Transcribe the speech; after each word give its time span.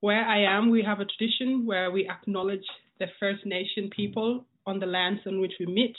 Where 0.00 0.24
I 0.24 0.40
am, 0.40 0.70
we 0.70 0.82
have 0.82 0.98
a 0.98 1.04
tradition 1.04 1.64
where 1.64 1.92
we 1.92 2.10
acknowledge 2.10 2.66
the 2.98 3.06
First 3.20 3.46
Nation 3.46 3.88
people 3.94 4.44
on 4.66 4.80
the 4.80 4.86
lands 4.86 5.20
on 5.28 5.40
which 5.40 5.52
we 5.60 5.66
meet 5.66 5.94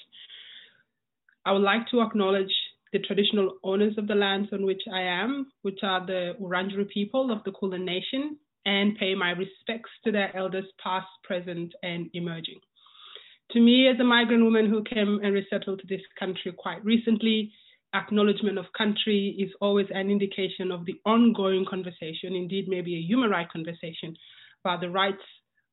I 1.45 1.51
would 1.51 1.61
like 1.61 1.87
to 1.91 2.01
acknowledge 2.01 2.51
the 2.91 2.99
traditional 2.99 3.57
owners 3.63 3.97
of 3.97 4.07
the 4.07 4.15
lands 4.15 4.49
on 4.51 4.65
which 4.65 4.81
I 4.91 5.01
am, 5.01 5.51
which 5.61 5.79
are 5.83 6.05
the 6.05 6.33
Wurundjeri 6.39 6.89
people 6.89 7.31
of 7.31 7.43
the 7.43 7.51
Kulin 7.51 7.85
Nation, 7.85 8.37
and 8.65 8.97
pay 8.97 9.15
my 9.15 9.31
respects 9.31 9.89
to 10.03 10.11
their 10.11 10.35
elders 10.35 10.65
past, 10.83 11.07
present, 11.23 11.73
and 11.83 12.09
emerging. 12.13 12.59
To 13.51 13.59
me, 13.59 13.87
as 13.87 13.99
a 13.99 14.03
migrant 14.03 14.43
woman 14.43 14.69
who 14.69 14.83
came 14.83 15.19
and 15.23 15.33
resettled 15.33 15.79
to 15.79 15.87
this 15.87 16.05
country 16.19 16.51
quite 16.55 16.83
recently, 16.83 17.51
acknowledgement 17.95 18.59
of 18.59 18.65
country 18.77 19.35
is 19.39 19.49
always 19.61 19.87
an 19.91 20.11
indication 20.11 20.71
of 20.71 20.85
the 20.85 20.99
ongoing 21.05 21.65
conversation, 21.67 22.35
indeed, 22.35 22.67
maybe 22.67 22.95
a 22.95 23.01
human 23.01 23.29
rights 23.29 23.51
conversation 23.51 24.15
about 24.63 24.81
the 24.81 24.89
rights 24.89 25.23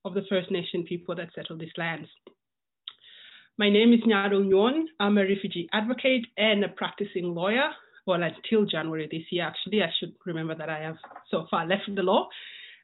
of 0.04 0.14
the 0.14 0.24
First 0.28 0.50
Nation 0.50 0.84
people 0.84 1.14
that 1.16 1.34
settle 1.34 1.58
these 1.58 1.76
lands. 1.76 2.08
My 3.58 3.70
name 3.70 3.94
is 3.94 4.00
Nyadol 4.00 4.50
Nyuon. 4.50 4.84
I'm 5.00 5.16
a 5.16 5.22
refugee 5.22 5.66
advocate 5.72 6.26
and 6.36 6.62
a 6.62 6.68
practicing 6.68 7.34
lawyer. 7.34 7.70
Well, 8.06 8.20
until 8.22 8.66
January 8.66 9.08
this 9.10 9.22
year, 9.30 9.46
actually, 9.46 9.82
I 9.82 9.88
should 9.98 10.12
remember 10.26 10.54
that 10.54 10.68
I 10.68 10.80
have 10.80 10.96
so 11.30 11.46
far 11.50 11.66
left 11.66 11.84
the 11.94 12.02
law. 12.02 12.28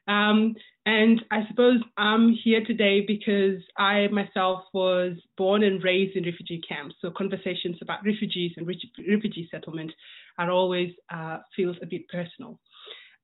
Um, 0.07 0.55
and 0.87 1.21
I 1.29 1.41
suppose 1.47 1.79
I'm 1.95 2.35
here 2.43 2.61
today 2.65 3.05
because 3.05 3.61
I 3.77 4.07
myself 4.07 4.63
was 4.73 5.13
born 5.37 5.61
and 5.61 5.83
raised 5.83 6.17
in 6.17 6.23
refugee 6.23 6.61
camps. 6.67 6.95
So 7.01 7.11
conversations 7.15 7.77
about 7.79 8.03
refugees 8.03 8.53
and 8.57 8.65
refugee 8.65 9.47
settlement 9.51 9.91
are 10.39 10.49
always 10.49 10.89
uh, 11.13 11.37
feels 11.55 11.77
a 11.83 11.85
bit 11.85 12.09
personal. 12.09 12.59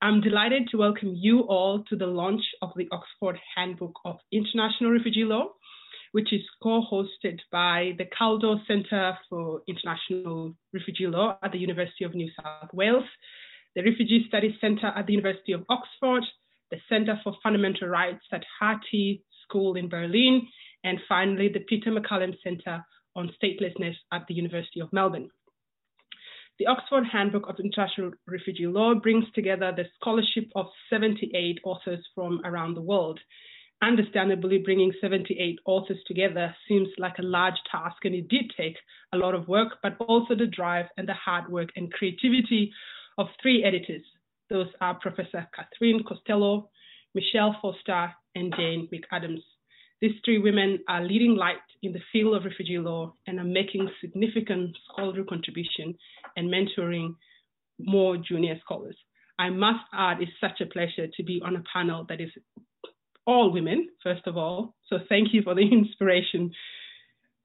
I'm 0.03 0.21
delighted 0.21 0.67
to 0.69 0.77
welcome 0.77 1.15
you 1.17 1.41
all 1.41 1.83
to 1.89 1.95
the 1.95 2.05
launch 2.05 2.43
of 2.61 2.69
the 2.75 2.87
Oxford 2.91 3.39
Handbook 3.55 3.95
of 4.05 4.17
International 4.31 4.91
Refugee 4.91 5.25
Law 5.25 5.47
which 6.11 6.33
is 6.33 6.41
co-hosted 6.61 7.39
by 7.51 7.93
the 7.97 8.05
Kaldor 8.05 8.65
Centre 8.65 9.17
for 9.29 9.61
International 9.67 10.53
Refugee 10.73 11.07
Law 11.07 11.37
at 11.43 11.51
the 11.51 11.59
University 11.59 12.03
of 12.03 12.15
New 12.15 12.29
South 12.41 12.73
Wales, 12.73 13.05
the 13.75 13.83
Refugee 13.83 14.25
Studies 14.27 14.55
Centre 14.59 14.91
at 14.95 15.05
the 15.05 15.13
University 15.13 15.51
of 15.51 15.63
Oxford, 15.69 16.23
the 16.71 16.77
Centre 16.89 17.19
for 17.23 17.35
Fundamental 17.43 17.87
Rights 17.87 18.25
at 18.31 18.43
Hertie 18.59 19.23
School 19.43 19.75
in 19.75 19.89
Berlin, 19.89 20.47
and 20.83 20.99
finally 21.07 21.49
the 21.49 21.61
Peter 21.61 21.91
McMullin 21.91 22.35
Centre 22.43 22.83
on 23.15 23.31
Statelessness 23.41 23.95
at 24.11 24.25
the 24.27 24.33
University 24.33 24.79
of 24.79 24.91
Melbourne. 24.93 25.29
The 26.57 26.67
Oxford 26.67 27.05
Handbook 27.05 27.47
of 27.47 27.59
International 27.59 28.11
Refugee 28.27 28.67
Law 28.67 28.93
brings 28.95 29.25
together 29.33 29.71
the 29.71 29.85
scholarship 29.95 30.49
of 30.55 30.65
78 30.89 31.59
authors 31.63 32.05
from 32.13 32.41
around 32.43 32.73
the 32.73 32.81
world 32.81 33.19
understandably, 33.81 34.59
bringing 34.59 34.93
78 35.01 35.59
authors 35.65 35.97
together 36.07 36.55
seems 36.67 36.89
like 36.97 37.17
a 37.19 37.23
large 37.23 37.55
task, 37.71 38.03
and 38.03 38.15
it 38.15 38.27
did 38.27 38.51
take 38.57 38.77
a 39.13 39.17
lot 39.17 39.35
of 39.35 39.47
work, 39.47 39.77
but 39.81 39.95
also 39.99 40.35
the 40.35 40.47
drive 40.47 40.85
and 40.97 41.07
the 41.07 41.13
hard 41.13 41.49
work 41.51 41.69
and 41.75 41.91
creativity 41.91 42.71
of 43.17 43.27
three 43.41 43.63
editors. 43.63 44.03
Those 44.49 44.67
are 44.81 44.95
Professor 44.95 45.47
Catherine 45.55 46.03
Costello, 46.07 46.69
Michelle 47.13 47.55
Foster, 47.61 48.13
and 48.35 48.53
Jane 48.55 48.87
McAdams. 48.91 49.43
These 50.01 50.15
three 50.23 50.39
women 50.39 50.79
are 50.87 51.03
leading 51.03 51.35
light 51.35 51.57
in 51.83 51.91
the 51.91 51.99
field 52.11 52.35
of 52.35 52.45
refugee 52.45 52.79
law 52.79 53.13
and 53.27 53.39
are 53.39 53.43
making 53.43 53.89
significant 53.99 54.75
scholarly 54.89 55.23
contribution 55.27 55.93
and 56.37 56.49
mentoring 56.49 57.15
more 57.79 58.17
junior 58.17 58.57
scholars. 58.63 58.95
I 59.37 59.49
must 59.49 59.83
add, 59.93 60.21
it's 60.21 60.31
such 60.39 60.61
a 60.61 60.65
pleasure 60.65 61.07
to 61.15 61.23
be 61.23 61.41
on 61.43 61.55
a 61.55 61.63
panel 61.71 62.05
that 62.09 62.21
is 62.21 62.29
all 63.25 63.51
women, 63.51 63.89
first 64.03 64.25
of 64.27 64.37
all. 64.37 64.75
So 64.87 64.97
thank 65.07 65.33
you 65.33 65.41
for 65.41 65.55
the 65.55 65.61
inspiration. 65.71 66.51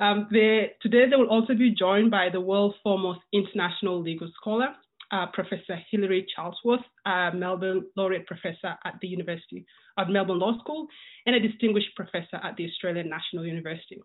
Um, 0.01 0.29
today 0.31 1.09
they 1.09 1.17
will 1.17 1.31
also 1.31 1.55
be 1.55 1.71
joined 1.71 2.11
by 2.11 2.29
the 2.33 2.41
world's 2.41 2.77
foremost 2.83 3.21
international 3.33 4.03
legal 4.03 4.29
scholar, 4.41 4.69
uh, 5.13 5.27
Professor 5.33 5.79
Hilary 5.91 6.27
Charlesworth, 6.37 6.83
uh, 7.07 7.31
Melbourne 7.37 7.85
laureate 7.97 8.27
professor 8.27 8.75
at 8.85 8.95
the 9.01 9.09
University 9.09 9.65
of 9.97 10.09
Melbourne 10.09 10.41
Law 10.41 10.59
School, 10.59 10.89
and 11.27 11.37
a 11.37 11.41
distinguished 11.41 11.95
professor 11.95 12.37
at 12.43 12.57
the 12.57 12.67
Australian 12.67 13.09
National 13.09 13.47
University. 13.47 14.03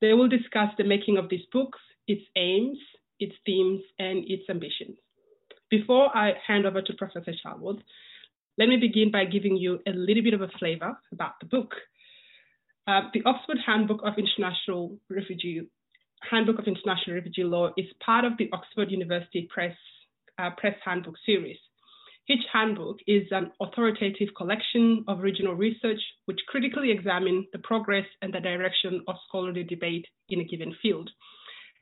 They 0.00 0.12
will 0.12 0.28
discuss 0.28 0.70
the 0.78 0.84
making 0.84 1.16
of 1.16 1.28
these 1.28 1.46
books, 1.52 1.78
its 2.06 2.22
aims, 2.36 2.78
its 3.18 3.34
themes, 3.44 3.80
and 3.98 4.24
its 4.28 4.42
ambitions. 4.48 4.98
Before 5.70 6.14
I 6.16 6.34
hand 6.46 6.66
over 6.66 6.82
to 6.82 6.92
Professor 6.94 7.32
Charlesworth, 7.44 7.80
let 8.58 8.68
me 8.68 8.76
begin 8.76 9.10
by 9.10 9.24
giving 9.24 9.56
you 9.56 9.78
a 9.86 9.90
little 9.90 10.22
bit 10.22 10.34
of 10.34 10.42
a 10.42 10.48
flavor 10.58 10.96
about 11.12 11.32
the 11.40 11.46
book. 11.46 11.74
Uh, 12.86 13.02
the 13.14 13.22
Oxford 13.24 13.58
Handbook 13.64 14.00
of 14.04 14.14
International 14.18 14.98
Refugee 15.08 15.62
Handbook 16.30 16.58
of 16.58 16.66
International 16.66 17.16
Refugee 17.16 17.44
Law 17.44 17.70
is 17.76 17.86
part 18.04 18.24
of 18.24 18.32
the 18.38 18.48
Oxford 18.52 18.90
University 18.90 19.48
Press 19.52 19.74
uh, 20.38 20.50
Press 20.56 20.76
Handbook 20.84 21.14
series. 21.24 21.58
Each 22.28 22.44
handbook 22.52 22.98
is 23.06 23.24
an 23.32 23.50
authoritative 23.60 24.28
collection 24.36 25.04
of 25.08 25.20
regional 25.20 25.54
research 25.54 26.00
which 26.26 26.38
critically 26.46 26.92
examine 26.92 27.46
the 27.52 27.58
progress 27.58 28.06
and 28.22 28.32
the 28.32 28.40
direction 28.40 29.02
of 29.08 29.16
scholarly 29.26 29.64
debate 29.64 30.06
in 30.28 30.40
a 30.40 30.44
given 30.44 30.74
field, 30.80 31.10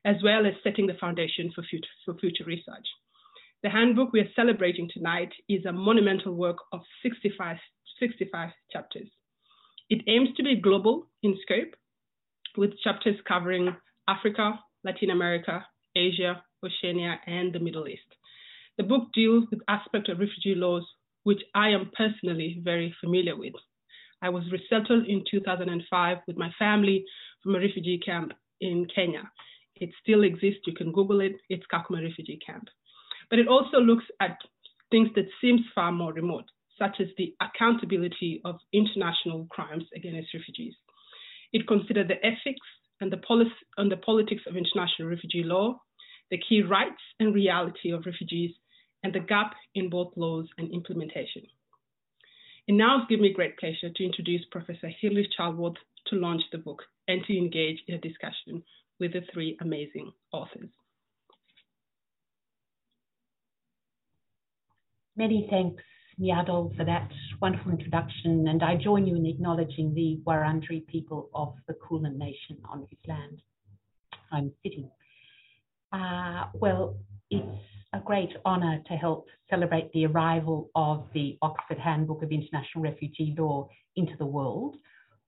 as 0.05 0.17
well 0.25 0.47
as 0.47 0.55
setting 0.65 0.87
the 0.87 0.95
foundation 0.95 1.53
for 1.55 1.63
future, 1.63 1.89
for 2.07 2.15
future 2.15 2.45
research. 2.45 2.87
The 3.63 3.69
handbook 3.69 4.15
we 4.15 4.21
are 4.21 4.33
celebrating 4.35 4.89
tonight 4.91 5.33
is 5.47 5.67
a 5.67 5.73
monumental 5.73 6.33
work 6.33 6.57
of 6.73 6.81
65, 7.03 7.59
65 7.99 8.49
chapters. 8.73 9.09
It 9.91 10.03
aims 10.07 10.31
to 10.37 10.43
be 10.43 10.57
global 10.57 11.09
in 11.23 11.37
scope, 11.43 11.75
with 12.57 12.81
chapters 12.83 13.17
covering 13.29 13.77
Africa, 14.09 14.59
Latin 14.83 15.11
America, 15.11 15.67
Asia, 15.95 16.43
Oceania, 16.65 17.21
and 17.27 17.53
the 17.53 17.59
Middle 17.59 17.87
East. 17.87 18.01
The 18.79 18.85
book 18.85 19.09
deals 19.13 19.45
with 19.51 19.61
aspects 19.69 20.09
of 20.09 20.21
refugee 20.21 20.55
laws 20.55 20.87
which 21.25 21.43
I 21.55 21.69
am 21.69 21.91
personally 21.95 22.63
very 22.65 22.95
familiar 22.99 23.37
with. 23.37 23.53
I 24.23 24.31
was 24.31 24.51
resettled 24.51 25.07
in 25.07 25.23
2005 25.31 26.19
with 26.27 26.39
my 26.39 26.51
family 26.59 27.05
from 27.43 27.57
a 27.57 27.59
refugee 27.59 27.99
camp 27.99 28.33
in 28.63 28.87
Kenya. 28.95 29.31
It 29.77 29.91
still 30.03 30.25
exists, 30.25 30.63
you 30.67 30.73
can 30.73 30.93
Google 30.93 31.21
it, 31.21 31.37
it's 31.51 31.65
Kakuma 31.71 32.03
Refugee 32.03 32.41
Camp 32.45 32.69
but 33.31 33.39
it 33.39 33.49
also 33.49 33.79
looks 33.79 34.05
at 34.21 34.37
things 34.91 35.09
that 35.15 35.27
seems 35.41 35.61
far 35.75 35.93
more 35.93 36.13
remote, 36.13 36.45
such 36.79 36.97
as 37.01 37.07
the 37.17 37.35
accountability 37.41 38.41
of 38.45 38.57
international 38.73 39.47
crimes 39.51 39.85
against 39.95 40.35
refugees. 40.35 40.75
It 41.53 41.69
considered 41.69 42.09
the 42.09 42.25
ethics 42.27 42.67
and 43.01 43.13
the, 43.13 43.19
policy, 43.19 43.51
and 43.77 43.91
the 43.91 43.97
politics 43.97 44.43
of 44.47 44.57
international 44.57 45.09
refugee 45.09 45.45
law, 45.45 45.81
the 46.31 46.39
key 46.39 46.63
rights 46.63 47.01
and 47.19 47.35
reality 47.35 47.91
of 47.93 48.05
refugees, 48.07 48.53
and 49.03 49.13
the 49.13 49.21
gap 49.21 49.55
in 49.75 49.89
both 49.89 50.13
laws 50.17 50.47
and 50.59 50.71
implementation. 50.73 51.43
It 52.67 52.75
now 52.75 53.07
gives 53.09 53.23
me 53.23 53.33
great 53.33 53.59
pleasure 53.59 53.91
to 53.95 54.05
introduce 54.05 54.45
Professor 54.51 54.91
Hilary 55.01 55.29
Charlesworth 55.37 55.77
to 56.07 56.17
launch 56.17 56.43
the 56.53 56.59
book 56.59 56.83
and 57.09 57.25
to 57.25 57.37
engage 57.37 57.79
in 57.89 57.95
a 57.95 57.99
discussion 57.99 58.63
with 59.01 59.13
the 59.13 59.23
three 59.33 59.57
amazing 59.61 60.13
authors. 60.33 60.69
Many 65.21 65.47
thanks, 65.51 65.83
Nyadol, 66.19 66.75
for 66.79 66.85
that 66.87 67.11
wonderful 67.43 67.73
introduction, 67.73 68.49
and 68.49 68.63
I 68.63 68.77
join 68.77 69.07
you 69.07 69.17
in 69.17 69.27
acknowledging 69.27 69.93
the 69.93 70.19
Wurundjeri 70.27 70.87
people 70.87 71.29
of 71.35 71.53
the 71.69 71.75
Kulin 71.75 72.17
Nation 72.17 72.57
on 72.65 72.87
whose 72.89 72.99
land 73.07 73.43
I'm 74.33 74.51
sitting. 74.63 74.91
Uh, 75.93 76.45
well, 76.55 76.97
it's 77.31 77.47
a 77.93 78.01
great 78.01 78.31
honour 78.47 78.83
to 78.87 78.95
help 78.95 79.27
celebrate 79.51 79.93
the 79.93 80.07
arrival 80.07 80.71
of 80.75 81.05
the 81.13 81.37
Oxford 81.43 81.79
Handbook 81.79 82.23
of 82.23 82.33
International 82.33 82.83
Refugee 82.83 83.35
Law 83.37 83.69
into 83.97 84.17
the 84.19 84.25
world. 84.25 84.77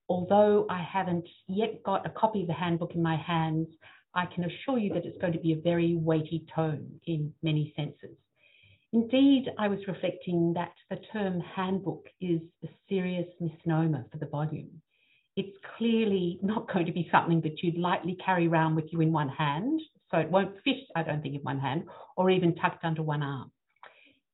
Although 0.09 0.65
I 0.71 0.83
haven't 0.83 1.29
yet 1.49 1.83
got 1.83 2.07
a 2.07 2.11
copy 2.19 2.41
of 2.41 2.47
the 2.47 2.55
handbook 2.55 2.95
in 2.95 3.03
my 3.03 3.17
hands, 3.17 3.69
I 4.15 4.25
can 4.25 4.45
assure 4.45 4.79
you 4.79 4.95
that 4.95 5.05
it's 5.05 5.19
going 5.19 5.35
to 5.35 5.39
be 5.39 5.53
a 5.53 5.61
very 5.61 5.97
weighty 5.97 6.47
tome 6.57 6.99
in 7.07 7.35
many 7.43 7.75
senses. 7.77 8.17
Indeed, 8.93 9.47
I 9.59 9.69
was 9.69 9.79
reflecting 9.89 10.53
that 10.55 10.73
the 10.91 10.99
term 11.13 11.41
handbook 11.41 12.07
is 12.21 12.41
a 12.63 12.69
serious 12.89 13.27
misnomer 13.41 14.05
for 14.11 14.19
the 14.19 14.27
volume. 14.27 14.83
it's 15.37 15.57
clearly 15.79 16.39
not 16.43 16.71
going 16.73 16.87
to 16.87 16.93
be 16.93 17.09
something 17.11 17.41
that 17.43 17.63
you'd 17.63 17.79
lightly 17.79 18.17
carry 18.25 18.47
around 18.49 18.75
with 18.75 18.87
you 18.93 19.01
in 19.01 19.13
one 19.13 19.29
hand. 19.31 19.81
So 20.11 20.19
it 20.19 20.31
won't 20.31 20.55
fit, 20.63 20.77
I 20.95 21.03
don't 21.03 21.23
think, 21.23 21.35
in 21.37 21.41
one 21.43 21.59
hand 21.59 21.85
or 22.17 22.29
even 22.31 22.55
tucked 22.57 22.85
under 22.85 23.03
one 23.03 23.23
arm. 23.23 23.51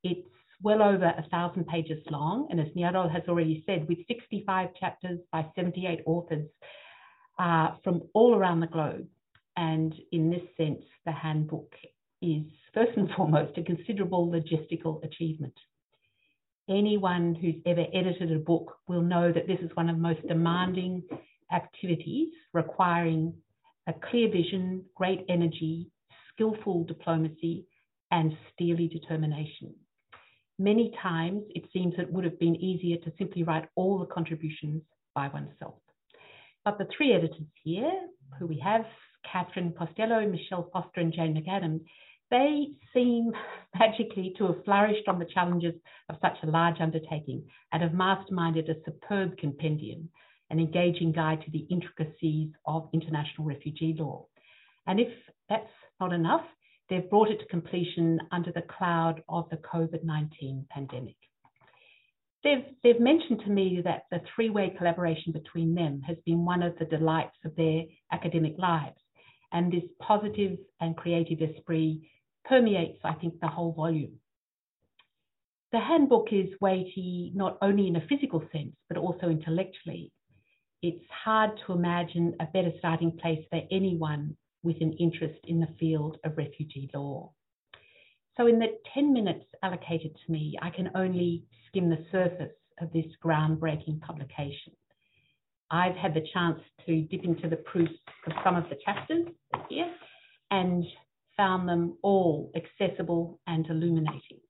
It's 0.02 0.26
well 0.60 0.82
over 0.82 1.04
a 1.04 1.24
thousand 1.30 1.66
pages 1.68 2.02
long, 2.10 2.48
and 2.50 2.60
as 2.60 2.66
Nyadol 2.76 3.12
has 3.12 3.22
already 3.28 3.62
said, 3.64 3.86
with 3.88 3.98
65 4.08 4.70
chapters 4.80 5.20
by 5.30 5.46
78 5.54 6.00
authors 6.04 6.48
uh, 7.38 7.76
from 7.84 8.02
all 8.12 8.34
around 8.34 8.60
the 8.60 8.66
globe. 8.66 9.06
And 9.56 9.94
in 10.10 10.30
this 10.30 10.42
sense, 10.56 10.82
the 11.06 11.12
handbook 11.12 11.72
is 12.20 12.42
first 12.78 12.96
and 12.96 13.10
foremost 13.16 13.58
a 13.58 13.62
considerable 13.62 14.30
logistical 14.30 15.04
achievement. 15.04 15.54
Anyone 16.70 17.34
who's 17.34 17.56
ever 17.66 17.84
edited 17.92 18.30
a 18.30 18.38
book 18.38 18.76
will 18.86 19.02
know 19.02 19.32
that 19.32 19.48
this 19.48 19.58
is 19.60 19.70
one 19.74 19.88
of 19.88 19.96
the 19.96 20.02
most 20.02 20.26
demanding 20.28 21.02
activities 21.52 22.28
requiring 22.52 23.34
a 23.88 23.92
clear 23.92 24.30
vision, 24.30 24.84
great 24.94 25.24
energy, 25.28 25.90
skillful 26.32 26.84
diplomacy, 26.84 27.66
and 28.12 28.36
steely 28.52 28.86
determination. 28.86 29.74
Many 30.60 30.92
times 31.02 31.42
it 31.56 31.64
seems 31.72 31.94
it 31.98 32.12
would 32.12 32.24
have 32.24 32.38
been 32.38 32.56
easier 32.56 32.98
to 32.98 33.12
simply 33.18 33.42
write 33.42 33.68
all 33.74 33.98
the 33.98 34.06
contributions 34.06 34.82
by 35.16 35.28
oneself. 35.28 35.80
But 36.64 36.78
the 36.78 36.86
three 36.96 37.12
editors 37.12 37.48
here, 37.64 37.92
who 38.38 38.46
we 38.46 38.60
have, 38.60 38.84
Catherine 39.30 39.74
Costello, 39.76 40.28
Michelle 40.28 40.68
Foster, 40.72 41.00
and 41.00 41.12
Jane 41.12 41.34
McAdam, 41.34 41.80
they 42.30 42.68
seem 42.92 43.32
magically 43.78 44.34
to 44.38 44.46
have 44.48 44.64
flourished 44.64 45.08
on 45.08 45.18
the 45.18 45.26
challenges 45.26 45.74
of 46.08 46.16
such 46.20 46.36
a 46.42 46.46
large 46.46 46.80
undertaking 46.80 47.44
and 47.72 47.82
have 47.82 47.92
masterminded 47.92 48.68
a 48.68 48.82
superb 48.84 49.36
compendium, 49.38 50.08
an 50.50 50.58
engaging 50.58 51.12
guide 51.12 51.42
to 51.42 51.50
the 51.50 51.66
intricacies 51.70 52.50
of 52.66 52.88
international 52.92 53.46
refugee 53.46 53.94
law. 53.98 54.26
And 54.86 54.98
if 54.98 55.08
that's 55.48 55.68
not 56.00 56.12
enough, 56.12 56.44
they've 56.88 57.08
brought 57.08 57.30
it 57.30 57.38
to 57.40 57.46
completion 57.46 58.18
under 58.32 58.52
the 58.52 58.62
cloud 58.62 59.22
of 59.28 59.48
the 59.50 59.58
COVID 59.58 60.04
19 60.04 60.66
pandemic. 60.70 61.16
They've, 62.44 62.64
they've 62.82 63.00
mentioned 63.00 63.40
to 63.44 63.50
me 63.50 63.80
that 63.84 64.04
the 64.10 64.20
three 64.34 64.48
way 64.48 64.74
collaboration 64.78 65.32
between 65.32 65.74
them 65.74 66.00
has 66.06 66.16
been 66.24 66.44
one 66.44 66.62
of 66.62 66.78
the 66.78 66.84
delights 66.84 67.36
of 67.44 67.54
their 67.56 67.82
academic 68.12 68.54
lives. 68.58 68.96
And 69.52 69.72
this 69.72 69.82
positive 70.00 70.58
and 70.80 70.96
creative 70.96 71.40
esprit 71.40 72.00
permeates, 72.48 73.00
I 73.04 73.14
think, 73.14 73.40
the 73.40 73.48
whole 73.48 73.72
volume. 73.72 74.18
The 75.72 75.80
handbook 75.80 76.28
is 76.32 76.48
weighty 76.60 77.32
not 77.34 77.58
only 77.60 77.88
in 77.88 77.96
a 77.96 78.06
physical 78.08 78.42
sense, 78.52 78.74
but 78.88 78.96
also 78.96 79.28
intellectually. 79.28 80.12
It's 80.82 81.04
hard 81.24 81.50
to 81.66 81.72
imagine 81.72 82.34
a 82.40 82.46
better 82.46 82.72
starting 82.78 83.18
place 83.18 83.44
for 83.50 83.60
anyone 83.70 84.36
with 84.62 84.76
an 84.80 84.94
interest 84.94 85.38
in 85.44 85.60
the 85.60 85.68
field 85.78 86.16
of 86.24 86.38
refugee 86.38 86.88
law. 86.94 87.32
So, 88.36 88.46
in 88.46 88.58
the 88.58 88.78
10 88.94 89.12
minutes 89.12 89.44
allocated 89.62 90.12
to 90.24 90.32
me, 90.32 90.56
I 90.62 90.70
can 90.70 90.90
only 90.94 91.44
skim 91.66 91.90
the 91.90 92.04
surface 92.10 92.54
of 92.80 92.92
this 92.92 93.06
groundbreaking 93.22 94.00
publication. 94.00 94.72
I've 95.70 95.96
had 95.96 96.14
the 96.14 96.26
chance 96.32 96.60
to 96.86 97.02
dip 97.02 97.24
into 97.24 97.48
the 97.48 97.56
proofs 97.56 97.92
of 98.26 98.32
some 98.42 98.56
of 98.56 98.64
the 98.70 98.78
chapters 98.84 99.26
here 99.68 99.92
and 100.50 100.84
found 101.38 101.66
them 101.66 101.96
all 102.02 102.52
accessible 102.54 103.40
and 103.46 103.66
illuminating. 103.70 104.40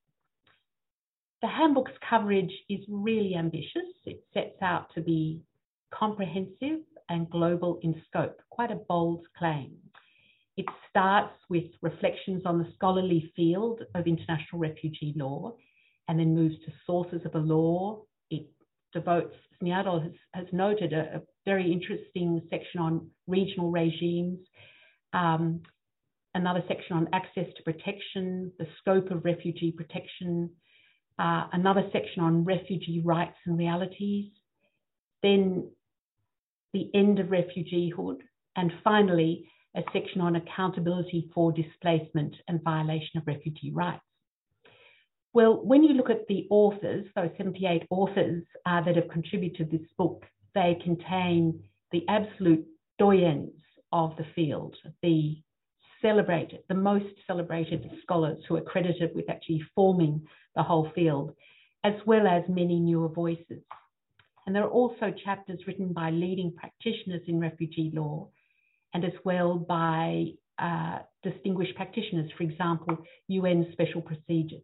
The 1.40 1.48
handbook's 1.48 1.92
coverage 2.08 2.52
is 2.68 2.80
really 2.88 3.36
ambitious. 3.36 3.94
It 4.04 4.24
sets 4.34 4.60
out 4.60 4.92
to 4.96 5.00
be 5.00 5.40
comprehensive 5.94 6.80
and 7.08 7.30
global 7.30 7.78
in 7.82 8.02
scope, 8.08 8.40
quite 8.50 8.72
a 8.72 8.80
bold 8.88 9.24
claim. 9.38 9.76
It 10.56 10.66
starts 10.90 11.34
with 11.48 11.66
reflections 11.82 12.42
on 12.44 12.58
the 12.58 12.66
scholarly 12.74 13.32
field 13.36 13.82
of 13.94 14.08
international 14.08 14.58
refugee 14.58 15.14
law 15.16 15.54
and 16.08 16.18
then 16.18 16.34
moves 16.34 16.56
to 16.64 16.72
sources 16.84 17.20
of 17.24 17.32
the 17.32 17.38
law. 17.38 18.02
It 18.30 18.48
devotes, 18.92 19.36
Nyadol 19.62 20.02
has, 20.02 20.12
has 20.34 20.46
noted, 20.52 20.92
a, 20.92 21.18
a, 21.18 21.20
very 21.44 21.72
interesting 21.72 22.42
section 22.50 22.78
on 22.78 23.08
regional 23.26 23.70
regimes, 23.70 24.38
um, 25.14 25.62
another 26.34 26.62
section 26.68 26.96
on 26.96 27.08
access 27.12 27.46
to 27.56 27.62
protection, 27.62 28.52
the 28.58 28.66
scope 28.78 29.10
of 29.10 29.24
refugee 29.24 29.72
protection, 29.72 30.50
uh, 31.18 31.46
another 31.52 31.88
section 31.92 32.22
on 32.22 32.44
refugee 32.44 33.02
rights 33.04 33.36
and 33.46 33.58
realities, 33.58 34.30
then 35.22 35.68
the 36.72 36.90
end 36.94 37.18
of 37.18 37.28
refugeehood, 37.28 38.18
and 38.56 38.72
finally, 38.84 39.48
a 39.76 39.82
section 39.92 40.20
on 40.20 40.36
accountability 40.36 41.30
for 41.34 41.52
displacement 41.52 42.34
and 42.48 42.62
violation 42.62 43.18
of 43.18 43.26
refugee 43.26 43.72
rights. 43.72 44.02
Well, 45.32 45.64
when 45.64 45.82
you 45.82 45.94
look 45.94 46.10
at 46.10 46.26
the 46.28 46.46
authors, 46.50 47.06
those 47.14 47.30
78 47.36 47.84
authors 47.90 48.44
uh, 48.66 48.80
that 48.82 48.96
have 48.96 49.08
contributed 49.08 49.70
to 49.70 49.78
this 49.78 49.86
book, 49.96 50.24
they 50.54 50.78
contain 50.82 51.62
the 51.92 52.04
absolute 52.08 52.66
doyens 53.00 53.52
of 53.92 54.16
the 54.16 54.26
field, 54.34 54.76
the 55.02 55.36
celebrated, 56.02 56.60
the 56.68 56.74
most 56.74 57.06
celebrated 57.26 57.88
scholars 58.02 58.38
who 58.48 58.56
are 58.56 58.62
credited 58.62 59.14
with 59.14 59.28
actually 59.28 59.62
forming 59.74 60.26
the 60.54 60.62
whole 60.62 60.90
field, 60.94 61.34
as 61.84 61.94
well 62.06 62.26
as 62.26 62.42
many 62.48 62.78
newer 62.80 63.08
voices. 63.08 63.62
And 64.46 64.54
there 64.54 64.64
are 64.64 64.70
also 64.70 65.12
chapters 65.24 65.60
written 65.66 65.92
by 65.92 66.10
leading 66.10 66.52
practitioners 66.52 67.22
in 67.26 67.38
refugee 67.40 67.90
law 67.94 68.28
and 68.94 69.04
as 69.04 69.12
well 69.24 69.58
by 69.58 70.28
uh, 70.58 71.00
distinguished 71.22 71.76
practitioners, 71.76 72.30
for 72.36 72.44
example, 72.44 72.96
UN 73.28 73.66
special 73.72 74.00
procedures. 74.00 74.62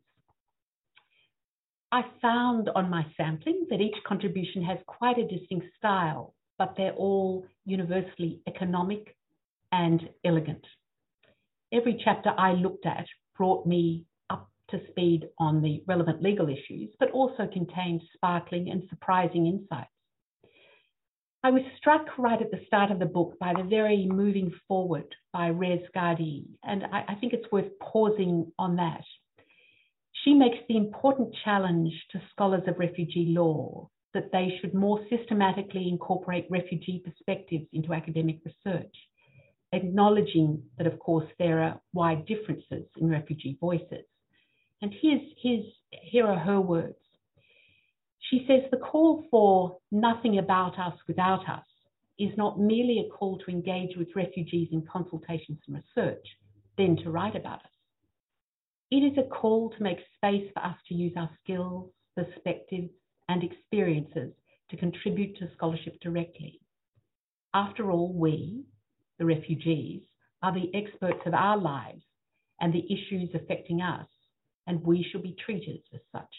I 1.93 2.03
found 2.21 2.71
on 2.75 2.91
my 2.91 3.07
sampling 3.17 3.67
that 3.71 3.81
each 3.81 3.95
contribution 4.07 4.65
has 4.65 4.79
quite 4.87 5.19
a 5.19 5.29
distinct 5.29 5.67
style, 5.77 6.35
but 6.59 6.75
they're 6.77 6.95
all 6.95 7.45
universally 7.65 8.41
economic 8.49 9.15
and 9.71 10.09
elegant 10.25 10.65
every 11.75 12.00
chapter 12.03 12.32
I 12.38 12.53
looked 12.53 12.87
at 12.87 13.06
brought 13.37 13.67
me 13.67 14.05
up 14.31 14.49
to 14.71 14.81
speed 14.91 15.29
on 15.38 15.61
the 15.61 15.82
relevant 15.87 16.23
legal 16.23 16.49
issues, 16.49 16.91
but 17.00 17.11
also 17.11 17.49
contained 17.53 18.00
sparkling 18.15 18.71
and 18.71 18.85
surprising 18.88 19.47
insights. 19.47 19.91
I 21.43 21.50
was 21.50 21.62
struck 21.76 22.06
right 22.17 22.41
at 22.41 22.50
the 22.50 22.65
start 22.67 22.91
of 22.91 22.99
the 22.99 23.06
book 23.06 23.38
by 23.38 23.53
the 23.55 23.65
very 23.65 24.06
moving 24.06 24.50
foreword 24.67 25.15
by 25.32 25.51
Rez 25.51 25.81
Gardi, 25.94 26.44
and 26.63 26.84
I, 26.84 27.05
I 27.08 27.15
think 27.17 27.34
it's 27.34 27.51
worth 27.53 27.79
pausing 27.81 28.51
on 28.58 28.77
that. 28.77 29.05
She 30.25 30.32
makes 30.32 30.58
the 30.69 30.79
important 30.79 31.34
challenge 31.44 31.93
to 32.13 32.22
scholars 32.32 32.63
of 32.67 32.79
refugee 32.79 33.34
law 33.37 33.91
that 34.15 34.31
they 34.32 34.58
should 34.60 34.72
more 34.72 35.05
systematically 35.10 35.89
incorporate 35.89 36.46
refugee 36.49 37.03
perspectives 37.05 37.67
into 37.72 37.93
academic 37.93 38.39
research 38.44 38.94
acknowledging 39.75 40.63
that, 40.79 40.87
of 40.87 40.99
course, 40.99 41.27
there 41.39 41.63
are 41.63 41.81
wide 41.93 42.27
differences 42.27 42.85
in 42.97 43.09
refugee 43.09 43.57
voices. 43.61 44.05
And 44.83 44.93
here's, 45.01 45.23
here's, 45.43 45.65
here 45.91 46.27
are 46.27 46.39
her 46.39 46.61
words. 46.61 46.97
She 48.31 48.45
says 48.49 48.63
the 48.71 48.79
call 48.79 49.25
for 49.31 49.79
nothing 49.91 50.39
about 50.39 50.79
us 50.79 50.95
without 51.07 51.49
us 51.49 51.65
is 52.19 52.31
not 52.37 52.61
merely 52.61 53.05
a 53.07 53.11
call 53.13 53.39
to 53.39 53.51
engage 53.51 53.97
with 53.97 54.09
refugees 54.15 54.69
in 54.73 54.87
consultations 54.91 55.59
and 55.67 55.77
research, 55.77 56.27
then 56.79 56.97
to 56.97 57.11
write 57.11 57.37
about 57.37 57.59
us. 57.59 57.71
It 58.91 58.99
is 58.99 59.19
a 59.19 59.29
call 59.29 59.71
to 59.71 59.83
make 59.83 59.99
space 60.15 60.51
for 60.55 60.65
us 60.65 60.77
to 60.89 60.95
use 60.95 61.13
our 61.17 61.31
skills, 61.43 61.91
perspectives, 62.17 62.91
and 63.29 63.43
experiences 63.43 64.33
to 64.71 64.77
contribute 64.77 65.37
to 65.39 65.51
scholarship 65.57 65.99
directly. 66.01 66.61
After 67.53 67.91
all, 67.91 68.13
we, 68.13 68.65
the 69.19 69.25
refugees, 69.25 70.03
are 70.43 70.53
the 70.53 70.71
experts 70.75 71.21
of 71.27 71.35
our 71.35 71.56
lives 71.56 72.03
and 72.61 72.73
the 72.73 72.85
issues 72.93 73.31
affecting 73.35 73.81
us, 73.81 74.06
and 74.67 74.83
we 74.85 75.06
should 75.11 75.23
be 75.23 75.37
treated 75.44 75.81
as 75.93 76.01
such. 76.13 76.35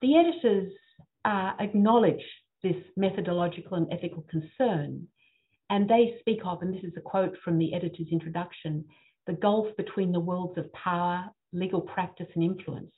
The 0.00 0.16
editors 0.16 0.72
uh, 1.24 1.52
acknowledge 1.60 2.22
this 2.62 2.76
methodological 2.96 3.76
and 3.76 3.92
ethical 3.92 4.24
concern, 4.30 5.06
and 5.68 5.88
they 5.88 6.16
speak 6.20 6.40
of, 6.44 6.62
and 6.62 6.74
this 6.74 6.84
is 6.84 6.92
a 6.96 7.00
quote 7.00 7.36
from 7.44 7.58
the 7.58 7.74
editor's 7.74 8.08
introduction, 8.10 8.84
the 9.26 9.34
gulf 9.34 9.66
between 9.76 10.12
the 10.12 10.20
worlds 10.20 10.58
of 10.58 10.72
power, 10.72 11.30
legal 11.52 11.80
practice, 11.80 12.26
and 12.34 12.44
influence, 12.44 12.92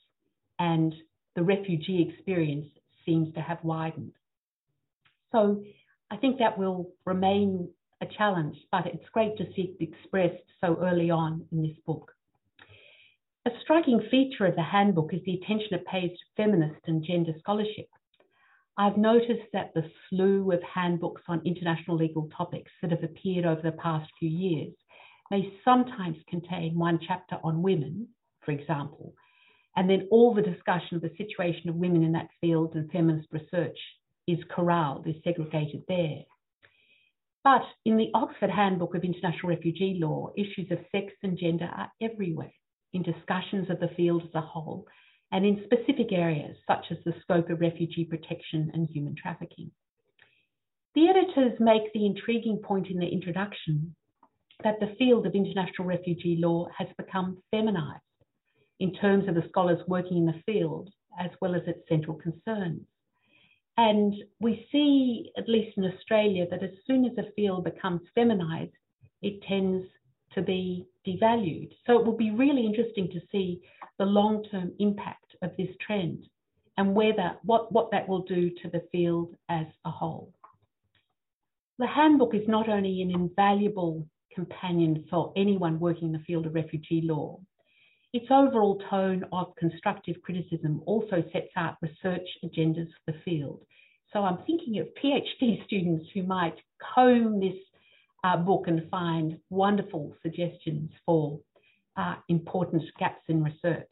and 0.59 0.93
the 1.35 1.43
refugee 1.43 2.07
experience 2.09 2.67
seems 3.05 3.33
to 3.33 3.41
have 3.41 3.57
widened. 3.63 4.13
So 5.31 5.63
I 6.09 6.17
think 6.17 6.39
that 6.39 6.57
will 6.57 6.91
remain 7.05 7.69
a 8.03 8.17
challenge, 8.17 8.55
but 8.71 8.85
it's 8.85 9.09
great 9.13 9.37
to 9.37 9.45
see 9.55 9.75
it 9.79 9.83
expressed 9.83 10.43
so 10.61 10.77
early 10.81 11.09
on 11.09 11.45
in 11.51 11.63
this 11.63 11.77
book. 11.85 12.11
A 13.45 13.51
striking 13.61 14.01
feature 14.11 14.45
of 14.45 14.55
the 14.55 14.63
handbook 14.63 15.13
is 15.13 15.21
the 15.25 15.33
attention 15.35 15.73
it 15.73 15.85
pays 15.85 16.11
to 16.11 16.43
feminist 16.43 16.79
and 16.87 17.03
gender 17.03 17.33
scholarship. 17.39 17.87
I've 18.77 18.97
noticed 18.97 19.51
that 19.53 19.73
the 19.73 19.83
slew 20.09 20.51
of 20.51 20.61
handbooks 20.63 21.21
on 21.27 21.41
international 21.45 21.97
legal 21.97 22.29
topics 22.35 22.71
that 22.81 22.91
have 22.91 23.03
appeared 23.03 23.45
over 23.45 23.61
the 23.61 23.73
past 23.73 24.09
few 24.17 24.29
years 24.29 24.73
may 25.29 25.53
sometimes 25.63 26.17
contain 26.29 26.77
one 26.77 26.99
chapter 27.05 27.37
on 27.43 27.61
women, 27.61 28.07
for 28.43 28.51
example, 28.51 29.13
and 29.75 29.89
then 29.89 30.07
all 30.11 30.33
the 30.33 30.41
discussion 30.41 30.95
of 30.95 31.01
the 31.01 31.11
situation 31.17 31.69
of 31.69 31.75
women 31.75 32.03
in 32.03 32.11
that 32.13 32.29
field 32.41 32.75
and 32.75 32.91
feminist 32.91 33.27
research 33.31 33.77
is 34.27 34.39
corralled, 34.49 35.07
is 35.07 35.15
segregated 35.23 35.83
there. 35.87 36.23
But 37.43 37.63
in 37.83 37.97
the 37.97 38.09
Oxford 38.13 38.49
Handbook 38.49 38.95
of 38.95 39.03
International 39.03 39.49
Refugee 39.49 39.97
Law, 39.99 40.29
issues 40.37 40.71
of 40.71 40.79
sex 40.91 41.13
and 41.23 41.37
gender 41.37 41.65
are 41.65 41.91
everywhere 42.01 42.53
in 42.93 43.03
discussions 43.03 43.69
of 43.69 43.79
the 43.79 43.89
field 43.97 44.23
as 44.23 44.33
a 44.33 44.41
whole 44.41 44.87
and 45.31 45.45
in 45.45 45.65
specific 45.65 46.11
areas 46.11 46.55
such 46.67 46.85
as 46.91 46.97
the 47.03 47.13
scope 47.21 47.49
of 47.49 47.59
refugee 47.59 48.05
protection 48.05 48.71
and 48.73 48.87
human 48.89 49.15
trafficking. 49.15 49.71
The 50.95 51.09
editors 51.09 51.59
make 51.59 51.91
the 51.91 52.05
intriguing 52.05 52.59
point 52.63 52.87
in 52.87 52.99
the 52.99 53.07
introduction 53.07 53.95
that 54.63 54.79
the 54.79 54.95
field 54.97 55.25
of 55.25 55.33
international 55.33 55.87
refugee 55.87 56.37
law 56.39 56.67
has 56.77 56.87
become 56.97 57.41
feminized 57.51 58.01
in 58.79 58.93
terms 58.93 59.27
of 59.27 59.35
the 59.35 59.43
scholars 59.49 59.79
working 59.87 60.17
in 60.17 60.25
the 60.25 60.41
field 60.45 60.89
as 61.19 61.31
well 61.41 61.55
as 61.55 61.63
its 61.65 61.79
central 61.89 62.15
concerns. 62.15 62.85
And 63.77 64.13
we 64.39 64.67
see, 64.71 65.31
at 65.37 65.49
least 65.49 65.77
in 65.77 65.85
Australia, 65.85 66.45
that 66.51 66.63
as 66.63 66.71
soon 66.85 67.05
as 67.05 67.17
a 67.17 67.31
field 67.35 67.63
becomes 67.63 68.01
feminized, 68.13 68.73
it 69.21 69.41
tends 69.43 69.85
to 70.35 70.41
be 70.41 70.85
devalued. 71.07 71.71
So 71.85 71.99
it 71.99 72.05
will 72.05 72.17
be 72.17 72.31
really 72.31 72.65
interesting 72.65 73.09
to 73.09 73.21
see 73.31 73.61
the 73.97 74.05
long-term 74.05 74.73
impact 74.79 75.35
of 75.41 75.51
this 75.57 75.69
trend 75.85 76.25
and 76.77 76.95
whether 76.95 77.37
what, 77.43 77.71
what 77.71 77.91
that 77.91 78.07
will 78.07 78.23
do 78.23 78.49
to 78.61 78.69
the 78.69 78.83
field 78.91 79.35
as 79.49 79.65
a 79.85 79.91
whole. 79.91 80.33
The 81.79 81.87
handbook 81.87 82.33
is 82.35 82.47
not 82.47 82.69
only 82.69 83.01
an 83.01 83.11
invaluable 83.11 84.07
companion 84.33 85.05
for 85.09 85.33
anyone 85.35 85.79
working 85.79 86.07
in 86.07 86.13
the 86.13 86.19
field 86.19 86.45
of 86.45 86.55
refugee 86.55 87.01
law, 87.03 87.39
its 88.13 88.27
overall 88.29 88.79
tone 88.89 89.25
of 89.31 89.55
constructive 89.55 90.21
criticism 90.21 90.81
also 90.85 91.23
sets 91.33 91.51
out 91.57 91.77
research 91.81 92.27
agendas 92.45 92.87
for 93.05 93.11
the 93.11 93.19
field. 93.25 93.61
So 94.13 94.19
I'm 94.19 94.37
thinking 94.45 94.79
of 94.79 94.87
PhD 95.03 95.63
students 95.65 96.05
who 96.13 96.23
might 96.23 96.55
comb 96.95 97.39
this 97.39 97.57
uh, 98.23 98.37
book 98.37 98.65
and 98.67 98.87
find 98.89 99.39
wonderful 99.49 100.15
suggestions 100.21 100.91
for 101.05 101.39
uh, 101.97 102.15
important 102.29 102.83
gaps 102.99 103.23
in 103.27 103.43
research. 103.43 103.91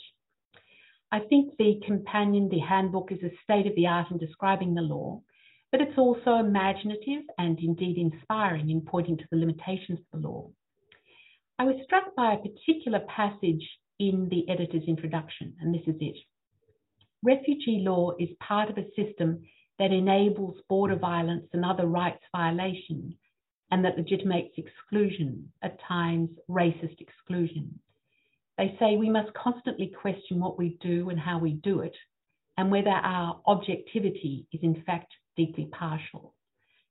I 1.12 1.20
think 1.20 1.58
the 1.58 1.82
companion, 1.86 2.48
the 2.48 2.60
handbook, 2.60 3.12
is 3.12 3.20
a 3.24 3.32
state 3.44 3.68
of 3.68 3.76
the 3.76 3.88
art 3.88 4.12
in 4.12 4.18
describing 4.18 4.74
the 4.74 4.82
law, 4.82 5.22
but 5.72 5.82
it's 5.82 5.98
also 5.98 6.36
imaginative 6.36 7.24
and 7.38 7.60
indeed 7.60 7.98
inspiring 7.98 8.70
in 8.70 8.82
pointing 8.82 9.18
to 9.18 9.26
the 9.30 9.38
limitations 9.38 10.00
of 10.00 10.22
the 10.22 10.28
law. 10.28 10.50
I 11.60 11.64
was 11.66 11.76
struck 11.84 12.16
by 12.16 12.34
a 12.34 12.38
particular 12.38 13.02
passage 13.14 13.68
in 14.02 14.28
the 14.30 14.50
editor's 14.50 14.88
introduction, 14.88 15.54
and 15.62 15.74
this 15.74 15.84
is 15.86 15.96
it. 16.00 16.18
Refugee 17.22 17.84
law 17.86 18.12
is 18.20 18.30
part 18.40 18.72
of 18.72 18.78
a 18.80 18.90
system 18.96 19.44
that 19.78 19.92
enables 19.92 20.56
border 20.68 20.96
violence 20.96 21.46
and 21.54 21.64
other 21.64 21.86
rights 21.86 22.24
violations 22.36 23.14
and 23.70 23.86
that 23.86 23.98
legitimates 23.98 24.54
exclusion, 24.58 25.52
at 25.62 25.78
times 25.88 26.30
racist 26.50 27.00
exclusion. 27.00 27.80
They 28.58 28.76
say 28.80 28.98
we 28.98 29.10
must 29.10 29.34
constantly 29.36 29.94
question 30.02 30.40
what 30.40 30.58
we 30.58 30.78
do 30.82 31.10
and 31.10 31.20
how 31.20 31.38
we 31.38 31.54
do 31.54 31.82
it, 31.82 31.96
and 32.58 32.72
whether 32.72 32.90
our 32.90 33.40
objectivity 33.46 34.48
is 34.52 34.60
in 34.64 34.84
fact 34.86 35.14
deeply 35.38 35.70
partial. 35.72 36.34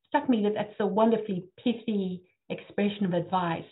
Struck 0.06 0.28
me 0.28 0.42
that 0.44 0.54
that's 0.54 0.80
a 0.80 0.86
wonderfully 0.86 1.44
pithy 1.62 2.22
expression 2.48 3.04
of 3.04 3.14
advice 3.14 3.70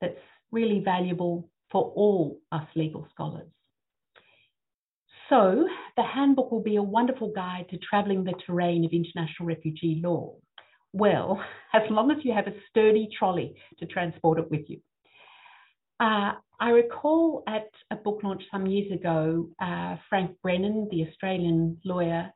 that's 0.00 0.18
really 0.50 0.80
valuable 0.84 1.48
for 1.74 1.92
all 1.96 2.38
us 2.52 2.68
legal 2.76 3.04
scholars. 3.12 3.48
So, 5.28 5.66
the 5.96 6.04
handbook 6.04 6.52
will 6.52 6.62
be 6.62 6.76
a 6.76 6.82
wonderful 6.82 7.32
guide 7.34 7.66
to 7.70 7.78
travelling 7.78 8.22
the 8.22 8.34
terrain 8.46 8.84
of 8.84 8.92
international 8.92 9.48
refugee 9.48 10.00
law. 10.00 10.36
Well, 10.92 11.42
as 11.74 11.82
long 11.90 12.12
as 12.12 12.18
you 12.24 12.32
have 12.32 12.46
a 12.46 12.54
sturdy 12.70 13.08
trolley 13.18 13.56
to 13.80 13.86
transport 13.86 14.38
it 14.38 14.48
with 14.52 14.60
you. 14.68 14.80
Uh, 15.98 16.34
I 16.60 16.70
recall 16.70 17.42
at 17.48 17.70
a 17.90 17.96
book 17.96 18.20
launch 18.22 18.44
some 18.52 18.68
years 18.68 18.92
ago, 18.92 19.48
uh, 19.60 19.96
Frank 20.08 20.36
Brennan, 20.42 20.86
the 20.92 21.08
Australian 21.08 21.78
lawyer, 21.84 22.30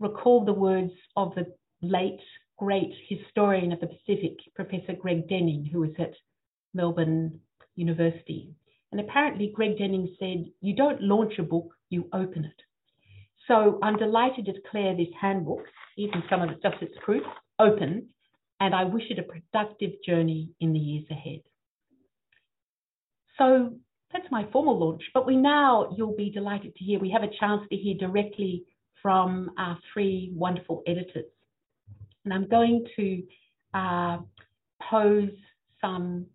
recalled 0.00 0.48
the 0.48 0.52
words 0.52 0.92
of 1.16 1.36
the 1.36 1.46
late 1.82 2.20
great 2.58 2.92
historian 3.08 3.70
of 3.70 3.78
the 3.78 3.86
Pacific, 3.86 4.38
Professor 4.56 4.94
Greg 5.00 5.28
Dening, 5.28 5.70
who 5.70 5.80
was 5.80 5.90
at 6.00 6.14
Melbourne 6.74 7.38
University. 7.76 8.56
And 8.92 9.00
apparently, 9.00 9.50
Greg 9.54 9.78
Dening 9.78 10.08
said, 10.18 10.52
You 10.60 10.76
don't 10.76 11.02
launch 11.02 11.34
a 11.38 11.42
book, 11.42 11.74
you 11.88 12.08
open 12.12 12.44
it. 12.44 12.62
So 13.48 13.78
I'm 13.82 13.96
delighted 13.96 14.44
to 14.46 14.52
declare 14.52 14.94
this 14.94 15.08
handbook, 15.20 15.64
even 15.96 16.22
some 16.30 16.42
of 16.42 16.50
it 16.50 16.62
just 16.62 16.80
its 16.82 16.94
proof, 17.02 17.24
open, 17.58 18.08
and 18.60 18.74
I 18.74 18.84
wish 18.84 19.04
it 19.10 19.18
a 19.18 19.22
productive 19.22 19.92
journey 20.06 20.50
in 20.60 20.72
the 20.72 20.78
years 20.78 21.06
ahead. 21.10 21.40
So 23.38 23.74
that's 24.12 24.30
my 24.30 24.46
formal 24.52 24.78
launch, 24.78 25.02
but 25.14 25.26
we 25.26 25.36
now, 25.36 25.94
you'll 25.96 26.14
be 26.14 26.30
delighted 26.30 26.76
to 26.76 26.84
hear, 26.84 27.00
we 27.00 27.10
have 27.10 27.22
a 27.22 27.34
chance 27.40 27.62
to 27.70 27.76
hear 27.76 27.96
directly 27.98 28.64
from 29.00 29.50
our 29.58 29.78
three 29.92 30.32
wonderful 30.34 30.82
editors. 30.86 31.24
And 32.24 32.32
I'm 32.32 32.48
going 32.48 32.86
to 32.96 33.22
uh, 33.74 34.18
pose 34.90 35.32
some 35.80 36.26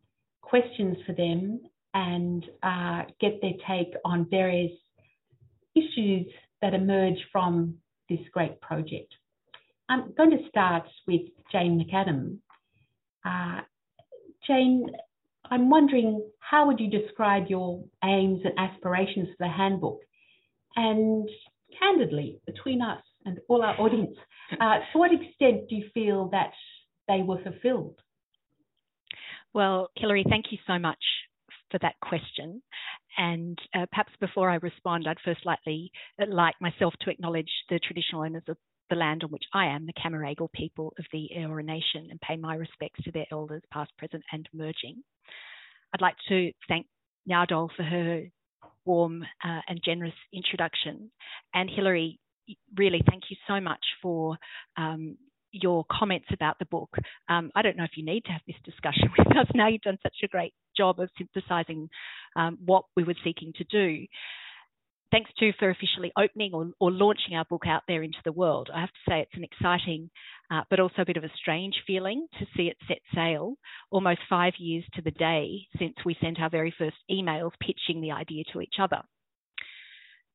questions 0.41 0.97
for 1.05 1.13
them 1.13 1.61
and 1.97 2.45
uh, 2.61 3.01
get 3.19 3.41
their 3.41 3.53
take 3.67 3.91
on 4.05 4.27
various 4.29 4.71
issues 5.75 6.27
that 6.61 6.75
emerge 6.75 7.17
from 7.31 7.73
this 8.07 8.19
great 8.31 8.61
project. 8.61 9.11
I'm 9.89 10.13
going 10.15 10.29
to 10.29 10.47
start 10.47 10.83
with 11.07 11.21
Jane 11.51 11.83
McAdam. 11.83 12.37
Uh, 13.25 13.61
Jane, 14.45 14.85
I'm 15.49 15.71
wondering 15.71 16.23
how 16.39 16.67
would 16.67 16.79
you 16.79 16.87
describe 16.87 17.45
your 17.49 17.83
aims 18.03 18.41
and 18.43 18.53
aspirations 18.59 19.29
for 19.29 19.47
the 19.47 19.51
handbook? 19.51 20.01
And 20.75 21.27
candidly, 21.79 22.39
between 22.45 22.83
us 22.83 23.01
and 23.25 23.39
all 23.49 23.63
our 23.63 23.79
audience, 23.81 24.15
uh, 24.51 24.79
to 24.93 24.99
what 24.99 25.11
extent 25.11 25.67
do 25.67 25.75
you 25.75 25.85
feel 25.95 26.29
that 26.31 26.51
they 27.07 27.23
were 27.23 27.41
fulfilled? 27.41 27.99
Well, 29.51 29.89
Hilary, 29.95 30.25
thank 30.29 30.45
you 30.51 30.59
so 30.67 30.77
much 30.77 30.99
for 31.71 31.79
that 31.79 31.95
question. 32.01 32.61
And 33.17 33.57
uh, 33.75 33.85
perhaps 33.91 34.13
before 34.19 34.49
I 34.49 34.55
respond, 34.55 35.07
I'd 35.07 35.17
first 35.23 35.45
likely 35.45 35.91
uh, 36.21 36.25
like 36.29 36.55
myself 36.61 36.93
to 37.01 37.09
acknowledge 37.09 37.49
the 37.69 37.79
traditional 37.79 38.23
owners 38.23 38.43
of 38.47 38.57
the 38.89 38.95
land 38.95 39.23
on 39.23 39.31
which 39.31 39.43
I 39.53 39.65
am, 39.65 39.85
the 39.85 39.93
Cammeraygal 39.93 40.51
people 40.53 40.93
of 40.97 41.05
the 41.11 41.29
Eora 41.37 41.63
Nation, 41.63 42.07
and 42.09 42.21
pay 42.21 42.37
my 42.37 42.55
respects 42.55 43.03
to 43.03 43.11
their 43.11 43.25
elders, 43.31 43.63
past, 43.71 43.91
present, 43.97 44.23
and 44.31 44.47
emerging. 44.53 45.03
I'd 45.93 46.01
like 46.01 46.15
to 46.29 46.51
thank 46.67 46.85
Nyadol 47.29 47.69
for 47.75 47.83
her 47.83 48.23
warm 48.85 49.23
uh, 49.43 49.59
and 49.67 49.81
generous 49.83 50.13
introduction. 50.33 51.11
And 51.53 51.69
Hilary, 51.69 52.19
really 52.77 53.01
thank 53.09 53.23
you 53.29 53.37
so 53.47 53.59
much 53.59 53.83
for 54.01 54.37
um, 54.77 55.17
your 55.51 55.85
comments 55.91 56.27
about 56.33 56.59
the 56.59 56.65
book. 56.65 56.89
Um, 57.29 57.51
I 57.55 57.61
don't 57.61 57.77
know 57.77 57.83
if 57.83 57.97
you 57.97 58.05
need 58.05 58.25
to 58.25 58.31
have 58.31 58.41
this 58.47 58.55
discussion 58.63 59.09
with 59.17 59.35
us 59.37 59.47
now. 59.53 59.67
You've 59.67 59.81
done 59.81 59.99
such 60.03 60.17
a 60.23 60.27
great 60.27 60.53
job 60.77 60.99
of 60.99 61.09
synthesizing 61.17 61.89
um, 62.35 62.57
what 62.63 62.85
we 62.95 63.03
were 63.03 63.15
seeking 63.23 63.53
to 63.57 63.63
do. 63.63 64.05
Thanks 65.09 65.31
to 65.39 65.53
for 65.57 65.69
officially 65.69 66.11
opening 66.17 66.51
or, 66.53 66.69
or, 66.81 66.91
launching 66.91 67.35
our 67.35 67.45
book 67.45 67.63
out 67.65 67.83
there 67.87 68.03
into 68.03 68.17
the 68.25 68.33
world. 68.33 68.69
I 68.73 68.81
have 68.81 68.89
to 68.89 69.09
say 69.09 69.21
it's 69.21 69.35
an 69.35 69.45
exciting, 69.45 70.09
uh, 70.51 70.63
but 70.69 70.81
also 70.81 71.01
a 71.01 71.05
bit 71.05 71.15
of 71.15 71.23
a 71.23 71.31
strange 71.39 71.75
feeling 71.87 72.27
to 72.39 72.45
see 72.57 72.63
it 72.63 72.75
set 72.89 72.99
sail 73.15 73.55
almost 73.89 74.19
five 74.29 74.53
years 74.59 74.83
to 74.95 75.01
the 75.01 75.11
day 75.11 75.67
since 75.79 75.95
we 76.05 76.17
sent 76.19 76.41
our 76.41 76.49
very 76.49 76.73
first 76.77 76.97
emails 77.09 77.51
pitching 77.61 78.01
the 78.01 78.11
idea 78.11 78.43
to 78.51 78.59
each 78.59 78.75
other. 78.81 79.01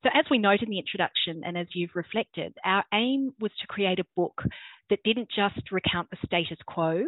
So, 0.03 0.11
as 0.15 0.25
we 0.31 0.39
note 0.39 0.63
in 0.63 0.71
the 0.71 0.79
introduction 0.79 1.43
and 1.45 1.57
as 1.57 1.69
you've 1.75 1.95
reflected, 1.95 2.55
our 2.65 2.85
aim 2.93 3.35
was 3.41 3.53
to 3.61 3.67
create 3.69 4.01
a 4.01 4.07
book 4.17 4.43
that 4.91 5.05
didn't 5.05 5.29
just 5.31 5.71
recount 5.71 6.11
the 6.11 6.17
status 6.27 6.59
quo, 6.67 7.05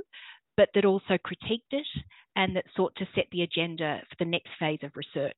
but 0.56 0.68
that 0.75 0.84
also 0.84 1.18
critiqued 1.18 1.73
it 1.73 1.87
and 2.37 2.56
that 2.56 2.64
sought 2.76 2.94
to 2.96 3.06
set 3.14 3.26
the 3.32 3.42
agenda 3.42 4.00
for 4.08 4.16
the 4.18 4.30
next 4.30 4.50
phase 4.58 4.80
of 4.82 4.92
research. 4.96 5.34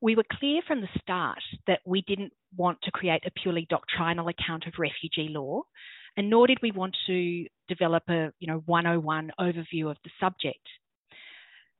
We 0.00 0.16
were 0.16 0.24
clear 0.32 0.62
from 0.66 0.80
the 0.80 0.88
start 1.00 1.42
that 1.66 1.80
we 1.84 2.02
didn't 2.02 2.32
want 2.56 2.78
to 2.82 2.90
create 2.90 3.24
a 3.26 3.30
purely 3.30 3.66
doctrinal 3.68 4.28
account 4.28 4.66
of 4.66 4.74
refugee 4.78 5.28
law, 5.28 5.62
and 6.16 6.30
nor 6.30 6.46
did 6.46 6.58
we 6.62 6.72
want 6.72 6.96
to 7.06 7.46
develop 7.68 8.04
a 8.08 8.32
you 8.38 8.46
know 8.46 8.62
101 8.66 9.32
overview 9.38 9.90
of 9.90 9.98
the 10.02 10.10
subject. 10.18 10.66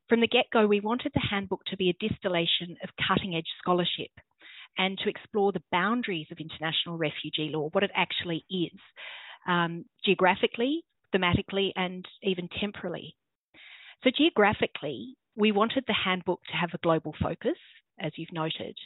From 0.08 0.20
the 0.20 0.28
get 0.28 0.46
go, 0.52 0.66
we 0.66 0.80
wanted 0.80 1.12
the 1.14 1.26
handbook 1.30 1.64
to 1.66 1.76
be 1.76 1.88
a 1.88 2.08
distillation 2.08 2.76
of 2.82 2.90
cutting 3.08 3.36
edge 3.36 3.46
scholarship 3.58 4.10
and 4.76 4.98
to 4.98 5.08
explore 5.08 5.52
the 5.52 5.62
boundaries 5.72 6.26
of 6.30 6.38
international 6.38 6.98
refugee 6.98 7.50
law, 7.52 7.68
what 7.72 7.84
it 7.84 7.90
actually 7.94 8.44
is, 8.50 8.78
um, 9.46 9.84
geographically, 10.04 10.82
thematically, 11.14 11.70
and 11.76 12.04
even 12.22 12.48
temporally. 12.60 13.16
So, 14.02 14.10
geographically, 14.16 15.16
we 15.36 15.52
wanted 15.52 15.84
the 15.86 15.94
handbook 16.04 16.40
to 16.50 16.56
have 16.56 16.70
a 16.74 16.78
global 16.78 17.14
focus, 17.20 17.58
as 17.98 18.12
you've 18.16 18.32
noted, 18.32 18.76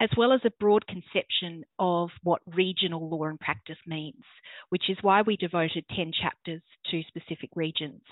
as 0.00 0.08
well 0.16 0.32
as 0.32 0.40
a 0.44 0.52
broad 0.58 0.86
conception 0.86 1.64
of 1.78 2.10
what 2.22 2.40
regional 2.46 3.08
law 3.08 3.24
and 3.24 3.38
practice 3.38 3.78
means, 3.86 4.22
which 4.70 4.88
is 4.88 4.96
why 5.02 5.22
we 5.22 5.36
devoted 5.36 5.84
10 5.94 6.12
chapters 6.20 6.62
to 6.90 7.02
specific 7.08 7.50
regions. 7.54 8.02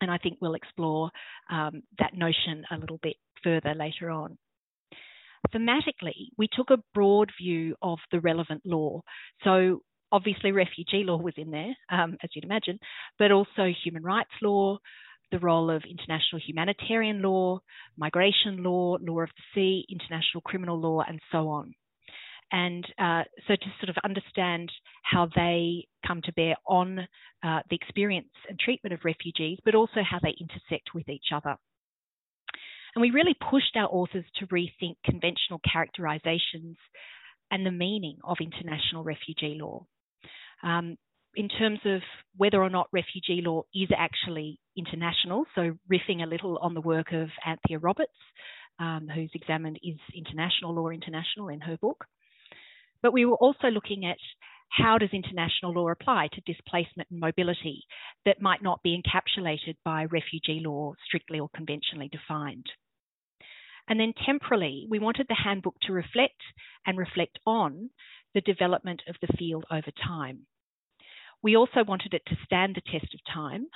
And 0.00 0.10
I 0.10 0.18
think 0.18 0.38
we'll 0.40 0.54
explore 0.54 1.10
um, 1.50 1.82
that 1.98 2.14
notion 2.14 2.64
a 2.70 2.78
little 2.78 2.98
bit 3.02 3.16
further 3.42 3.74
later 3.74 4.10
on. 4.10 4.36
Thematically, 5.54 6.30
we 6.36 6.48
took 6.52 6.70
a 6.70 6.82
broad 6.92 7.30
view 7.40 7.76
of 7.80 7.98
the 8.10 8.20
relevant 8.20 8.62
law. 8.64 9.02
So, 9.44 9.82
obviously, 10.12 10.52
refugee 10.52 11.04
law 11.04 11.16
was 11.16 11.34
in 11.36 11.50
there, 11.50 11.76
um, 11.90 12.16
as 12.22 12.30
you'd 12.34 12.44
imagine, 12.44 12.78
but 13.18 13.32
also 13.32 13.72
human 13.84 14.02
rights 14.02 14.30
law, 14.42 14.78
the 15.32 15.38
role 15.38 15.70
of 15.70 15.82
international 15.84 16.40
humanitarian 16.44 17.20
law, 17.20 17.60
migration 17.96 18.62
law, 18.62 18.96
law 19.00 19.20
of 19.20 19.30
the 19.36 19.42
sea, 19.54 19.86
international 19.90 20.40
criminal 20.42 20.78
law, 20.78 21.02
and 21.06 21.20
so 21.32 21.48
on. 21.48 21.74
And 22.52 22.86
uh, 22.98 23.24
so 23.48 23.56
to 23.56 23.66
sort 23.80 23.90
of 23.90 23.96
understand 24.04 24.70
how 25.02 25.28
they 25.34 25.88
come 26.06 26.22
to 26.22 26.32
bear 26.32 26.54
on 26.66 27.00
uh, 27.42 27.60
the 27.68 27.76
experience 27.76 28.30
and 28.48 28.58
treatment 28.58 28.94
of 28.94 29.04
refugees, 29.04 29.58
but 29.64 29.74
also 29.74 30.02
how 30.08 30.20
they 30.22 30.34
intersect 30.40 30.94
with 30.94 31.08
each 31.08 31.26
other. 31.34 31.56
And 32.94 33.02
we 33.02 33.10
really 33.10 33.34
pushed 33.34 33.76
our 33.76 33.88
authors 33.90 34.24
to 34.36 34.46
rethink 34.46 34.96
conventional 35.04 35.60
characterizations 35.70 36.76
and 37.50 37.66
the 37.66 37.70
meaning 37.70 38.18
of 38.24 38.38
international 38.40 39.04
refugee 39.04 39.58
law. 39.60 39.86
Um, 40.62 40.96
in 41.34 41.48
terms 41.48 41.80
of 41.84 42.00
whether 42.36 42.62
or 42.62 42.70
not 42.70 42.88
refugee 42.92 43.42
law 43.44 43.62
is 43.74 43.88
actually 43.96 44.58
international, 44.76 45.44
so 45.54 45.76
riffing 45.92 46.22
a 46.22 46.26
little 46.26 46.58
on 46.58 46.74
the 46.74 46.80
work 46.80 47.12
of 47.12 47.28
Anthea 47.46 47.78
Roberts, 47.78 48.10
um, 48.78 49.08
who's 49.14 49.30
examined 49.34 49.78
is 49.82 49.98
international 50.14 50.74
law 50.74 50.88
international 50.88 51.48
in 51.48 51.60
her 51.60 51.76
book. 51.76 52.04
But 53.02 53.12
we 53.12 53.24
were 53.26 53.36
also 53.36 53.68
looking 53.68 54.06
at 54.06 54.18
how 54.70 54.98
does 54.98 55.10
international 55.12 55.72
law 55.72 55.88
apply 55.90 56.28
to 56.32 56.40
displacement 56.52 57.08
and 57.10 57.20
mobility 57.20 57.84
that 58.24 58.42
might 58.42 58.62
not 58.62 58.82
be 58.82 59.00
encapsulated 59.00 59.76
by 59.84 60.06
refugee 60.06 60.60
law 60.64 60.94
strictly 61.06 61.38
or 61.38 61.48
conventionally 61.54 62.08
defined. 62.08 62.66
And 63.88 64.00
then 64.00 64.12
temporally, 64.24 64.86
we 64.90 64.98
wanted 64.98 65.26
the 65.28 65.36
handbook 65.36 65.76
to 65.82 65.92
reflect 65.92 66.42
and 66.86 66.98
reflect 66.98 67.38
on 67.46 67.90
the 68.36 68.42
development 68.42 69.02
of 69.08 69.16
the 69.22 69.34
field 69.38 69.64
over 69.72 69.90
time. 70.06 70.40
We 71.42 71.56
also 71.56 71.82
wanted 71.84 72.12
it 72.12 72.22
to 72.26 72.36
stand 72.44 72.76
the 72.76 72.82
test 72.92 73.14
of 73.14 73.20
time 73.32 73.66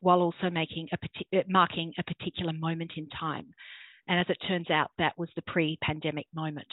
while 0.00 0.20
also 0.20 0.50
making 0.50 0.88
a, 0.92 1.38
uh, 1.38 1.42
marking 1.48 1.94
a 1.98 2.04
particular 2.04 2.52
moment 2.52 2.92
in 2.96 3.08
time. 3.08 3.46
And 4.06 4.20
as 4.20 4.26
it 4.28 4.36
turns 4.46 4.70
out, 4.70 4.90
that 4.98 5.18
was 5.18 5.30
the 5.36 5.42
pre 5.42 5.78
pandemic 5.82 6.26
moment. 6.34 6.68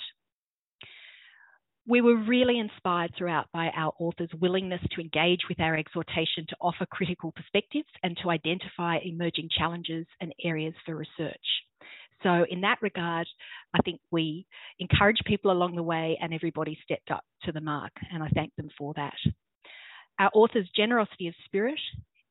We 1.88 2.02
were 2.02 2.18
really 2.18 2.60
inspired 2.60 3.14
throughout 3.18 3.46
by 3.54 3.70
our 3.74 3.94
authors' 3.98 4.30
willingness 4.42 4.82
to 4.92 5.02
engage 5.02 5.40
with 5.48 5.62
our 5.62 5.78
exhortation 5.78 6.46
to 6.50 6.58
offer 6.60 6.86
critical 6.86 7.32
perspectives 7.32 7.88
and 8.04 8.18
to 8.22 8.30
identify 8.30 8.98
emerging 8.98 9.48
challenges 9.58 10.06
and 10.20 10.34
areas 10.44 10.74
for 10.86 10.96
research. 10.96 11.48
So, 12.24 12.46
in 12.50 12.62
that 12.62 12.80
regard, 12.82 13.28
I 13.74 13.80
think 13.84 14.00
we 14.12 14.46
encouraged 14.80 15.24
people 15.26 15.52
along 15.52 15.76
the 15.76 15.84
way 15.84 16.18
and 16.22 16.34
everybody 16.34 16.78
stepped 16.84 17.12
up 17.12 17.24
to 17.44 17.52
the 17.52 17.62
mark, 17.62 17.92
and 18.12 18.24
I 18.24 18.30
thank 18.30 18.56
them 18.56 18.70
for 18.78 18.94
that. 18.96 19.14
Our 20.20 20.32
author's 20.34 20.70
generosity 20.76 21.28
of 21.28 21.36
spirit, 21.46 21.80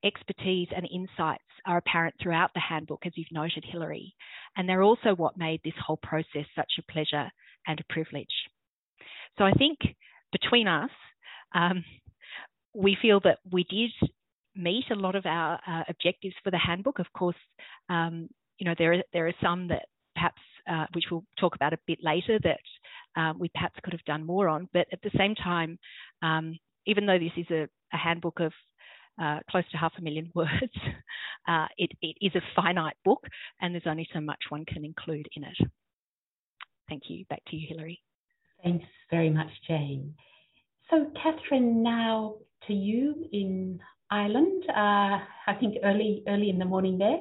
expertise, 0.04 0.68
and 0.74 0.88
insights 0.92 1.44
are 1.66 1.78
apparent 1.78 2.16
throughout 2.20 2.50
the 2.54 2.60
handbook, 2.60 3.06
as 3.06 3.12
you've 3.16 3.30
noted, 3.30 3.64
Hilary, 3.70 4.14
and 4.56 4.68
they're 4.68 4.82
also 4.82 5.14
what 5.14 5.36
made 5.36 5.60
this 5.64 5.74
whole 5.84 5.98
process 6.02 6.46
such 6.54 6.72
a 6.78 6.92
pleasure 6.92 7.30
and 7.66 7.80
a 7.80 7.92
privilege. 7.92 8.26
So 9.38 9.44
I 9.44 9.52
think 9.52 9.78
between 10.32 10.66
us, 10.66 10.90
um, 11.54 11.84
we 12.74 12.96
feel 13.00 13.20
that 13.20 13.38
we 13.50 13.64
did 13.64 13.90
meet 14.54 14.84
a 14.90 14.94
lot 14.94 15.14
of 15.14 15.26
our 15.26 15.60
uh, 15.66 15.82
objectives 15.88 16.34
for 16.42 16.50
the 16.50 16.58
handbook. 16.58 16.98
Of 16.98 17.06
course, 17.16 17.36
um, 17.88 18.28
you 18.58 18.66
know 18.66 18.74
there 18.78 18.94
are, 18.94 19.02
there 19.12 19.26
are 19.26 19.34
some 19.42 19.68
that 19.68 19.86
perhaps 20.14 20.40
uh, 20.70 20.86
which 20.94 21.04
we'll 21.10 21.24
talk 21.38 21.54
about 21.54 21.72
a 21.72 21.78
bit 21.86 21.98
later 22.02 22.38
that 22.42 23.20
um, 23.20 23.38
we 23.38 23.48
perhaps 23.54 23.78
could 23.82 23.92
have 23.92 24.04
done 24.04 24.24
more 24.24 24.48
on. 24.48 24.68
But 24.72 24.86
at 24.92 25.00
the 25.02 25.10
same 25.16 25.34
time, 25.34 25.78
um, 26.22 26.58
even 26.86 27.06
though 27.06 27.18
this 27.18 27.32
is 27.36 27.46
a, 27.50 27.68
a 27.92 27.96
handbook 27.96 28.40
of 28.40 28.52
uh, 29.22 29.40
close 29.50 29.64
to 29.70 29.76
half 29.76 29.92
a 29.98 30.02
million 30.02 30.30
words, 30.34 30.50
uh, 31.48 31.66
it, 31.78 31.90
it 32.02 32.16
is 32.20 32.34
a 32.34 32.42
finite 32.54 32.96
book 33.04 33.24
and 33.60 33.74
there's 33.74 33.86
only 33.86 34.08
so 34.12 34.20
much 34.20 34.40
one 34.48 34.64
can 34.64 34.84
include 34.84 35.28
in 35.36 35.44
it. 35.44 35.56
Thank 36.88 37.04
you. 37.08 37.24
Back 37.28 37.42
to 37.48 37.56
you, 37.56 37.66
Hilary. 37.68 38.00
Thanks 38.62 38.86
very 39.10 39.30
much, 39.30 39.50
Jane. 39.66 40.14
So, 40.90 41.10
Catherine, 41.20 41.82
now 41.82 42.36
to 42.66 42.72
you 42.72 43.26
in 43.32 43.80
Ireland. 44.10 44.64
Uh, 44.68 45.18
I 45.46 45.54
think 45.58 45.76
early 45.82 46.22
early 46.28 46.48
in 46.48 46.58
the 46.58 46.64
morning 46.64 46.96
there. 46.98 47.18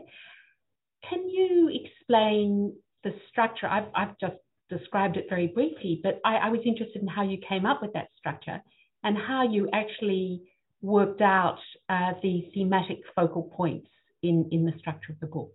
Can 1.09 1.29
you 1.29 1.69
explain 1.83 2.73
the 3.03 3.11
structure? 3.29 3.67
I've, 3.67 3.87
I've 3.95 4.17
just 4.19 4.35
described 4.69 5.17
it 5.17 5.25
very 5.29 5.47
briefly, 5.47 5.99
but 6.03 6.19
I, 6.25 6.35
I 6.35 6.49
was 6.49 6.61
interested 6.65 7.01
in 7.01 7.07
how 7.07 7.23
you 7.23 7.37
came 7.47 7.65
up 7.65 7.81
with 7.81 7.93
that 7.93 8.07
structure 8.17 8.61
and 9.03 9.17
how 9.17 9.47
you 9.47 9.69
actually 9.73 10.41
worked 10.81 11.21
out 11.21 11.59
uh, 11.89 12.13
the 12.21 12.49
thematic 12.53 12.99
focal 13.15 13.43
points 13.55 13.87
in, 14.23 14.47
in 14.51 14.65
the 14.65 14.73
structure 14.79 15.11
of 15.11 15.19
the 15.19 15.27
book. 15.27 15.51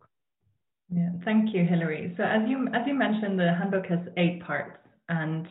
Yeah, 0.93 1.11
thank 1.25 1.55
you, 1.55 1.65
Hilary. 1.65 2.15
So 2.17 2.25
as 2.25 2.43
you 2.49 2.67
as 2.75 2.83
you 2.87 2.95
mentioned, 2.95 3.39
the 3.39 3.55
handbook 3.55 3.87
has 3.87 4.01
eight 4.17 4.43
parts, 4.43 4.79
and 5.09 5.47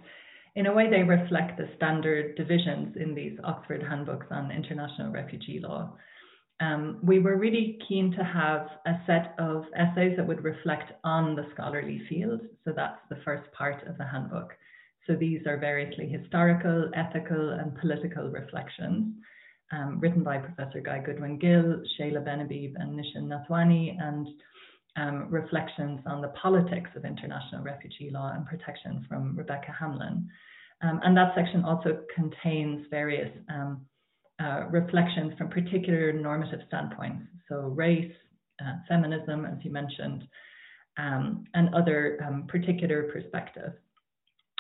in 0.55 0.65
a 0.65 0.73
way 0.73 0.89
they 0.89 1.03
reflect 1.03 1.57
the 1.57 1.69
standard 1.77 2.35
divisions 2.35 2.97
in 2.99 3.15
these 3.15 3.38
Oxford 3.45 3.81
handbooks 3.81 4.27
on 4.31 4.51
international 4.51 5.13
refugee 5.13 5.62
law. 5.62 5.95
Um, 6.62 7.00
we 7.02 7.19
were 7.19 7.38
really 7.38 7.80
keen 7.88 8.12
to 8.12 8.24
have 8.24 8.67
a 8.86 9.00
set 9.08 9.34
of 9.39 9.63
essays 9.76 10.17
that 10.17 10.28
would 10.28 10.43
reflect 10.43 10.91
on 11.04 11.36
the 11.36 11.48
scholarly 11.54 12.02
field. 12.10 12.41
So 12.65 12.74
that's 12.76 13.00
the 13.10 13.22
first 13.24 13.50
part 13.54 13.88
of 13.88 13.98
the 13.98 14.06
handbook. 14.06 14.52
So 15.08 15.15
these 15.15 15.48
are 15.48 15.58
variously 15.58 16.08
historical, 16.08 16.91
ethical, 16.93 17.52
and 17.52 17.78
political 17.80 18.30
reflections 18.30 19.15
um, 19.72 20.00
written 20.00 20.24
by 20.24 20.38
Professor 20.38 20.82
Guy 20.82 21.00
Goodwin 21.00 21.38
Gill, 21.38 21.82
Seyla 22.00 22.24
Benhabib, 22.24 22.74
and 22.76 23.00
Nishan 23.00 23.28
Nathwani, 23.28 23.95
and 24.02 24.28
um, 24.95 25.28
reflections 25.30 26.02
on 26.06 26.22
the 26.22 26.30
politics 26.30 26.89
of 26.95 27.06
international 27.06 27.63
refugee 27.63 28.10
law 28.12 28.32
and 28.34 28.45
protection 28.45 29.06
from 29.08 29.36
Rebecca 29.36 29.72
Hamlin. 29.78 30.28
Um, 30.82 31.00
and 31.04 31.15
that 31.15 31.36
section 31.36 31.63
also 31.63 32.02
contains 32.15 32.86
various 32.89 33.32
um, 33.50 33.86
uh, 34.39 34.67
reflections 34.69 35.34
from 35.38 35.49
particular 35.49 36.13
normative 36.13 36.62
standpoints, 36.67 37.23
so 37.47 37.56
race, 37.56 38.12
uh, 38.62 38.73
feminism, 38.88 39.45
as 39.45 39.58
you 39.63 39.71
mentioned, 39.71 40.23
um, 40.97 41.43
and 41.54 41.73
other 41.75 42.19
um, 42.25 42.45
particular 42.47 43.04
perspectives. 43.12 43.75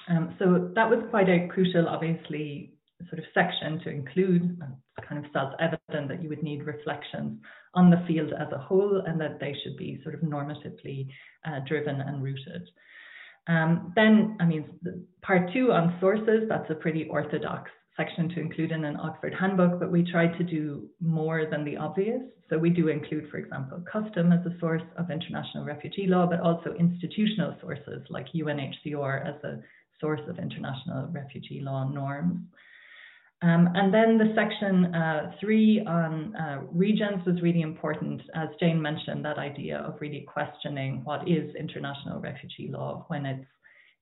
Um, 0.09 0.35
so 0.39 0.71
that 0.75 0.89
was 0.89 0.99
quite 1.09 1.29
a 1.29 1.47
crucial, 1.47 1.87
obviously, 1.87 2.73
sort 3.09 3.19
of 3.19 3.25
section 3.33 3.79
to 3.83 3.89
include. 3.89 4.57
It's 4.97 5.07
kind 5.07 5.23
of 5.23 5.31
self-evident 5.31 6.09
that 6.09 6.21
you 6.21 6.29
would 6.29 6.43
need 6.43 6.63
reflections 6.63 7.39
on 7.73 7.89
the 7.89 8.03
field 8.07 8.33
as 8.33 8.51
a 8.51 8.57
whole, 8.57 9.03
and 9.05 9.19
that 9.21 9.39
they 9.39 9.55
should 9.63 9.77
be 9.77 9.99
sort 10.03 10.15
of 10.15 10.21
normatively 10.21 11.07
uh, 11.45 11.59
driven 11.67 12.01
and 12.01 12.23
rooted. 12.23 12.69
Um, 13.47 13.93
then, 13.95 14.37
I 14.39 14.45
mean, 14.45 14.65
part 15.21 15.51
two 15.53 15.71
on 15.71 15.97
sources, 15.99 16.47
that's 16.49 16.69
a 16.69 16.75
pretty 16.75 17.07
orthodox 17.09 17.71
section 17.99 18.29
to 18.29 18.39
include 18.39 18.71
in 18.71 18.85
an 18.85 18.95
Oxford 18.95 19.35
handbook, 19.39 19.79
but 19.79 19.91
we 19.91 20.09
try 20.09 20.27
to 20.27 20.43
do 20.43 20.87
more 21.01 21.45
than 21.51 21.65
the 21.65 21.75
obvious. 21.75 22.21
So 22.49 22.57
we 22.57 22.69
do 22.69 22.87
include, 22.87 23.29
for 23.29 23.37
example, 23.37 23.83
custom 23.91 24.31
as 24.31 24.39
a 24.45 24.57
source 24.59 24.81
of 24.97 25.11
international 25.11 25.65
refugee 25.65 26.07
law, 26.07 26.25
but 26.25 26.39
also 26.39 26.73
institutional 26.79 27.55
sources 27.61 28.01
like 28.09 28.27
UNHCR 28.33 29.27
as 29.27 29.43
a 29.43 29.59
source 29.99 30.21
of 30.29 30.39
international 30.39 31.09
refugee 31.11 31.59
law 31.61 31.87
norms. 31.87 32.39
Um, 33.41 33.69
and 33.73 33.93
then 33.93 34.17
the 34.17 34.33
section 34.35 34.93
uh, 34.93 35.31
three 35.39 35.81
on 35.85 36.35
uh, 36.35 36.61
regions 36.71 37.25
was 37.25 37.41
really 37.41 37.61
important, 37.61 38.21
as 38.35 38.49
Jane 38.59 38.81
mentioned, 38.81 39.23
that 39.23 39.37
idea 39.37 39.77
of 39.79 40.01
really 40.01 40.25
questioning 40.27 41.01
what 41.05 41.27
is 41.27 41.55
international 41.55 42.19
refugee 42.19 42.69
law 42.69 43.05
when 43.07 43.25
it's 43.25 43.45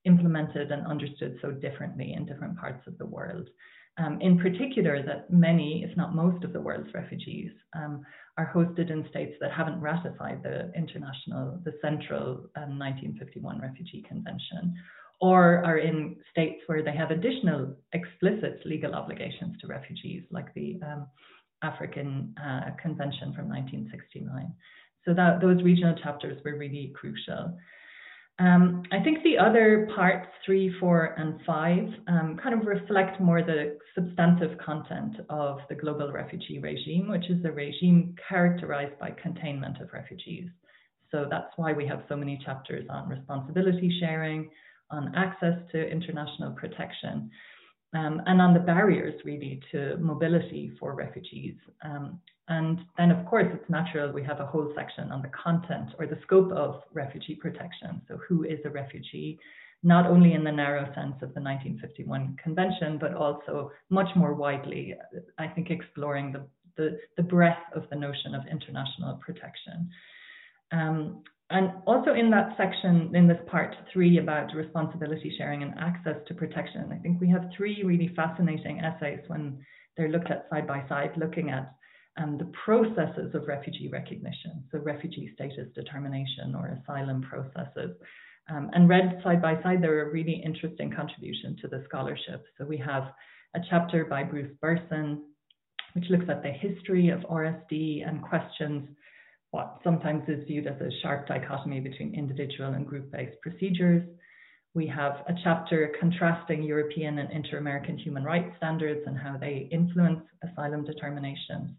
implemented 0.06 0.72
and 0.72 0.88
understood 0.88 1.38
so 1.42 1.52
differently 1.52 2.14
in 2.14 2.26
different 2.26 2.58
parts 2.58 2.82
of 2.88 2.98
the 2.98 3.06
world. 3.06 3.48
Um, 4.00 4.20
in 4.22 4.38
particular, 4.38 5.02
that 5.04 5.32
many, 5.32 5.84
if 5.84 5.96
not 5.98 6.14
most, 6.14 6.44
of 6.44 6.54
the 6.54 6.62
world's 6.62 6.94
refugees 6.94 7.52
um, 7.76 8.06
are 8.38 8.52
hosted 8.54 8.92
in 8.92 9.08
states 9.10 9.34
that 9.42 9.52
haven't 9.52 9.82
ratified 9.82 10.44
the 10.44 10.72
international, 10.76 11.60
the 11.66 11.74
central 11.82 12.50
um, 12.56 12.78
1951 12.78 13.60
Refugee 13.60 14.06
Convention, 14.08 14.76
or 15.20 15.66
are 15.66 15.80
in 15.80 16.16
states 16.30 16.62
where 16.68 16.84
they 16.84 16.96
have 16.96 17.10
additional 17.10 17.76
explicit 17.94 18.62
legal 18.66 18.94
obligations 18.94 19.58
to 19.62 19.68
refugees, 19.68 20.24
like 20.30 20.54
the 20.54 20.80
um, 20.86 21.08
African 21.64 22.36
uh, 22.40 22.70
Convention 22.80 23.34
from 23.34 23.50
1969. 23.50 24.54
So 25.06 25.14
that 25.16 25.42
those 25.42 25.64
regional 25.64 25.96
chapters 26.04 26.40
were 26.46 26.58
really 26.58 26.94
crucial. 26.96 27.58
Um, 28.40 28.84
I 28.92 29.02
think 29.04 29.24
the 29.24 29.38
other 29.38 29.90
parts, 29.96 30.28
three, 30.46 30.72
four, 30.80 31.16
and 31.18 31.40
five, 31.46 31.88
um, 32.08 32.38
kind 32.42 32.60
of 32.60 32.68
reflect 32.68 33.20
more 33.20 33.42
the 33.42 33.80
substantive 33.96 34.58
content 34.60 35.18
of 35.30 35.58
the 35.70 35.76
global 35.76 36.12
refugee 36.12 36.60
regime, 36.60 37.10
which 37.10 37.30
is 37.32 37.44
a 37.46 37.52
regime 37.52 38.16
characterized 38.30 38.98
by 39.00 39.10
containment 39.22 39.82
of 39.82 39.92
refugees. 39.92 40.48
So 41.12 41.26
that's 41.30 41.52
why 41.56 41.74
we 41.74 41.88
have 41.88 42.04
so 42.08 42.16
many 42.16 42.40
chapters 42.46 42.86
on 42.90 43.10
responsibility 43.10 43.98
sharing, 44.00 44.50
on 44.92 45.16
access 45.16 45.58
to 45.72 45.90
international 45.90 46.52
protection, 46.52 47.32
um, 47.96 48.22
and 48.28 48.40
on 48.40 48.54
the 48.54 48.60
barriers 48.60 49.20
really 49.26 49.62
to 49.72 49.98
mobility 49.98 50.74
for 50.80 50.94
refugees. 50.94 51.56
And 52.50 52.80
then, 52.98 53.12
of 53.12 53.26
course, 53.26 53.48
it's 53.54 53.70
natural 53.70 54.12
we 54.12 54.24
have 54.24 54.40
a 54.40 54.46
whole 54.46 54.72
section 54.76 55.12
on 55.12 55.22
the 55.22 55.30
content 55.30 55.90
or 56.00 56.06
the 56.06 56.18
scope 56.24 56.52
of 56.52 56.82
refugee 56.94 57.36
protection. 57.36 58.02
So, 58.08 58.20
who 58.28 58.44
is 58.44 58.60
a 58.64 58.70
refugee? 58.70 59.40
Not 59.84 60.08
only 60.08 60.34
in 60.34 60.44
the 60.44 60.52
narrow 60.52 60.86
sense 60.96 61.16
of 61.22 61.34
the 61.34 61.42
1951 61.42 62.38
Convention, 62.42 62.98
but 62.98 63.14
also 63.14 63.72
much 63.90 64.08
more 64.16 64.34
widely, 64.34 64.96
I 65.38 65.48
think, 65.48 65.70
exploring 65.70 66.32
the, 66.32 66.48
the, 66.78 66.98
the 67.16 67.24
breadth 67.24 67.62
of 67.76 67.84
the 67.90 67.96
notion 67.96 68.34
of 68.34 68.42
international 68.48 69.20
protection. 69.24 69.90
Um, 70.72 71.24
and 71.50 71.72
also 71.86 72.14
in 72.14 72.30
that 72.32 72.56
section, 72.58 73.16
in 73.16 73.28
this 73.28 73.38
part 73.48 73.76
three 73.94 74.20
about 74.20 74.54
responsibility 74.54 75.34
sharing 75.38 75.64
and 75.64 75.74
access 75.80 76.16
to 76.28 76.34
protection, 76.34 76.92
I 76.92 76.98
think 76.98 77.22
we 77.22 77.30
have 77.30 77.50
three 77.56 77.84
really 77.86 78.12
fascinating 78.16 78.82
essays 78.82 79.20
when 79.28 79.60
they're 79.96 80.10
looked 80.10 80.30
at 80.30 80.48
side 80.50 80.68
by 80.68 80.84
side, 80.90 81.12
looking 81.18 81.50
at 81.50 81.74
um, 82.18 82.38
the 82.38 82.52
processes 82.66 83.34
of 83.36 83.48
refugee 83.48 83.90
recognition, 83.92 84.64
so 84.72 84.80
refugee 84.80 85.32
status 85.36 85.68
determination 85.76 86.56
or 86.56 86.80
asylum 86.82 87.22
processes. 87.22 87.96
Um, 88.50 88.70
and 88.74 88.88
read 88.88 89.20
side 89.24 89.42
by 89.42 89.62
side, 89.62 89.82
they're 89.82 90.08
a 90.08 90.12
really 90.12 90.42
interesting 90.44 90.92
contribution 90.92 91.58
to 91.62 91.68
the 91.68 91.84
scholarship. 91.88 92.46
So 92.58 92.66
we 92.66 92.78
have 92.78 93.12
a 93.56 93.60
chapter 93.70 94.06
by 94.06 94.24
Bruce 94.24 94.52
Burson, 94.62 95.24
which 95.94 96.06
looks 96.10 96.26
at 96.30 96.44
the 96.44 96.52
history 96.52 97.10
of 97.10 97.20
RSD 97.22 98.08
and 98.08 98.22
questions 98.22 98.88
what 99.52 99.80
sometimes 99.84 100.24
is 100.28 100.46
viewed 100.46 100.68
as 100.68 100.80
a 100.82 100.90
sharp 101.02 101.28
dichotomy 101.28 101.80
between 101.80 102.14
individual 102.14 102.74
and 102.74 102.86
group 102.86 103.12
based 103.12 103.40
procedures. 103.42 104.04
We 104.74 104.88
have 104.88 105.24
a 105.28 105.34
chapter 105.44 105.94
contrasting 106.00 106.64
European 106.64 107.20
and 107.20 107.32
inter 107.32 107.58
American 107.58 107.98
human 107.98 108.24
rights 108.24 108.56
standards 108.58 109.02
and 109.08 109.18
how 109.18 109.38
they 109.38 109.70
influence 109.72 110.22
asylum 110.44 110.86
determinations. 110.86 111.72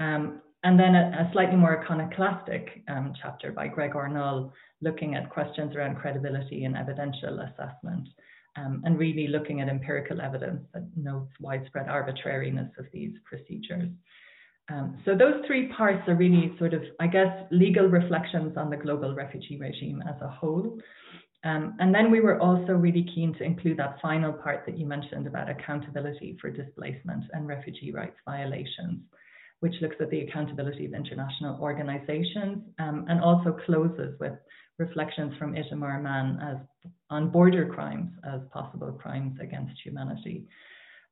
Um, 0.00 0.40
and 0.64 0.78
then 0.78 0.94
a, 0.94 1.28
a, 1.28 1.30
slightly 1.32 1.56
more 1.56 1.82
iconoclastic 1.82 2.82
um, 2.88 3.14
chapter 3.22 3.52
by 3.52 3.68
Gregor 3.68 4.08
Noll, 4.08 4.52
looking 4.82 5.14
at 5.14 5.30
questions 5.30 5.76
around 5.76 5.96
credibility 5.96 6.64
and 6.64 6.76
evidential 6.76 7.40
assessment, 7.40 8.08
um, 8.56 8.82
and 8.84 8.98
really 8.98 9.28
looking 9.28 9.60
at 9.60 9.68
empirical 9.68 10.20
evidence 10.20 10.62
that 10.74 10.84
notes 10.96 11.32
widespread 11.38 11.88
arbitrariness 11.88 12.70
of 12.78 12.86
these 12.92 13.12
procedures. 13.24 13.90
Um, 14.70 14.98
so 15.04 15.16
those 15.16 15.44
three 15.46 15.68
parts 15.68 16.08
are 16.08 16.14
really 16.14 16.54
sort 16.58 16.74
of, 16.74 16.82
I 17.00 17.06
guess, 17.06 17.46
legal 17.50 17.86
reflections 17.86 18.56
on 18.56 18.70
the 18.70 18.76
global 18.76 19.14
refugee 19.14 19.58
regime 19.58 20.02
as 20.08 20.20
a 20.22 20.28
whole. 20.28 20.78
Um, 21.42 21.74
and 21.78 21.94
then 21.94 22.10
we 22.10 22.20
were 22.20 22.38
also 22.40 22.72
really 22.72 23.06
keen 23.14 23.34
to 23.34 23.44
include 23.44 23.78
that 23.78 23.96
final 24.02 24.32
part 24.32 24.66
that 24.66 24.78
you 24.78 24.86
mentioned 24.86 25.26
about 25.26 25.48
accountability 25.48 26.36
for 26.40 26.50
displacement 26.50 27.24
and 27.32 27.48
refugee 27.48 27.92
rights 27.92 28.18
violations, 28.26 29.00
which 29.60 29.74
looks 29.80 29.96
at 30.00 30.10
the 30.10 30.20
accountability 30.20 30.86
of 30.86 30.94
international 30.94 31.58
organizations 31.60 32.58
um, 32.78 33.04
and 33.08 33.20
also 33.20 33.56
closes 33.66 34.18
with 34.18 34.32
reflections 34.78 35.34
from 35.38 35.54
Itamar 35.54 36.02
Mann 36.02 36.38
as 36.42 36.90
on 37.10 37.30
border 37.30 37.66
crimes 37.66 38.10
as 38.24 38.40
possible 38.52 38.92
crimes 38.92 39.36
against 39.40 39.74
humanity. 39.84 40.46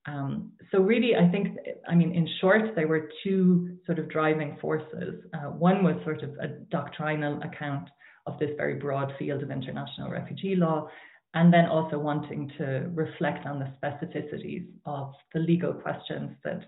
Um, 0.07 0.53
so 0.71 0.79
really, 0.81 1.15
I 1.17 1.29
think, 1.31 1.59
I 1.87 1.95
mean, 1.95 2.15
in 2.15 2.27
short, 2.41 2.75
there 2.75 2.89
were 2.89 3.11
two 3.23 3.77
sort 3.85 3.99
of 3.99 4.09
driving 4.09 4.57
forces. 4.61 5.23
Uh, 5.35 5.51
one 5.51 5.85
was 5.85 5.97
sort 6.05 6.23
of 6.23 6.31
a 6.41 6.49
doctrinal 6.71 7.43
account 7.43 7.91
of 8.27 8.39
this 8.39 8.51
very 8.57 8.77
broad 8.77 9.13
field 9.19 9.43
of 9.43 9.51
international 9.51 10.11
refugee 10.11 10.57
law, 10.57 10.89
and 11.35 11.53
then 11.53 11.67
also 11.67 11.99
wanting 11.99 12.51
to 12.57 12.91
reflect 12.95 13.45
on 13.45 13.59
the 13.59 13.71
specificities 13.79 14.67
of 14.87 15.13
the 15.35 15.41
legal 15.41 15.75
questions 15.75 16.31
that 16.45 16.63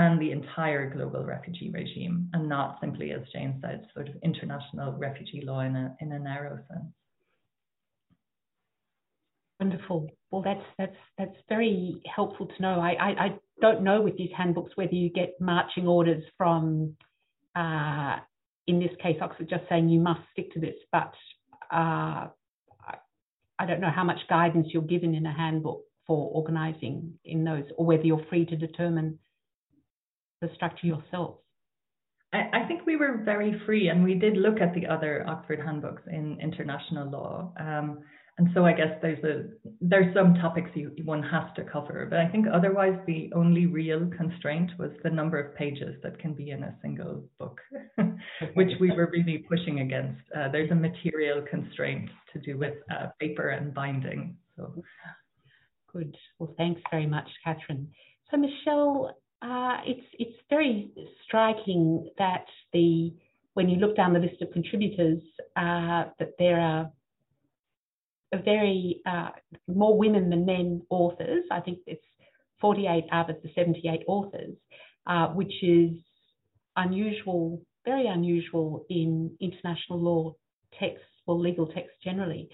span 0.00 0.18
the 0.18 0.32
entire 0.32 0.88
global 0.90 1.24
refugee 1.24 1.70
regime, 1.70 2.28
and 2.32 2.48
not 2.48 2.78
simply, 2.80 3.12
as 3.12 3.20
Jane 3.32 3.58
said, 3.60 3.86
sort 3.94 4.08
of 4.08 4.14
international 4.22 4.92
refugee 4.92 5.42
law 5.44 5.60
in 5.60 5.76
a 5.76 5.96
in 6.00 6.12
a 6.12 6.18
narrow 6.18 6.58
sense. 6.68 6.86
Wonderful. 9.60 10.10
Well, 10.30 10.42
that's 10.42 10.64
that's 10.78 10.96
that's 11.18 11.36
very 11.48 12.00
helpful 12.14 12.46
to 12.46 12.62
know. 12.62 12.80
I, 12.80 12.92
I, 12.92 13.24
I 13.24 13.38
don't 13.60 13.82
know 13.82 14.00
with 14.00 14.16
these 14.16 14.30
handbooks 14.36 14.72
whether 14.76 14.94
you 14.94 15.10
get 15.10 15.34
marching 15.38 15.86
orders 15.86 16.22
from, 16.38 16.96
uh, 17.54 18.16
in 18.66 18.78
this 18.78 18.92
case, 19.02 19.18
Oxford 19.20 19.50
just 19.50 19.64
saying 19.68 19.88
you 19.90 20.00
must 20.00 20.20
stick 20.32 20.52
to 20.54 20.60
this, 20.60 20.76
but 20.92 21.12
uh, 21.70 22.28
I 23.58 23.66
don't 23.66 23.80
know 23.80 23.90
how 23.94 24.04
much 24.04 24.20
guidance 24.30 24.68
you're 24.72 24.82
given 24.82 25.14
in 25.14 25.26
a 25.26 25.32
handbook 25.32 25.82
for 26.06 26.30
organising 26.32 27.18
in 27.26 27.44
those, 27.44 27.64
or 27.76 27.84
whether 27.84 28.04
you're 28.04 28.24
free 28.30 28.46
to 28.46 28.56
determine 28.56 29.18
the 30.40 30.50
structure 30.54 30.86
yourself. 30.86 31.36
I, 32.32 32.48
I 32.52 32.68
think 32.68 32.86
we 32.86 32.96
were 32.96 33.22
very 33.24 33.60
free, 33.66 33.88
and 33.88 34.04
we 34.04 34.14
did 34.14 34.36
look 34.36 34.60
at 34.60 34.74
the 34.74 34.86
other 34.86 35.24
Oxford 35.26 35.60
handbooks 35.60 36.02
in 36.10 36.38
international 36.40 37.10
law. 37.10 37.52
Um, 37.58 38.00
and 38.40 38.48
so 38.54 38.64
I 38.64 38.72
guess 38.72 38.96
there's 39.02 39.22
a 39.22 39.50
there's 39.82 40.14
some 40.14 40.34
topics 40.34 40.70
you, 40.74 40.92
one 41.04 41.22
has 41.22 41.44
to 41.56 41.64
cover, 41.64 42.06
but 42.08 42.20
I 42.20 42.28
think 42.28 42.46
otherwise 42.50 42.98
the 43.06 43.30
only 43.34 43.66
real 43.66 44.10
constraint 44.16 44.70
was 44.78 44.90
the 45.02 45.10
number 45.10 45.38
of 45.38 45.54
pages 45.56 45.96
that 46.02 46.18
can 46.18 46.32
be 46.32 46.50
in 46.50 46.62
a 46.62 46.74
single 46.80 47.22
book, 47.38 47.60
which 48.54 48.70
we 48.80 48.92
were 48.92 49.10
really 49.12 49.44
pushing 49.46 49.80
against. 49.80 50.22
Uh, 50.34 50.48
there's 50.50 50.70
a 50.70 50.74
material 50.74 51.42
constraint 51.50 52.08
to 52.32 52.38
do 52.38 52.56
with 52.56 52.74
uh, 52.90 53.08
paper 53.20 53.50
and 53.50 53.74
binding. 53.74 54.34
So 54.56 54.72
good. 55.92 56.16
Well, 56.38 56.54
thanks 56.56 56.80
very 56.90 57.06
much, 57.06 57.28
Catherine. 57.44 57.88
So 58.30 58.38
Michelle, 58.38 59.19
uh, 59.42 59.78
it's 59.86 60.06
it's 60.18 60.36
very 60.48 60.90
striking 61.24 62.10
that 62.18 62.44
the 62.72 63.12
when 63.54 63.68
you 63.68 63.76
look 63.76 63.96
down 63.96 64.12
the 64.12 64.18
list 64.18 64.40
of 64.42 64.50
contributors 64.52 65.22
uh, 65.56 66.04
that 66.18 66.32
there 66.38 66.60
are 66.60 66.90
a 68.32 68.38
very 68.42 69.00
uh, 69.06 69.30
more 69.66 69.96
women 69.96 70.30
than 70.30 70.46
men 70.46 70.82
authors. 70.90 71.44
I 71.50 71.60
think 71.60 71.78
it's 71.86 72.04
48 72.60 73.04
out 73.10 73.30
of 73.30 73.36
the 73.42 73.50
78 73.54 74.02
authors, 74.06 74.54
uh, 75.06 75.28
which 75.28 75.52
is 75.62 75.90
unusual, 76.76 77.60
very 77.84 78.06
unusual 78.06 78.84
in 78.88 79.30
international 79.40 80.00
law 80.00 80.34
texts 80.78 81.04
or 81.26 81.36
legal 81.36 81.66
texts 81.66 81.96
generally. 82.04 82.48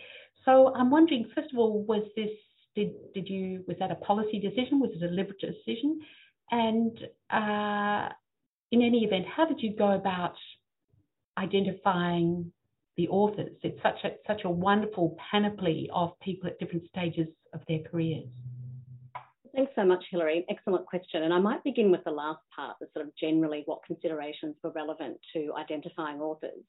So 0.44 0.72
I'm 0.74 0.90
wondering, 0.90 1.28
first 1.34 1.52
of 1.52 1.58
all, 1.58 1.82
was 1.82 2.02
this 2.14 2.30
did 2.74 2.92
did 3.14 3.28
you 3.28 3.64
was 3.66 3.76
that 3.80 3.90
a 3.90 3.96
policy 3.96 4.38
decision? 4.38 4.80
Was 4.80 4.90
it 4.94 5.02
a 5.02 5.08
deliberate 5.08 5.40
decision? 5.40 6.00
And 6.50 6.96
uh, 7.30 8.08
in 8.72 8.82
any 8.82 9.04
event, 9.04 9.26
how 9.26 9.46
did 9.46 9.60
you 9.60 9.74
go 9.76 9.92
about 9.92 10.34
identifying 11.38 12.52
the 12.96 13.08
authors. 13.08 13.56
It's 13.62 13.80
such 13.82 14.04
a 14.04 14.10
such 14.26 14.42
a 14.44 14.50
wonderful 14.50 15.16
panoply 15.30 15.88
of 15.92 16.18
people 16.20 16.48
at 16.48 16.58
different 16.58 16.88
stages 16.88 17.28
of 17.52 17.60
their 17.68 17.80
careers. 17.80 18.28
Thanks 19.54 19.72
so 19.74 19.84
much, 19.84 20.04
Hilary. 20.10 20.44
Excellent 20.50 20.84
question. 20.86 21.22
And 21.22 21.32
I 21.32 21.38
might 21.38 21.64
begin 21.64 21.90
with 21.90 22.04
the 22.04 22.10
last 22.10 22.40
part, 22.54 22.76
the 22.78 22.88
sort 22.92 23.06
of 23.06 23.16
generally 23.16 23.62
what 23.64 23.82
considerations 23.86 24.54
were 24.62 24.70
relevant 24.70 25.18
to 25.32 25.52
identifying 25.56 26.20
authors. 26.20 26.62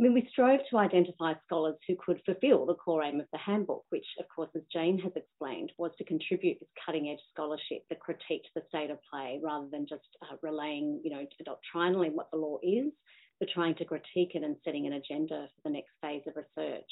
I 0.00 0.02
mean, 0.02 0.14
we 0.14 0.26
strove 0.30 0.60
to 0.70 0.78
identify 0.78 1.34
scholars 1.44 1.76
who 1.86 1.94
could 1.94 2.22
fulfil 2.24 2.64
the 2.64 2.74
core 2.74 3.04
aim 3.04 3.20
of 3.20 3.26
the 3.34 3.38
handbook, 3.38 3.84
which, 3.90 4.06
of 4.18 4.24
course, 4.34 4.48
as 4.56 4.62
Jane 4.72 4.98
has 5.00 5.12
explained, 5.14 5.72
was 5.76 5.90
to 5.98 6.04
contribute 6.04 6.58
this 6.58 6.70
cutting 6.86 7.10
edge 7.10 7.20
scholarship 7.30 7.82
that 7.90 7.98
critiqued 8.00 8.48
the 8.54 8.62
state 8.70 8.90
of 8.90 8.96
play 9.12 9.38
rather 9.44 9.66
than 9.70 9.86
just 9.86 10.08
uh, 10.22 10.36
relaying, 10.42 11.02
you 11.04 11.10
know, 11.10 11.26
doctrinally 11.44 12.08
what 12.08 12.30
the 12.30 12.38
law 12.38 12.56
is, 12.62 12.90
but 13.40 13.50
trying 13.52 13.74
to 13.74 13.84
critique 13.84 14.30
it 14.34 14.42
and 14.42 14.56
setting 14.64 14.86
an 14.86 14.94
agenda 14.94 15.48
for 15.54 15.68
the 15.68 15.74
next 15.74 15.90
phase 16.00 16.22
of 16.26 16.34
research. 16.34 16.90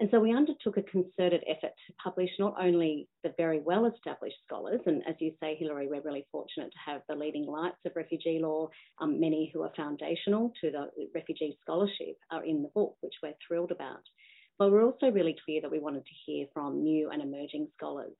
And 0.00 0.08
so 0.10 0.18
we 0.18 0.34
undertook 0.34 0.76
a 0.76 0.82
concerted 0.82 1.44
effort 1.46 1.72
to 1.86 1.92
publish 2.02 2.30
not 2.40 2.56
only 2.60 3.08
the 3.22 3.32
very 3.36 3.60
well 3.60 3.86
established 3.86 4.36
scholars, 4.44 4.80
and 4.86 5.02
as 5.06 5.14
you 5.20 5.32
say, 5.40 5.54
Hilary, 5.54 5.86
we're 5.86 6.02
really 6.02 6.26
fortunate 6.32 6.72
to 6.72 6.90
have 6.90 7.02
the 7.08 7.14
leading 7.14 7.46
lights 7.46 7.78
of 7.86 7.92
refugee 7.94 8.40
law, 8.42 8.68
um, 9.00 9.20
many 9.20 9.50
who 9.54 9.62
are 9.62 9.72
foundational 9.76 10.52
to 10.60 10.72
the 10.72 10.90
refugee 11.14 11.56
scholarship 11.60 12.16
are 12.32 12.44
in 12.44 12.62
the 12.62 12.70
book, 12.74 12.96
which 13.02 13.14
we're 13.22 13.34
thrilled 13.46 13.70
about. 13.70 14.02
but 14.58 14.70
we're 14.70 14.84
also 14.84 15.10
really 15.10 15.36
clear 15.44 15.60
that 15.60 15.70
we 15.70 15.80
wanted 15.80 16.04
to 16.04 16.14
hear 16.26 16.46
from 16.52 16.82
new 16.82 17.10
and 17.10 17.22
emerging 17.22 17.68
scholars. 17.76 18.14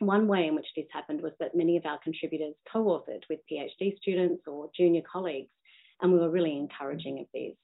One 0.00 0.26
way 0.26 0.46
in 0.48 0.54
which 0.56 0.66
this 0.74 0.86
happened 0.92 1.20
was 1.22 1.32
that 1.38 1.54
many 1.54 1.76
of 1.76 1.86
our 1.86 1.98
contributors 2.02 2.54
co-authored 2.72 3.22
with 3.30 3.40
PhD 3.50 3.96
students 3.98 4.42
or 4.46 4.70
junior 4.76 5.02
colleagues, 5.10 5.50
and 6.00 6.12
we 6.12 6.18
were 6.18 6.30
really 6.30 6.56
encouraging 6.56 7.20
of 7.20 7.26
this. 7.32 7.54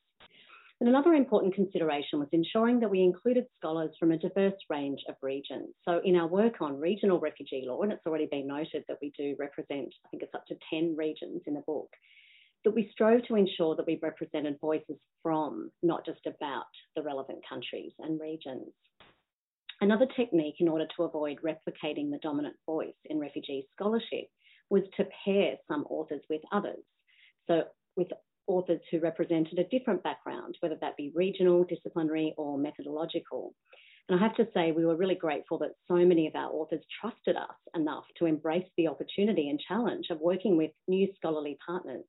And 0.80 0.88
another 0.88 1.12
important 1.12 1.54
consideration 1.54 2.18
was 2.18 2.28
ensuring 2.32 2.80
that 2.80 2.90
we 2.90 3.02
included 3.02 3.44
scholars 3.58 3.90
from 4.00 4.12
a 4.12 4.18
diverse 4.18 4.58
range 4.70 5.00
of 5.10 5.16
regions. 5.20 5.68
So 5.84 6.00
in 6.04 6.16
our 6.16 6.26
work 6.26 6.62
on 6.62 6.80
regional 6.80 7.20
refugee 7.20 7.64
law, 7.66 7.82
and 7.82 7.92
it's 7.92 8.06
already 8.06 8.28
been 8.30 8.46
noted 8.46 8.84
that 8.88 8.96
we 9.02 9.12
do 9.16 9.36
represent, 9.38 9.92
I 10.06 10.08
think 10.08 10.22
it's 10.22 10.34
up 10.34 10.46
to 10.46 10.56
10 10.72 10.96
regions 10.96 11.42
in 11.46 11.52
the 11.52 11.62
book, 11.66 11.90
that 12.64 12.74
we 12.74 12.88
strove 12.92 13.20
to 13.28 13.36
ensure 13.36 13.76
that 13.76 13.86
we 13.86 13.98
represented 14.02 14.58
voices 14.58 14.96
from, 15.22 15.70
not 15.82 16.06
just 16.06 16.26
about, 16.26 16.64
the 16.96 17.02
relevant 17.02 17.40
countries 17.46 17.92
and 17.98 18.18
regions. 18.18 18.72
Another 19.82 20.06
technique 20.16 20.56
in 20.60 20.68
order 20.68 20.86
to 20.96 21.04
avoid 21.04 21.40
replicating 21.42 22.10
the 22.10 22.20
dominant 22.22 22.56
voice 22.64 22.96
in 23.04 23.18
refugee 23.18 23.66
scholarship 23.72 24.28
was 24.70 24.82
to 24.96 25.06
pair 25.24 25.56
some 25.68 25.84
authors 25.90 26.22
with 26.30 26.42
others. 26.52 26.82
So 27.46 27.64
with 27.96 28.08
authors 28.50 28.80
who 28.90 28.98
represented 29.00 29.58
a 29.58 29.68
different 29.68 30.02
background, 30.02 30.56
whether 30.60 30.76
that 30.80 30.96
be 30.96 31.12
regional, 31.14 31.64
disciplinary, 31.64 32.34
or 32.36 32.58
methodological. 32.58 33.54
And 34.08 34.18
I 34.18 34.22
have 34.22 34.34
to 34.36 34.48
say, 34.52 34.72
we 34.72 34.84
were 34.84 34.96
really 34.96 35.14
grateful 35.14 35.58
that 35.58 35.76
so 35.86 35.94
many 35.94 36.26
of 36.26 36.34
our 36.34 36.50
authors 36.50 36.84
trusted 37.00 37.36
us 37.36 37.56
enough 37.76 38.04
to 38.18 38.26
embrace 38.26 38.66
the 38.76 38.88
opportunity 38.88 39.48
and 39.48 39.60
challenge 39.68 40.06
of 40.10 40.20
working 40.20 40.56
with 40.56 40.72
new 40.88 41.08
scholarly 41.16 41.56
partners. 41.64 42.04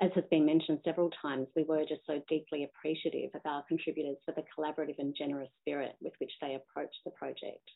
As 0.00 0.10
has 0.14 0.24
been 0.30 0.46
mentioned 0.46 0.80
several 0.84 1.10
times, 1.22 1.48
we 1.56 1.64
were 1.64 1.84
just 1.88 2.02
so 2.06 2.22
deeply 2.28 2.64
appreciative 2.64 3.30
of 3.34 3.40
our 3.44 3.64
contributors 3.66 4.18
for 4.24 4.32
the 4.32 4.44
collaborative 4.56 4.98
and 4.98 5.16
generous 5.18 5.50
spirit 5.62 5.96
with 6.00 6.12
which 6.18 6.32
they 6.40 6.54
approached 6.54 7.00
the 7.04 7.10
project. 7.12 7.70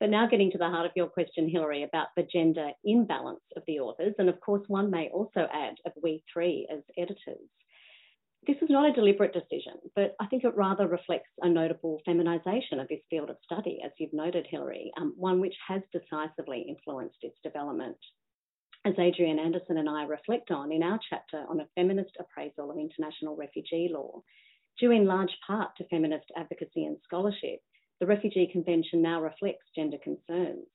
But 0.00 0.10
now 0.10 0.26
getting 0.26 0.50
to 0.50 0.58
the 0.58 0.68
heart 0.68 0.86
of 0.86 0.92
your 0.96 1.06
question, 1.06 1.48
Hilary, 1.48 1.84
about 1.84 2.08
the 2.16 2.24
gender 2.24 2.70
imbalance 2.84 3.44
of 3.56 3.62
the 3.66 3.78
authors, 3.80 4.14
and 4.18 4.28
of 4.28 4.40
course, 4.40 4.62
one 4.66 4.90
may 4.90 5.08
also 5.10 5.46
add 5.52 5.76
of 5.86 5.92
we 6.02 6.24
three 6.32 6.66
as 6.72 6.80
editors. 6.98 7.48
This 8.44 8.56
is 8.60 8.68
not 8.68 8.90
a 8.90 8.92
deliberate 8.92 9.32
decision, 9.32 9.74
but 9.94 10.16
I 10.18 10.26
think 10.26 10.42
it 10.42 10.56
rather 10.56 10.88
reflects 10.88 11.30
a 11.40 11.48
notable 11.48 12.00
feminisation 12.06 12.80
of 12.80 12.88
this 12.88 13.02
field 13.08 13.30
of 13.30 13.36
study, 13.44 13.78
as 13.84 13.92
you've 13.98 14.12
noted, 14.12 14.48
Hilary, 14.50 14.90
um, 14.96 15.14
one 15.16 15.40
which 15.40 15.54
has 15.68 15.80
decisively 15.92 16.62
influenced 16.68 17.18
its 17.22 17.38
development. 17.44 17.98
As 18.84 18.98
Adrienne 18.98 19.38
Anderson 19.38 19.76
and 19.76 19.88
I 19.88 20.02
reflect 20.02 20.50
on 20.50 20.72
in 20.72 20.82
our 20.82 20.98
chapter 21.08 21.44
on 21.48 21.60
a 21.60 21.68
feminist 21.76 22.16
appraisal 22.18 22.72
of 22.72 22.78
international 22.78 23.36
refugee 23.36 23.88
law, 23.92 24.24
due 24.80 24.90
in 24.90 25.06
large 25.06 25.30
part 25.46 25.76
to 25.76 25.86
feminist 25.86 26.26
advocacy 26.36 26.84
and 26.86 26.96
scholarship, 27.04 27.60
the 28.00 28.06
Refugee 28.06 28.48
Convention 28.50 29.02
now 29.02 29.22
reflects 29.22 29.66
gender 29.74 29.98
concerns. 30.02 30.66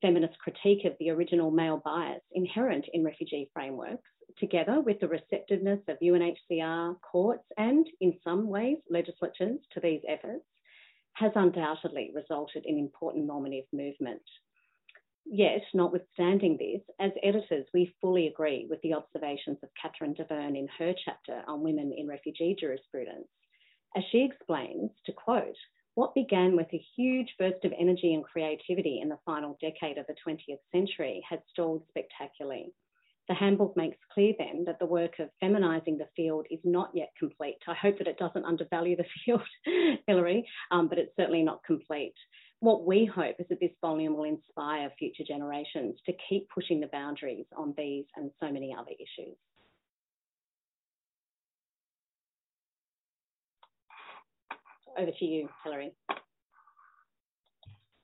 Feminist 0.00 0.38
critique 0.38 0.84
of 0.84 0.96
the 0.98 1.10
original 1.10 1.50
male 1.50 1.80
bias 1.84 2.22
inherent 2.32 2.86
in 2.92 3.04
refugee 3.04 3.48
frameworks, 3.54 4.08
together 4.38 4.80
with 4.80 4.98
the 5.00 5.08
receptiveness 5.08 5.80
of 5.88 5.98
UNHCR, 6.02 6.96
courts, 7.00 7.44
and 7.56 7.86
in 8.00 8.18
some 8.24 8.48
ways 8.48 8.78
legislatures 8.90 9.60
to 9.72 9.80
these 9.80 10.00
efforts, 10.08 10.44
has 11.14 11.32
undoubtedly 11.34 12.10
resulted 12.14 12.64
in 12.66 12.78
important 12.78 13.26
normative 13.26 13.66
movement. 13.72 14.22
Yet, 15.24 15.62
notwithstanding 15.72 16.56
this, 16.56 16.82
as 16.98 17.12
editors, 17.22 17.66
we 17.72 17.94
fully 18.00 18.26
agree 18.26 18.66
with 18.68 18.80
the 18.82 18.94
observations 18.94 19.58
of 19.62 19.68
Catherine 19.80 20.14
Dauvergne 20.14 20.58
in 20.58 20.68
her 20.78 20.94
chapter 21.04 21.42
on 21.46 21.62
women 21.62 21.92
in 21.96 22.08
refugee 22.08 22.56
jurisprudence. 22.58 23.28
As 23.96 24.02
she 24.10 24.24
explains, 24.24 24.90
to 25.06 25.12
quote, 25.12 25.56
what 25.94 26.14
began 26.14 26.56
with 26.56 26.68
a 26.72 26.84
huge 26.96 27.34
burst 27.38 27.64
of 27.64 27.72
energy 27.78 28.14
and 28.14 28.24
creativity 28.24 29.00
in 29.02 29.08
the 29.08 29.18
final 29.26 29.58
decade 29.60 29.98
of 29.98 30.06
the 30.06 30.14
20th 30.26 30.60
century 30.72 31.22
has 31.28 31.40
stalled 31.50 31.82
spectacularly. 31.88 32.72
The 33.28 33.34
handbook 33.34 33.76
makes 33.76 33.98
clear 34.12 34.34
then 34.38 34.64
that 34.66 34.78
the 34.78 34.86
work 34.86 35.18
of 35.18 35.30
feminising 35.38 35.98
the 35.98 36.08
field 36.16 36.46
is 36.50 36.58
not 36.64 36.90
yet 36.94 37.10
complete. 37.18 37.58
I 37.68 37.74
hope 37.74 37.98
that 37.98 38.08
it 38.08 38.18
doesn't 38.18 38.44
undervalue 38.44 38.96
the 38.96 39.04
field, 39.24 39.42
Hilary, 40.06 40.48
um, 40.70 40.88
but 40.88 40.98
it's 40.98 41.14
certainly 41.16 41.42
not 41.42 41.62
complete. 41.64 42.14
What 42.60 42.84
we 42.84 43.04
hope 43.04 43.36
is 43.38 43.46
that 43.48 43.60
this 43.60 43.72
volume 43.80 44.16
will 44.16 44.24
inspire 44.24 44.90
future 44.98 45.24
generations 45.26 45.96
to 46.06 46.12
keep 46.28 46.48
pushing 46.48 46.80
the 46.80 46.88
boundaries 46.88 47.46
on 47.56 47.74
these 47.76 48.04
and 48.16 48.30
so 48.40 48.50
many 48.50 48.74
other 48.76 48.92
issues. 48.92 49.36
Over 54.98 55.10
to 55.10 55.24
you, 55.24 55.48
Hilary. 55.64 55.92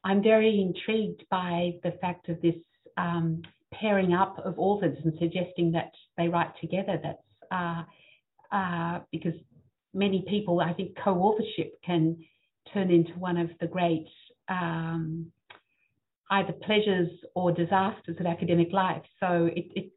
I'm 0.05 0.23
very 0.23 0.61
intrigued 0.61 1.25
by 1.31 1.73
the 1.83 1.93
fact 2.01 2.29
of 2.29 2.41
this 2.41 2.55
um, 2.97 3.43
pairing 3.73 4.15
up 4.15 4.39
of 4.45 4.59
authors 4.59 4.97
and 5.05 5.13
suggesting 5.19 5.73
that 5.73 5.93
they 6.17 6.29
write 6.29 6.53
together. 6.61 6.99
That's 7.03 7.19
uh, 7.51 7.83
uh, 8.55 9.01
because 9.13 9.35
many 9.95 10.25
people, 10.29 10.61
I 10.61 10.73
think, 10.73 10.97
co-authorship 11.03 11.75
can 11.85 12.17
turn 12.73 12.91
into 12.91 13.13
one 13.13 13.37
of 13.37 13.51
the 13.61 13.67
great 13.67 14.07
um, 14.49 15.31
either 16.31 16.53
pleasures 16.53 17.11
or 17.35 17.53
disasters 17.53 18.17
of 18.19 18.27
academic 18.27 18.73
life. 18.73 19.03
So 19.21 19.49
it, 19.55 19.67
it, 19.75 19.93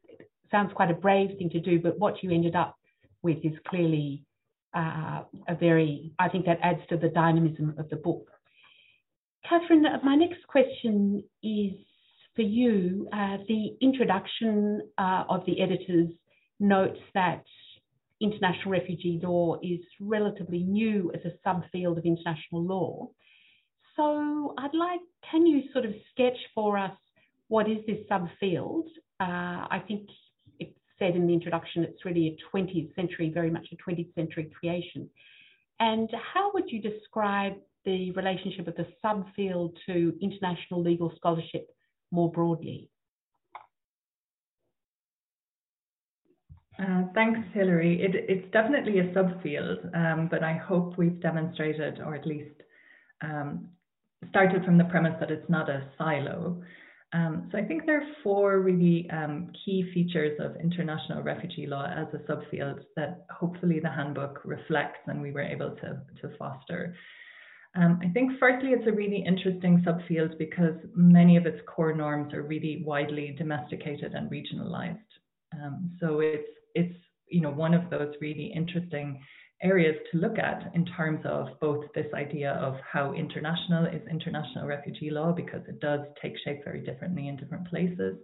sounds 0.50 0.70
quite 0.74 0.90
a 0.90 0.94
brave 0.94 1.30
thing 1.38 1.48
to 1.48 1.60
do, 1.60 1.80
but 1.80 1.98
what 1.98 2.22
you 2.22 2.30
ended 2.30 2.54
up 2.54 2.76
with 3.22 3.38
is 3.42 3.54
clearly 3.66 4.22
uh, 4.74 5.22
a 5.48 5.54
very, 5.58 6.12
I 6.18 6.28
think 6.28 6.46
that 6.46 6.58
adds 6.62 6.80
to 6.88 6.96
the 6.96 7.08
dynamism 7.08 7.74
of 7.78 7.88
the 7.90 7.96
book. 7.96 8.28
Catherine, 9.48 9.84
my 10.04 10.14
next 10.14 10.46
question 10.46 11.24
is 11.42 11.72
for 12.34 12.42
you. 12.42 13.08
Uh, 13.12 13.38
the 13.48 13.76
introduction 13.80 14.82
uh, 14.98 15.24
of 15.28 15.44
the 15.46 15.60
editors 15.60 16.08
notes 16.60 17.00
that 17.14 17.44
international 18.20 18.70
refugee 18.70 19.20
law 19.22 19.56
is 19.62 19.80
relatively 20.00 20.62
new 20.62 21.10
as 21.12 21.20
a 21.24 21.48
subfield 21.48 21.98
of 21.98 22.04
international 22.04 22.64
law. 22.64 23.08
So 23.96 24.54
I'd 24.58 24.74
like, 24.74 25.00
can 25.30 25.46
you 25.46 25.64
sort 25.72 25.84
of 25.84 25.92
sketch 26.12 26.38
for 26.54 26.78
us 26.78 26.92
what 27.48 27.68
is 27.68 27.78
this 27.86 27.98
subfield? 28.10 28.84
Uh, 29.20 29.68
I 29.68 29.82
think 29.86 30.08
said 31.02 31.16
in 31.16 31.26
the 31.26 31.32
introduction, 31.32 31.82
it's 31.82 32.04
really 32.04 32.28
a 32.28 32.56
20th 32.56 32.94
century, 32.94 33.30
very 33.34 33.50
much 33.50 33.66
a 33.72 33.90
20th 33.90 34.14
century 34.14 34.50
creation. 34.58 35.08
And 35.80 36.08
how 36.32 36.52
would 36.54 36.70
you 36.70 36.80
describe 36.80 37.54
the 37.84 38.12
relationship 38.12 38.68
of 38.68 38.76
the 38.76 38.86
subfield 39.04 39.74
to 39.86 40.16
international 40.22 40.80
legal 40.80 41.12
scholarship 41.16 41.68
more 42.12 42.30
broadly? 42.30 42.88
Uh, 46.78 47.02
thanks, 47.14 47.40
Hilary. 47.52 48.00
It, 48.02 48.12
it's 48.28 48.50
definitely 48.52 49.00
a 49.00 49.04
subfield, 49.12 49.94
um, 49.96 50.28
but 50.30 50.42
I 50.42 50.54
hope 50.54 50.96
we've 50.96 51.20
demonstrated, 51.20 52.00
or 52.00 52.14
at 52.14 52.26
least 52.26 52.62
um, 53.22 53.68
started 54.30 54.64
from 54.64 54.78
the 54.78 54.84
premise 54.84 55.14
that 55.20 55.30
it's 55.30 55.48
not 55.50 55.68
a 55.68 55.88
silo. 55.98 56.62
Um, 57.14 57.48
so 57.52 57.58
I 57.58 57.64
think 57.64 57.84
there 57.84 58.00
are 58.00 58.08
four 58.22 58.60
really 58.60 59.08
um, 59.10 59.52
key 59.64 59.90
features 59.92 60.38
of 60.40 60.56
international 60.56 61.22
refugee 61.22 61.66
law 61.66 61.84
as 61.84 62.06
a 62.14 62.18
subfield 62.30 62.80
that 62.96 63.26
hopefully 63.30 63.80
the 63.80 63.90
handbook 63.90 64.40
reflects 64.44 65.00
and 65.06 65.20
we 65.20 65.30
were 65.30 65.42
able 65.42 65.76
to, 65.76 66.00
to 66.22 66.36
foster. 66.38 66.94
Um, 67.74 68.00
I 68.02 68.08
think 68.08 68.32
firstly 68.38 68.70
it's 68.70 68.86
a 68.86 68.92
really 68.92 69.24
interesting 69.26 69.84
subfield 69.86 70.38
because 70.38 70.74
many 70.94 71.36
of 71.36 71.46
its 71.46 71.58
core 71.66 71.94
norms 71.94 72.32
are 72.34 72.42
really 72.42 72.82
widely 72.84 73.34
domesticated 73.36 74.14
and 74.14 74.30
regionalized. 74.30 74.98
Um, 75.54 75.90
so 76.00 76.20
it's 76.20 76.48
it's 76.74 76.96
you 77.28 77.40
know 77.40 77.50
one 77.50 77.74
of 77.74 77.88
those 77.90 78.14
really 78.20 78.52
interesting 78.54 79.22
areas 79.62 79.96
to 80.10 80.18
look 80.18 80.38
at 80.38 80.70
in 80.74 80.84
terms 80.84 81.20
of 81.24 81.48
both 81.60 81.84
this 81.94 82.12
idea 82.14 82.52
of 82.52 82.76
how 82.90 83.12
international 83.12 83.86
is 83.86 84.02
international 84.10 84.66
refugee 84.66 85.10
law, 85.10 85.32
because 85.32 85.62
it 85.68 85.80
does 85.80 86.00
take 86.20 86.34
shape 86.44 86.64
very 86.64 86.80
differently 86.80 87.28
in 87.28 87.36
different 87.36 87.68
places, 87.68 88.16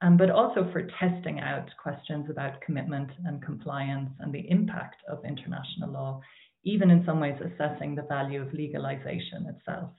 um, 0.00 0.16
but 0.16 0.30
also 0.30 0.68
for 0.72 0.88
testing 0.98 1.40
out 1.40 1.68
questions 1.82 2.30
about 2.30 2.60
commitment 2.60 3.10
and 3.26 3.42
compliance 3.42 4.10
and 4.20 4.32
the 4.32 4.48
impact 4.50 5.02
of 5.08 5.24
international 5.24 5.90
law, 5.90 6.20
even 6.64 6.90
in 6.90 7.04
some 7.04 7.20
ways 7.20 7.38
assessing 7.40 7.94
the 7.94 8.02
value 8.02 8.40
of 8.40 8.52
legalization 8.52 9.46
itself. 9.54 9.90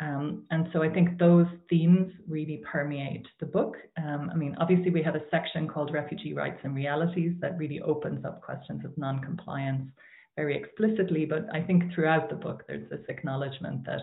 Um, 0.00 0.44
and 0.50 0.68
so 0.72 0.82
I 0.82 0.88
think 0.88 1.18
those 1.18 1.46
themes 1.70 2.12
really 2.26 2.62
permeate 2.70 3.26
the 3.38 3.46
book. 3.46 3.76
Um, 3.98 4.30
I 4.32 4.36
mean, 4.36 4.56
obviously, 4.58 4.90
we 4.90 5.02
have 5.02 5.14
a 5.14 5.22
section 5.30 5.68
called 5.68 5.92
Refugee 5.92 6.34
Rights 6.34 6.60
and 6.64 6.74
Realities 6.74 7.34
that 7.40 7.58
really 7.58 7.80
opens 7.80 8.24
up 8.24 8.42
questions 8.42 8.84
of 8.84 8.96
non 8.98 9.20
compliance 9.20 9.88
very 10.36 10.56
explicitly. 10.56 11.24
But 11.24 11.46
I 11.52 11.60
think 11.60 11.92
throughout 11.94 12.28
the 12.28 12.36
book, 12.36 12.64
there's 12.66 12.88
this 12.90 13.04
acknowledgement 13.08 13.84
that, 13.86 14.00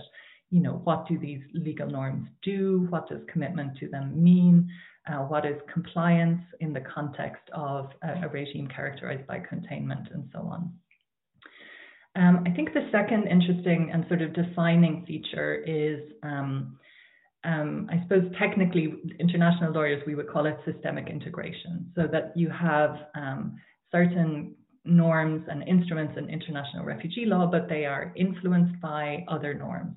you 0.52 0.62
know, 0.62 0.82
what 0.84 1.08
do 1.08 1.18
these 1.18 1.42
legal 1.54 1.88
norms 1.88 2.28
do? 2.44 2.88
What 2.90 3.10
does 3.10 3.22
commitment 3.32 3.78
to 3.80 3.90
them 3.90 4.22
mean? 4.22 4.70
Uh, 5.08 5.24
what 5.24 5.46
is 5.46 5.60
compliance 5.74 6.42
in 6.60 6.72
the 6.72 6.82
context 6.82 7.44
of 7.54 7.90
a, 8.04 8.26
a 8.26 8.30
regime 8.30 8.68
characterized 8.68 9.26
by 9.28 9.40
containment 9.40 10.08
and 10.14 10.30
so 10.32 10.40
on? 10.40 10.72
Um, 12.16 12.44
I 12.46 12.52
think 12.52 12.74
the 12.74 12.90
second 12.92 13.28
interesting 13.28 13.92
and 13.94 14.06
sort 14.08 14.22
of 14.22 14.34
defining 14.34 15.06
feature 15.06 15.56
is, 15.56 16.00
um, 16.24 16.78
um, 17.44 17.88
I 17.92 18.02
suppose, 18.04 18.32
technically, 18.38 18.96
international 19.20 19.72
lawyers, 19.72 20.02
we 20.06 20.16
would 20.16 20.30
call 20.30 20.46
it 20.46 20.58
systemic 20.66 21.08
integration, 21.08 21.92
so 21.96 22.08
that 22.12 22.34
you 22.36 22.50
have 22.50 22.96
um, 23.16 23.58
certain 23.92 24.56
norms 24.86 25.44
and 25.50 25.64
instruments 25.68 26.16
in 26.18 26.30
international 26.30 26.84
refugee 26.84 27.26
law, 27.26 27.46
but 27.46 27.70
they 27.70 27.86
are 27.86 28.14
influenced 28.16 28.80
by 28.82 29.24
other 29.28 29.54
norms. 29.54 29.96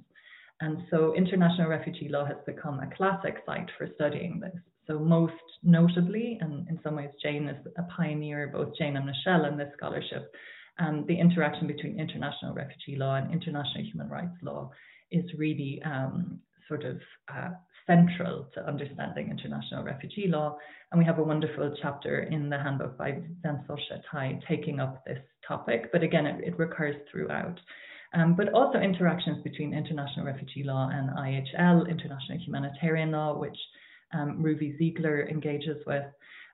And 0.60 0.78
so 0.90 1.14
international 1.14 1.68
refugee 1.68 2.08
law 2.08 2.24
has 2.24 2.36
become 2.46 2.78
a 2.80 2.94
classic 2.96 3.36
site 3.46 3.70
for 3.76 3.88
studying 3.94 4.38
this. 4.38 4.54
So 4.86 4.98
most 4.98 5.32
notably, 5.62 6.38
and 6.40 6.68
in 6.68 6.78
some 6.84 6.96
ways 6.96 7.10
Jane 7.22 7.48
is 7.48 7.66
a 7.78 7.82
pioneer, 7.96 8.50
both 8.52 8.76
Jane 8.78 8.96
and 8.96 9.06
Michelle 9.06 9.46
in 9.46 9.56
this 9.56 9.72
scholarship, 9.76 10.32
um, 10.78 11.04
the 11.06 11.18
interaction 11.18 11.66
between 11.66 12.00
international 12.00 12.54
refugee 12.54 12.96
law 12.96 13.16
and 13.16 13.32
international 13.32 13.84
human 13.84 14.08
rights 14.08 14.36
law 14.42 14.70
is 15.10 15.24
really 15.36 15.80
um, 15.84 16.38
sort 16.68 16.84
of 16.84 16.96
uh, 17.34 17.50
central 17.86 18.46
to 18.54 18.66
understanding 18.66 19.30
international 19.30 19.82
refugee 19.84 20.28
law. 20.28 20.56
And 20.90 20.98
we 20.98 21.04
have 21.04 21.18
a 21.18 21.22
wonderful 21.22 21.74
chapter 21.82 22.22
in 22.22 22.48
the 22.48 22.58
handbook 22.58 22.96
by 22.96 23.18
Vincent 23.42 23.80
Chetail 23.88 24.40
taking 24.48 24.80
up 24.80 25.04
this 25.04 25.18
topic, 25.46 25.90
but 25.92 26.02
again, 26.02 26.26
it, 26.26 26.44
it 26.44 26.58
recurs 26.58 26.96
throughout. 27.10 27.58
Um, 28.14 28.34
but 28.36 28.52
also 28.52 28.78
interactions 28.78 29.42
between 29.42 29.72
international 29.72 30.26
refugee 30.26 30.64
law 30.64 30.90
and 30.92 31.10
IHL, 31.10 31.88
international 31.88 32.38
humanitarian 32.38 33.10
law, 33.10 33.38
which 33.38 33.56
um, 34.12 34.44
Ziegler 34.78 35.26
engages 35.28 35.78
with. 35.86 36.04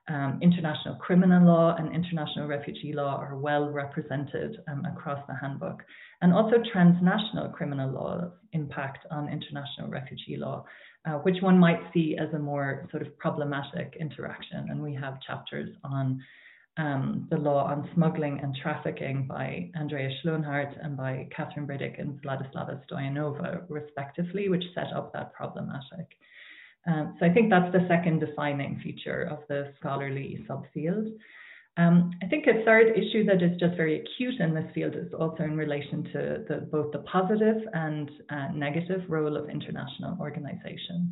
Um, 0.09 0.39
international 0.41 0.95
criminal 0.95 1.45
law 1.45 1.75
and 1.77 1.93
international 1.93 2.47
refugee 2.47 2.93
law 2.93 3.17
are 3.17 3.37
well 3.37 3.69
represented 3.69 4.57
um, 4.67 4.83
across 4.85 5.19
the 5.27 5.35
handbook. 5.35 5.83
And 6.21 6.33
also 6.33 6.55
transnational 6.73 7.49
criminal 7.49 7.91
law's 7.91 8.31
impact 8.53 9.05
on 9.11 9.29
international 9.29 9.87
refugee 9.87 10.35
law, 10.35 10.65
uh, 11.05 11.19
which 11.19 11.37
one 11.41 11.59
might 11.59 11.79
see 11.93 12.17
as 12.19 12.33
a 12.33 12.39
more 12.39 12.87
sort 12.89 13.03
of 13.05 13.15
problematic 13.19 13.95
interaction. 13.99 14.69
And 14.71 14.81
we 14.81 14.95
have 14.95 15.21
chapters 15.21 15.69
on 15.83 16.19
um, 16.77 17.27
the 17.29 17.37
law 17.37 17.65
on 17.65 17.87
smuggling 17.93 18.39
and 18.41 18.57
trafficking 18.63 19.27
by 19.27 19.69
Andrea 19.75 20.09
Schloenhardt 20.23 20.73
and 20.83 20.97
by 20.97 21.27
Catherine 21.35 21.67
Briddick 21.67 21.99
and 22.01 22.19
Vladislava 22.23 22.81
Stoyanova, 22.87 23.63
respectively, 23.69 24.49
which 24.49 24.63
set 24.73 24.91
up 24.95 25.13
that 25.13 25.33
problematic. 25.33 26.07
Um, 26.87 27.15
so 27.19 27.25
I 27.25 27.33
think 27.33 27.49
that's 27.49 27.71
the 27.71 27.85
second 27.87 28.19
defining 28.19 28.79
feature 28.83 29.27
of 29.29 29.39
the 29.47 29.73
scholarly 29.79 30.45
subfield. 30.49 31.11
Um, 31.77 32.11
I 32.21 32.27
think 32.27 32.45
a 32.47 32.63
third 32.65 32.97
issue 32.97 33.23
that 33.25 33.41
is 33.41 33.57
just 33.59 33.77
very 33.77 34.01
acute 34.01 34.39
in 34.39 34.53
this 34.53 34.65
field 34.73 34.95
is 34.95 35.13
also 35.17 35.43
in 35.43 35.55
relation 35.55 36.03
to 36.11 36.43
the, 36.47 36.67
both 36.71 36.91
the 36.91 36.99
positive 36.99 37.61
and 37.73 38.09
uh, 38.29 38.47
negative 38.53 39.03
role 39.07 39.37
of 39.37 39.49
international 39.49 40.17
organizations. 40.19 41.09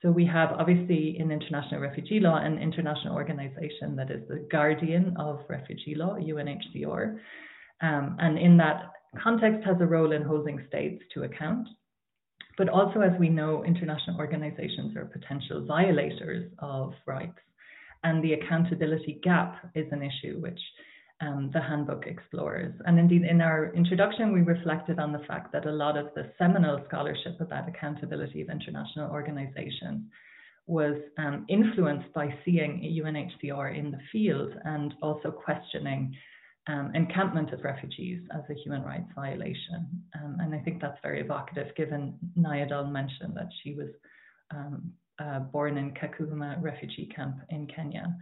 So 0.00 0.10
we 0.10 0.26
have 0.26 0.52
obviously 0.52 1.18
in 1.18 1.30
international 1.30 1.80
refugee 1.80 2.20
law 2.20 2.36
an 2.36 2.58
international 2.58 3.14
organization 3.14 3.94
that 3.96 4.10
is 4.10 4.26
the 4.28 4.46
guardian 4.50 5.16
of 5.16 5.40
refugee 5.48 5.94
law, 5.94 6.16
UNHCR, 6.16 7.18
um, 7.82 8.16
and 8.18 8.38
in 8.38 8.56
that 8.56 8.92
context 9.22 9.64
has 9.64 9.76
a 9.80 9.86
role 9.86 10.12
in 10.12 10.22
holding 10.22 10.64
states 10.68 11.02
to 11.14 11.24
account. 11.24 11.68
But 12.58 12.68
also, 12.68 13.00
as 13.00 13.18
we 13.18 13.28
know, 13.28 13.64
international 13.64 14.18
organizations 14.18 14.96
are 14.96 15.06
potential 15.06 15.64
violators 15.66 16.50
of 16.58 16.92
rights. 17.06 17.38
And 18.04 18.22
the 18.22 18.34
accountability 18.34 19.20
gap 19.22 19.56
is 19.74 19.86
an 19.92 20.02
issue 20.02 20.40
which 20.40 20.58
um, 21.20 21.50
the 21.52 21.60
handbook 21.60 22.06
explores. 22.06 22.74
And 22.84 22.98
indeed, 22.98 23.22
in 23.22 23.40
our 23.40 23.72
introduction, 23.74 24.32
we 24.32 24.40
reflected 24.40 24.98
on 24.98 25.12
the 25.12 25.24
fact 25.28 25.52
that 25.52 25.66
a 25.66 25.72
lot 25.72 25.96
of 25.96 26.06
the 26.14 26.32
seminal 26.36 26.82
scholarship 26.88 27.40
about 27.40 27.68
accountability 27.68 28.42
of 28.42 28.50
international 28.50 29.10
organizations 29.10 30.02
was 30.66 30.96
um, 31.18 31.44
influenced 31.48 32.12
by 32.12 32.34
seeing 32.44 32.80
UNHCR 32.80 33.76
in 33.76 33.90
the 33.90 33.98
field 34.10 34.52
and 34.64 34.94
also 35.02 35.30
questioning 35.30 36.14
um, 36.68 36.92
encampment 36.94 37.52
of 37.52 37.64
refugees 37.64 38.20
as 38.34 38.42
a 38.50 38.54
human 38.54 38.82
rights 38.82 39.10
violation. 39.14 39.88
Um, 40.14 40.36
and 40.40 40.54
I 40.54 40.58
think 40.58 40.80
that's 40.80 40.98
very 41.02 41.20
evocative 41.20 41.74
given 41.76 42.14
Nyadol 42.38 42.90
mentioned 42.90 43.36
that 43.36 43.48
she 43.62 43.74
was 43.74 43.88
um, 44.52 44.92
uh, 45.18 45.40
born 45.40 45.76
in 45.76 45.92
Kakuma 45.92 46.62
refugee 46.62 47.10
camp 47.14 47.38
in 47.50 47.66
Kenya. 47.66 48.16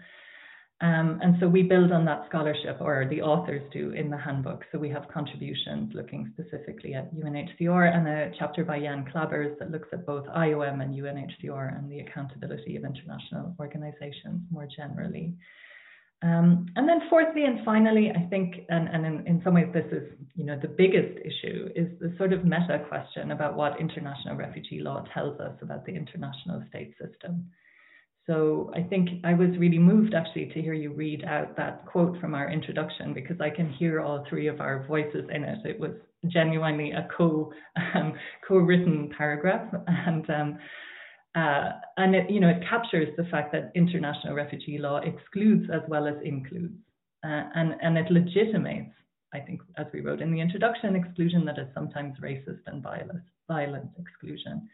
Um, 0.82 1.20
and 1.22 1.36
so 1.38 1.46
we 1.46 1.62
build 1.62 1.92
on 1.92 2.06
that 2.06 2.24
scholarship, 2.26 2.78
or 2.80 3.06
the 3.10 3.20
authors 3.20 3.62
do 3.70 3.90
in 3.90 4.08
the 4.08 4.16
handbook. 4.16 4.64
So 4.72 4.78
we 4.78 4.88
have 4.88 5.06
contributions 5.12 5.92
looking 5.94 6.32
specifically 6.32 6.94
at 6.94 7.14
UNHCR 7.14 7.94
and 7.94 8.08
a 8.08 8.32
chapter 8.38 8.64
by 8.64 8.80
Jan 8.80 9.04
Klabbers 9.14 9.58
that 9.58 9.70
looks 9.70 9.88
at 9.92 10.06
both 10.06 10.24
IOM 10.28 10.82
and 10.82 10.94
UNHCR 10.94 11.76
and 11.76 11.90
the 11.90 12.00
accountability 12.00 12.76
of 12.76 12.84
international 12.84 13.54
organizations 13.60 14.40
more 14.50 14.66
generally. 14.74 15.34
Um, 16.22 16.66
and 16.76 16.86
then 16.86 17.00
fourthly 17.08 17.44
and 17.44 17.64
finally, 17.64 18.10
I 18.14 18.28
think, 18.28 18.66
and, 18.68 18.88
and 18.88 19.06
in, 19.06 19.26
in, 19.26 19.40
some 19.42 19.54
ways 19.54 19.68
this 19.72 19.86
is, 19.90 20.02
you 20.34 20.44
know, 20.44 20.58
the 20.60 20.68
biggest 20.68 21.18
issue 21.18 21.70
is 21.74 21.88
the 21.98 22.14
sort 22.18 22.34
of 22.34 22.44
meta 22.44 22.84
question 22.88 23.30
about 23.30 23.56
what 23.56 23.80
international 23.80 24.36
refugee 24.36 24.80
law 24.80 25.02
tells 25.14 25.40
us 25.40 25.56
about 25.62 25.86
the 25.86 25.92
international 25.92 26.62
state 26.68 26.92
system. 27.00 27.48
So 28.26 28.70
I 28.74 28.82
think 28.82 29.08
I 29.24 29.32
was 29.32 29.48
really 29.58 29.78
moved 29.78 30.12
actually 30.12 30.50
to 30.52 30.60
hear 30.60 30.74
you 30.74 30.92
read 30.92 31.24
out 31.24 31.56
that 31.56 31.86
quote 31.86 32.20
from 32.20 32.34
our 32.34 32.50
introduction 32.50 33.14
because 33.14 33.40
I 33.40 33.48
can 33.48 33.70
hear 33.72 34.00
all 34.00 34.26
three 34.28 34.46
of 34.46 34.60
our 34.60 34.86
voices 34.86 35.24
in 35.32 35.42
it. 35.42 35.58
It 35.64 35.80
was 35.80 35.92
genuinely 36.28 36.92
a 36.92 37.08
co 37.16 37.50
um, 37.94 38.12
co-written 38.46 39.10
paragraph, 39.16 39.72
and 39.88 40.28
um, 40.28 40.58
uh, 41.34 41.70
and 41.96 42.14
it, 42.14 42.30
you 42.30 42.40
know, 42.40 42.48
it 42.48 42.62
captures 42.68 43.08
the 43.16 43.24
fact 43.24 43.52
that 43.52 43.70
international 43.74 44.34
refugee 44.34 44.78
law 44.78 44.98
excludes 44.98 45.68
as 45.72 45.82
well 45.88 46.06
as 46.08 46.14
includes, 46.24 46.74
uh, 47.24 47.44
and 47.54 47.76
and 47.80 47.96
it 47.96 48.10
legitimates, 48.10 48.92
I 49.32 49.38
think, 49.40 49.60
as 49.76 49.86
we 49.92 50.00
wrote 50.00 50.20
in 50.20 50.32
the 50.32 50.40
introduction, 50.40 50.96
exclusion 50.96 51.44
that 51.44 51.58
is 51.58 51.68
sometimes 51.72 52.16
racist 52.20 52.62
and 52.66 52.82
violent, 52.82 53.22
violent 53.48 53.90
exclusion. 53.98 54.68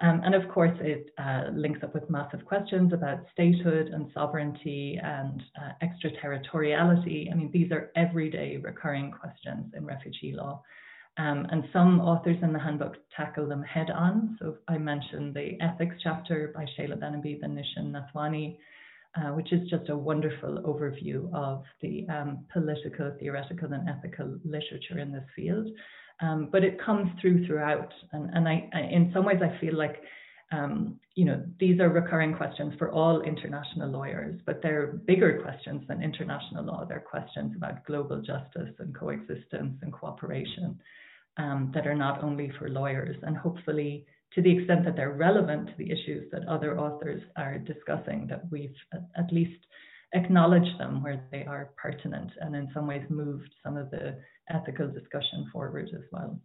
Um, 0.00 0.20
and 0.24 0.34
of 0.34 0.48
course, 0.50 0.76
it 0.80 1.10
uh, 1.18 1.44
links 1.52 1.80
up 1.82 1.92
with 1.92 2.08
massive 2.08 2.44
questions 2.44 2.92
about 2.92 3.24
statehood 3.32 3.88
and 3.88 4.08
sovereignty 4.14 5.00
and 5.02 5.42
uh, 5.60 5.72
extraterritoriality. 5.82 7.28
I 7.32 7.34
mean, 7.34 7.50
these 7.52 7.72
are 7.72 7.90
everyday 7.96 8.58
recurring 8.58 9.10
questions 9.10 9.72
in 9.76 9.84
refugee 9.84 10.32
law. 10.32 10.62
Um, 11.18 11.48
and 11.50 11.64
some 11.72 12.00
authors 12.00 12.36
in 12.42 12.52
the 12.52 12.60
handbook 12.60 12.94
tackle 13.16 13.48
them 13.48 13.62
head 13.62 13.90
on. 13.90 14.36
So 14.40 14.58
I 14.68 14.78
mentioned 14.78 15.34
the 15.34 15.58
ethics 15.60 15.96
chapter 16.02 16.52
by 16.54 16.64
Seyla 16.78 16.96
Benhabib 16.96 17.40
and 17.42 17.58
Nishan 17.58 17.90
Nathwani, 17.92 18.56
uh, 19.16 19.32
which 19.32 19.52
is 19.52 19.68
just 19.68 19.88
a 19.88 19.96
wonderful 19.96 20.62
overview 20.64 21.28
of 21.34 21.64
the 21.82 22.06
um, 22.08 22.46
political, 22.52 23.12
theoretical, 23.18 23.72
and 23.72 23.88
ethical 23.88 24.38
literature 24.44 25.00
in 25.00 25.10
this 25.10 25.24
field. 25.34 25.66
Um, 26.20 26.50
but 26.52 26.62
it 26.62 26.80
comes 26.80 27.10
through 27.20 27.46
throughout. 27.46 27.92
And, 28.12 28.30
and 28.32 28.48
I, 28.48 28.70
I, 28.72 28.80
in 28.82 29.10
some 29.12 29.24
ways, 29.24 29.40
I 29.42 29.60
feel 29.60 29.76
like 29.76 29.96
um, 30.50 30.98
you 31.14 31.24
know, 31.24 31.44
these 31.60 31.78
are 31.80 31.90
recurring 31.90 32.34
questions 32.34 32.72
for 32.78 32.90
all 32.90 33.20
international 33.20 33.90
lawyers, 33.90 34.40
but 34.46 34.60
they're 34.62 34.86
bigger 34.86 35.40
questions 35.42 35.82
than 35.88 36.02
international 36.02 36.64
law. 36.64 36.86
They're 36.88 37.00
questions 37.00 37.52
about 37.54 37.84
global 37.84 38.22
justice 38.22 38.72
and 38.78 38.94
coexistence 38.94 39.76
and 39.82 39.92
cooperation 39.92 40.80
um, 41.38 41.70
that 41.74 41.86
are 41.86 41.94
not 41.94 42.22
only 42.22 42.52
for 42.58 42.68
lawyers. 42.68 43.16
And 43.22 43.36
hopefully, 43.36 44.06
to 44.34 44.42
the 44.42 44.56
extent 44.56 44.84
that 44.84 44.96
they're 44.96 45.12
relevant 45.12 45.68
to 45.68 45.74
the 45.78 45.90
issues 45.90 46.30
that 46.32 46.46
other 46.46 46.78
authors 46.78 47.22
are 47.36 47.58
discussing, 47.58 48.26
that 48.28 48.42
we've 48.50 48.74
at 48.92 49.32
least 49.32 49.60
acknowledged 50.14 50.78
them 50.78 51.02
where 51.02 51.24
they 51.30 51.44
are 51.44 51.70
pertinent 51.76 52.30
and 52.40 52.54
in 52.54 52.68
some 52.72 52.86
ways 52.86 53.02
moved 53.08 53.50
some 53.62 53.76
of 53.76 53.90
the 53.90 54.18
ethical 54.50 54.88
discussion 54.88 55.48
forward 55.52 55.90
as 55.94 56.02
well. 56.12 56.40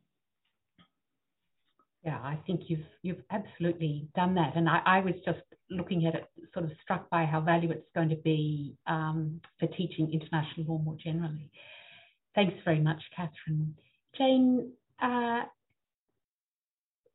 Yeah, 2.03 2.17
I 2.17 2.37
think 2.45 2.63
you've 2.67 2.85
you've 3.01 3.23
absolutely 3.31 4.09
done 4.13 4.35
that, 4.35 4.57
and 4.57 4.67
I, 4.67 4.81
I 4.85 4.99
was 4.99 5.13
just 5.25 5.39
looking 5.69 6.05
at 6.05 6.15
it, 6.15 6.25
sort 6.53 6.65
of 6.65 6.71
struck 6.83 7.09
by 7.09 7.23
how 7.23 7.39
valuable 7.39 7.75
it's 7.75 7.87
going 7.95 8.09
to 8.09 8.17
be 8.17 8.75
um, 8.87 9.39
for 9.57 9.67
teaching 9.67 10.11
international 10.11 10.65
law 10.67 10.77
more 10.79 10.97
generally. 11.01 11.49
Thanks 12.35 12.55
very 12.65 12.81
much, 12.81 13.01
Catherine. 13.15 13.75
Jane, 14.17 14.73
uh, 15.01 15.41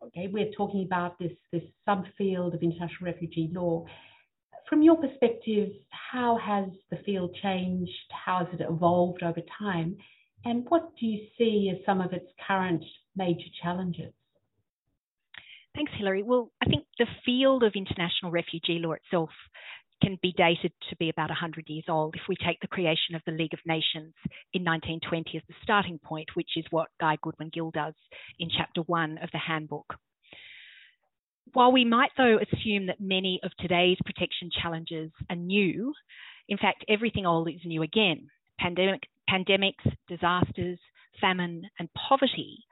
okay, 0.06 0.28
we're 0.32 0.50
talking 0.56 0.84
about 0.84 1.18
this, 1.18 1.32
this 1.52 1.62
subfield 1.86 2.54
of 2.54 2.62
international 2.62 3.02
refugee 3.02 3.50
law. 3.52 3.84
From 4.68 4.82
your 4.82 4.96
perspective, 4.96 5.70
how 5.88 6.38
has 6.44 6.68
the 6.90 6.98
field 7.04 7.34
changed? 7.42 7.90
How 8.10 8.44
has 8.44 8.60
it 8.60 8.64
evolved 8.68 9.22
over 9.22 9.40
time? 9.58 9.96
And 10.44 10.64
what 10.68 10.92
do 11.00 11.06
you 11.06 11.26
see 11.36 11.72
as 11.74 11.84
some 11.84 12.00
of 12.00 12.12
its 12.12 12.26
current 12.46 12.84
major 13.16 13.48
challenges? 13.62 14.12
Thanks, 15.74 15.92
Hilary. 15.96 16.22
Well, 16.22 16.50
I 16.62 16.66
think 16.66 16.84
the 16.98 17.06
field 17.24 17.62
of 17.62 17.74
international 17.76 18.32
refugee 18.32 18.78
law 18.78 18.92
itself 18.92 19.30
can 20.02 20.18
be 20.22 20.32
dated 20.36 20.72
to 20.90 20.96
be 20.96 21.10
about 21.10 21.30
100 21.30 21.64
years 21.68 21.84
old 21.88 22.14
if 22.14 22.22
we 22.28 22.36
take 22.36 22.60
the 22.60 22.68
creation 22.68 23.14
of 23.14 23.22
the 23.26 23.32
League 23.32 23.54
of 23.54 23.60
Nations 23.66 24.14
in 24.52 24.64
1920 24.64 25.36
as 25.36 25.42
the 25.48 25.54
starting 25.62 25.98
point, 25.98 26.28
which 26.34 26.50
is 26.56 26.64
what 26.70 26.88
Guy 27.00 27.16
Goodwin 27.22 27.50
Gill 27.52 27.70
does 27.70 27.94
in 28.38 28.48
chapter 28.56 28.82
one 28.82 29.18
of 29.18 29.30
the 29.32 29.38
handbook. 29.38 29.94
While 31.52 31.72
we 31.72 31.84
might, 31.84 32.10
though, 32.16 32.38
assume 32.38 32.86
that 32.86 33.00
many 33.00 33.40
of 33.42 33.50
today's 33.58 33.96
protection 34.04 34.50
challenges 34.62 35.10
are 35.30 35.36
new, 35.36 35.94
in 36.48 36.58
fact, 36.58 36.84
everything 36.88 37.26
old 37.26 37.48
is 37.48 37.60
new 37.64 37.82
again. 37.82 38.28
Pandemic, 38.58 39.02
pandemics, 39.28 39.84
disasters, 40.08 40.78
famine, 41.20 41.62
and 41.78 41.88
poverty 41.94 42.64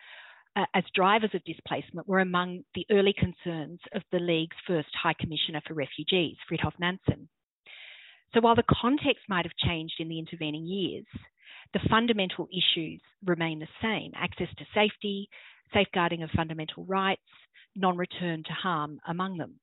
uh, 0.57 0.65
as 0.75 0.85
drivers 0.95 1.31
of 1.35 1.45
displacement 1.45 2.09
were 2.09 2.21
among 2.21 2.65
the 2.75 2.87
early 2.91 3.15
concerns 3.17 3.79
of 3.95 4.03
the 4.11 4.19
League's 4.19 4.57
first 4.67 4.89
High 5.01 5.15
Commissioner 5.21 5.61
for 5.67 5.75
Refugees, 5.75 6.37
Fridtjof 6.51 6.73
Nansen. 6.81 7.29
So 8.35 8.41
while 8.41 8.57
the 8.57 8.65
context 8.69 9.25
might 9.29 9.45
have 9.45 9.57
changed 9.69 9.95
in 9.99 10.09
the 10.09 10.19
intervening 10.19 10.67
years, 10.67 11.07
the 11.73 11.81
fundamental 11.91 12.49
issues 12.51 13.01
remain 13.25 13.59
the 13.59 13.69
same 13.83 14.13
access 14.17 14.49
to 14.59 14.65
safety, 14.75 15.29
safeguarding 15.75 16.23
of 16.23 16.31
fundamental 16.31 16.85
rights, 16.85 17.21
non 17.75 17.97
return 17.97 18.43
to 18.45 18.53
harm 18.53 18.99
among 19.07 19.37
them. 19.37 19.61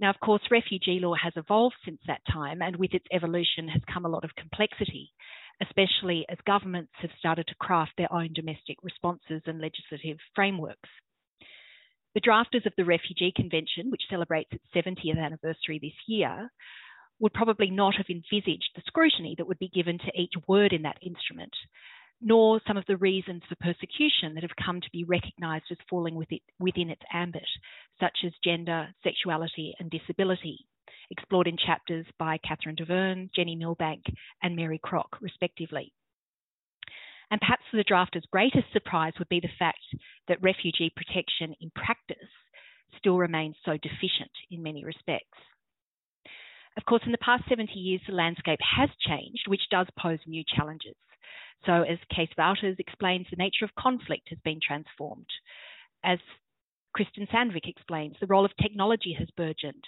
Now, 0.00 0.10
of 0.10 0.20
course, 0.20 0.42
refugee 0.50 1.00
law 1.00 1.14
has 1.14 1.32
evolved 1.36 1.76
since 1.84 2.00
that 2.06 2.20
time, 2.30 2.60
and 2.60 2.76
with 2.76 2.92
its 2.92 3.06
evolution 3.12 3.68
has 3.68 3.80
come 3.92 4.04
a 4.04 4.08
lot 4.08 4.24
of 4.24 4.34
complexity, 4.36 5.10
especially 5.62 6.26
as 6.28 6.38
governments 6.46 6.92
have 7.00 7.10
started 7.18 7.46
to 7.46 7.54
craft 7.56 7.92
their 7.96 8.12
own 8.12 8.32
domestic 8.34 8.76
responses 8.82 9.42
and 9.46 9.60
legislative 9.60 10.18
frameworks. 10.34 10.88
The 12.14 12.20
drafters 12.20 12.66
of 12.66 12.72
the 12.76 12.84
Refugee 12.84 13.32
Convention, 13.34 13.90
which 13.90 14.08
celebrates 14.08 14.50
its 14.52 14.64
70th 14.74 15.18
anniversary 15.18 15.78
this 15.80 15.92
year, 16.06 16.50
would 17.18 17.32
probably 17.32 17.70
not 17.70 17.94
have 17.96 18.06
envisaged 18.10 18.70
the 18.74 18.82
scrutiny 18.86 19.34
that 19.36 19.46
would 19.46 19.58
be 19.58 19.68
given 19.68 19.98
to 19.98 20.20
each 20.20 20.32
word 20.46 20.72
in 20.72 20.82
that 20.82 20.98
instrument, 21.02 21.52
nor 22.20 22.60
some 22.66 22.76
of 22.76 22.84
the 22.86 22.96
reasons 22.96 23.42
for 23.48 23.56
persecution 23.56 24.34
that 24.34 24.42
have 24.42 24.64
come 24.64 24.80
to 24.80 24.90
be 24.92 25.04
recognised 25.04 25.64
as 25.70 25.78
falling 25.88 26.14
within 26.14 26.90
its 26.90 27.02
ambit, 27.12 27.46
such 28.00 28.18
as 28.24 28.32
gender, 28.42 28.88
sexuality, 29.02 29.74
and 29.78 29.90
disability, 29.90 30.66
explored 31.10 31.46
in 31.46 31.56
chapters 31.56 32.06
by 32.18 32.38
Catherine 32.38 32.76
Dauvergne, 32.76 33.30
Jenni 33.36 33.56
Millbank, 33.56 34.02
and 34.42 34.56
Mary 34.56 34.80
Crock, 34.82 35.18
respectively. 35.20 35.92
And 37.30 37.40
perhaps 37.40 37.64
the 37.72 37.84
drafter's 37.84 38.26
greatest 38.30 38.72
surprise 38.72 39.12
would 39.18 39.28
be 39.28 39.40
the 39.40 39.48
fact 39.58 39.82
that 40.28 40.42
refugee 40.42 40.92
protection 40.94 41.54
in 41.60 41.70
practice 41.74 42.28
still 42.98 43.18
remains 43.18 43.56
so 43.64 43.72
deficient 43.72 44.30
in 44.50 44.62
many 44.62 44.84
respects. 44.84 45.38
Of 46.76 46.84
course, 46.84 47.02
in 47.06 47.12
the 47.12 47.18
past 47.18 47.44
70 47.48 47.72
years, 47.72 48.02
the 48.06 48.14
landscape 48.14 48.60
has 48.76 48.90
changed, 49.00 49.48
which 49.48 49.68
does 49.70 49.86
pose 49.98 50.18
new 50.26 50.44
challenges. 50.46 50.94
So, 51.64 51.82
as 51.82 51.98
Kees 52.14 52.28
Wouters 52.38 52.78
explains, 52.78 53.26
the 53.30 53.36
nature 53.36 53.64
of 53.64 53.74
conflict 53.74 54.28
has 54.28 54.38
been 54.44 54.60
transformed. 54.64 55.26
As 56.04 56.18
Kristen 56.94 57.26
Sandvik 57.32 57.66
explains, 57.66 58.16
the 58.20 58.26
role 58.26 58.44
of 58.44 58.56
technology 58.60 59.14
has 59.18 59.28
burgeoned. 59.36 59.84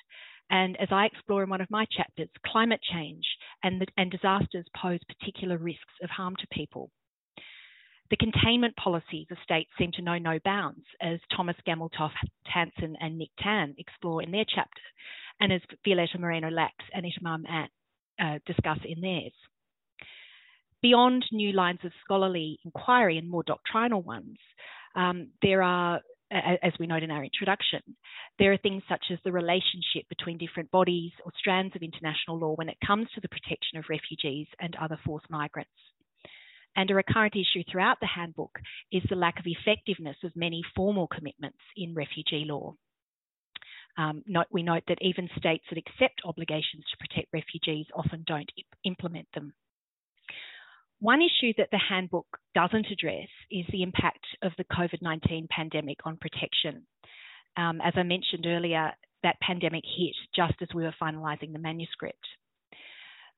And 0.50 0.76
as 0.80 0.88
I 0.90 1.06
explore 1.06 1.42
in 1.42 1.50
one 1.50 1.60
of 1.60 1.70
my 1.70 1.84
chapters, 1.94 2.28
climate 2.46 2.80
change 2.92 3.24
and, 3.62 3.80
the, 3.80 3.86
and 3.96 4.10
disasters 4.10 4.66
pose 4.80 5.00
particular 5.08 5.58
risks 5.58 5.94
of 6.02 6.10
harm 6.10 6.36
to 6.36 6.46
people. 6.50 6.90
The 8.10 8.16
containment 8.16 8.74
policies 8.76 9.26
of 9.30 9.36
states 9.42 9.70
seem 9.78 9.92
to 9.92 10.02
know 10.02 10.16
no 10.16 10.38
bounds, 10.42 10.84
as 11.02 11.20
Thomas 11.36 11.56
Gammeltoft 11.66 12.12
Hansen 12.46 12.96
and 13.00 13.18
Nick 13.18 13.28
Tan 13.38 13.74
explore 13.76 14.22
in 14.22 14.30
their 14.30 14.46
chapter, 14.46 14.80
and 15.40 15.52
as 15.52 15.60
Violeta 15.86 16.18
Moreno 16.18 16.50
Lax 16.50 16.74
and 16.94 17.04
Itamar 17.04 17.40
Ant 17.50 17.70
uh, 18.18 18.38
discuss 18.46 18.78
in 18.84 19.02
theirs. 19.02 19.32
Beyond 20.80 21.26
new 21.32 21.52
lines 21.52 21.80
of 21.84 21.92
scholarly 22.02 22.58
inquiry 22.64 23.18
and 23.18 23.28
more 23.28 23.42
doctrinal 23.42 24.00
ones, 24.00 24.38
um, 24.94 25.28
there 25.42 25.62
are 25.62 26.00
as 26.30 26.72
we 26.78 26.86
note 26.86 27.02
in 27.02 27.10
our 27.10 27.24
introduction, 27.24 27.80
there 28.38 28.52
are 28.52 28.58
things 28.58 28.82
such 28.88 29.06
as 29.10 29.18
the 29.24 29.32
relationship 29.32 30.08
between 30.08 30.38
different 30.38 30.70
bodies 30.70 31.12
or 31.24 31.32
strands 31.38 31.74
of 31.74 31.82
international 31.82 32.38
law 32.38 32.54
when 32.54 32.68
it 32.68 32.76
comes 32.86 33.08
to 33.14 33.20
the 33.20 33.28
protection 33.28 33.78
of 33.78 33.84
refugees 33.88 34.46
and 34.60 34.76
other 34.76 34.98
forced 35.04 35.30
migrants. 35.30 35.70
And 36.76 36.90
a 36.90 36.94
recurrent 36.94 37.34
issue 37.34 37.64
throughout 37.70 37.98
the 38.00 38.06
handbook 38.06 38.58
is 38.92 39.02
the 39.08 39.16
lack 39.16 39.40
of 39.40 39.46
effectiveness 39.46 40.16
of 40.22 40.36
many 40.36 40.62
formal 40.76 41.08
commitments 41.08 41.58
in 41.76 41.94
refugee 41.94 42.44
law. 42.46 42.74
Um, 43.96 44.22
note, 44.26 44.46
we 44.52 44.62
note 44.62 44.84
that 44.86 44.98
even 45.00 45.28
states 45.36 45.64
that 45.70 45.78
accept 45.78 46.20
obligations 46.24 46.84
to 46.90 46.96
protect 46.98 47.32
refugees 47.32 47.86
often 47.94 48.22
don't 48.26 48.50
implement 48.84 49.26
them. 49.34 49.54
One 51.00 51.20
issue 51.22 51.52
that 51.58 51.68
the 51.70 51.78
handbook 51.78 52.26
doesn't 52.54 52.88
address 52.90 53.28
is 53.50 53.64
the 53.70 53.82
impact 53.82 54.26
of 54.42 54.52
the 54.58 54.64
COVID 54.64 55.00
19 55.00 55.46
pandemic 55.48 55.98
on 56.04 56.16
protection. 56.16 56.86
Um, 57.56 57.80
as 57.80 57.94
I 57.96 58.02
mentioned 58.02 58.46
earlier, 58.46 58.92
that 59.22 59.40
pandemic 59.40 59.84
hit 59.84 60.14
just 60.34 60.54
as 60.60 60.68
we 60.74 60.82
were 60.82 60.94
finalising 61.00 61.52
the 61.52 61.58
manuscript. 61.58 62.26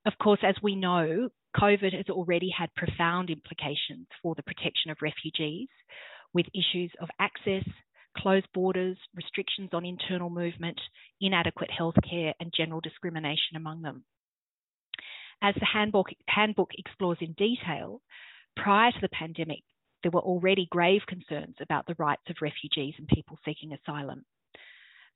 Of 0.06 0.14
course, 0.22 0.40
as 0.42 0.54
we 0.62 0.74
know, 0.74 1.28
COVID 1.56 1.94
has 1.94 2.06
already 2.08 2.50
had 2.56 2.74
profound 2.74 3.28
implications 3.28 4.06
for 4.22 4.34
the 4.34 4.42
protection 4.42 4.90
of 4.90 4.98
refugees, 5.02 5.68
with 6.32 6.46
issues 6.54 6.92
of 7.00 7.08
access, 7.18 7.64
closed 8.16 8.46
borders, 8.54 8.96
restrictions 9.14 9.70
on 9.72 9.84
internal 9.84 10.30
movement, 10.30 10.80
inadequate 11.20 11.70
healthcare, 11.78 12.32
and 12.40 12.52
general 12.56 12.80
discrimination 12.80 13.56
among 13.56 13.82
them. 13.82 14.04
As 15.42 15.54
the 15.54 15.66
handbook, 15.66 16.08
handbook 16.28 16.70
explores 16.76 17.18
in 17.20 17.32
detail, 17.32 18.02
prior 18.56 18.92
to 18.92 19.00
the 19.00 19.08
pandemic, 19.08 19.62
there 20.02 20.10
were 20.10 20.20
already 20.20 20.66
grave 20.70 21.02
concerns 21.06 21.56
about 21.60 21.86
the 21.86 21.96
rights 21.98 22.22
of 22.28 22.36
refugees 22.40 22.94
and 22.98 23.08
people 23.08 23.38
seeking 23.44 23.72
asylum. 23.72 24.24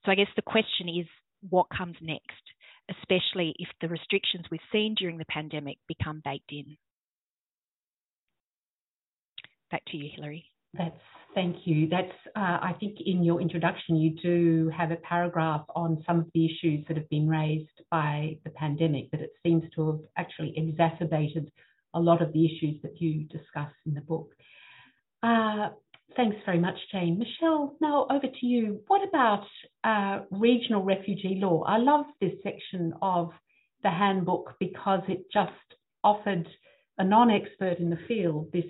So 0.05 0.11
I 0.11 0.15
guess 0.15 0.27
the 0.35 0.41
question 0.41 0.89
is 0.89 1.07
what 1.49 1.67
comes 1.75 1.95
next, 2.01 2.41
especially 2.89 3.55
if 3.59 3.67
the 3.81 3.87
restrictions 3.87 4.45
we've 4.49 4.59
seen 4.71 4.95
during 4.95 5.17
the 5.17 5.25
pandemic 5.25 5.77
become 5.87 6.21
baked 6.23 6.51
in. 6.51 6.77
Back 9.71 9.83
to 9.87 9.97
you, 9.97 10.09
Hilary. 10.15 10.45
That's 10.77 10.99
thank 11.33 11.57
you. 11.65 11.87
That's 11.89 12.11
uh, 12.35 12.59
I 12.61 12.75
think 12.79 12.97
in 13.05 13.23
your 13.23 13.41
introduction 13.41 13.97
you 13.97 14.11
do 14.21 14.71
have 14.75 14.91
a 14.91 14.95
paragraph 14.97 15.65
on 15.75 16.03
some 16.07 16.19
of 16.19 16.27
the 16.33 16.45
issues 16.45 16.85
that 16.87 16.97
have 16.97 17.09
been 17.09 17.27
raised 17.27 17.69
by 17.91 18.37
the 18.43 18.49
pandemic, 18.51 19.11
but 19.11 19.21
it 19.21 19.31
seems 19.43 19.63
to 19.75 19.87
have 19.87 19.99
actually 20.17 20.53
exacerbated 20.57 21.51
a 21.93 21.99
lot 21.99 22.21
of 22.21 22.31
the 22.33 22.45
issues 22.45 22.81
that 22.83 23.01
you 23.01 23.23
discuss 23.25 23.71
in 23.85 23.93
the 23.93 24.01
book. 24.01 24.31
Uh, 25.23 25.69
thanks 26.15 26.37
very 26.45 26.59
much, 26.59 26.75
Jane. 26.91 27.17
Michelle, 27.17 27.75
now 27.81 28.07
over 28.09 28.27
to 28.27 28.45
you. 28.45 28.81
What 28.87 29.07
about 29.07 29.45
uh, 29.83 30.25
regional 30.31 30.83
refugee 30.83 31.39
law? 31.41 31.63
I 31.63 31.77
love 31.77 32.05
this 32.19 32.33
section 32.43 32.93
of 33.01 33.31
the 33.83 33.89
handbook 33.89 34.55
because 34.59 35.01
it 35.07 35.25
just 35.31 35.51
offered 36.03 36.47
a 36.97 37.03
non-expert 37.03 37.79
in 37.79 37.89
the 37.89 37.99
field 38.07 38.49
this 38.53 38.65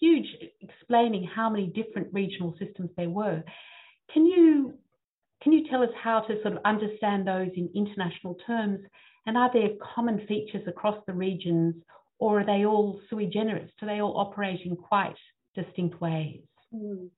huge 0.00 0.26
explaining 0.60 1.24
how 1.24 1.50
many 1.50 1.66
different 1.66 2.08
regional 2.12 2.54
systems 2.58 2.90
there 2.96 3.10
were. 3.10 3.42
Can 4.12 4.26
you 4.26 4.74
can 5.42 5.52
you 5.52 5.68
tell 5.70 5.82
us 5.82 5.90
how 6.02 6.20
to 6.20 6.42
sort 6.42 6.54
of 6.54 6.58
understand 6.64 7.26
those 7.26 7.50
in 7.56 7.70
international 7.74 8.36
terms? 8.46 8.80
And 9.26 9.36
are 9.36 9.50
there 9.52 9.68
common 9.94 10.26
features 10.26 10.66
across 10.66 10.96
the 11.06 11.12
regions, 11.12 11.74
or 12.18 12.40
are 12.40 12.46
they 12.46 12.64
all 12.64 13.00
sui 13.08 13.26
generis? 13.26 13.70
Do 13.78 13.86
they 13.86 14.00
all 14.00 14.16
operate 14.18 14.60
in 14.64 14.74
quite 14.74 15.16
distinct 15.54 16.00
ways? 16.00 16.40
Mm. 16.74 17.08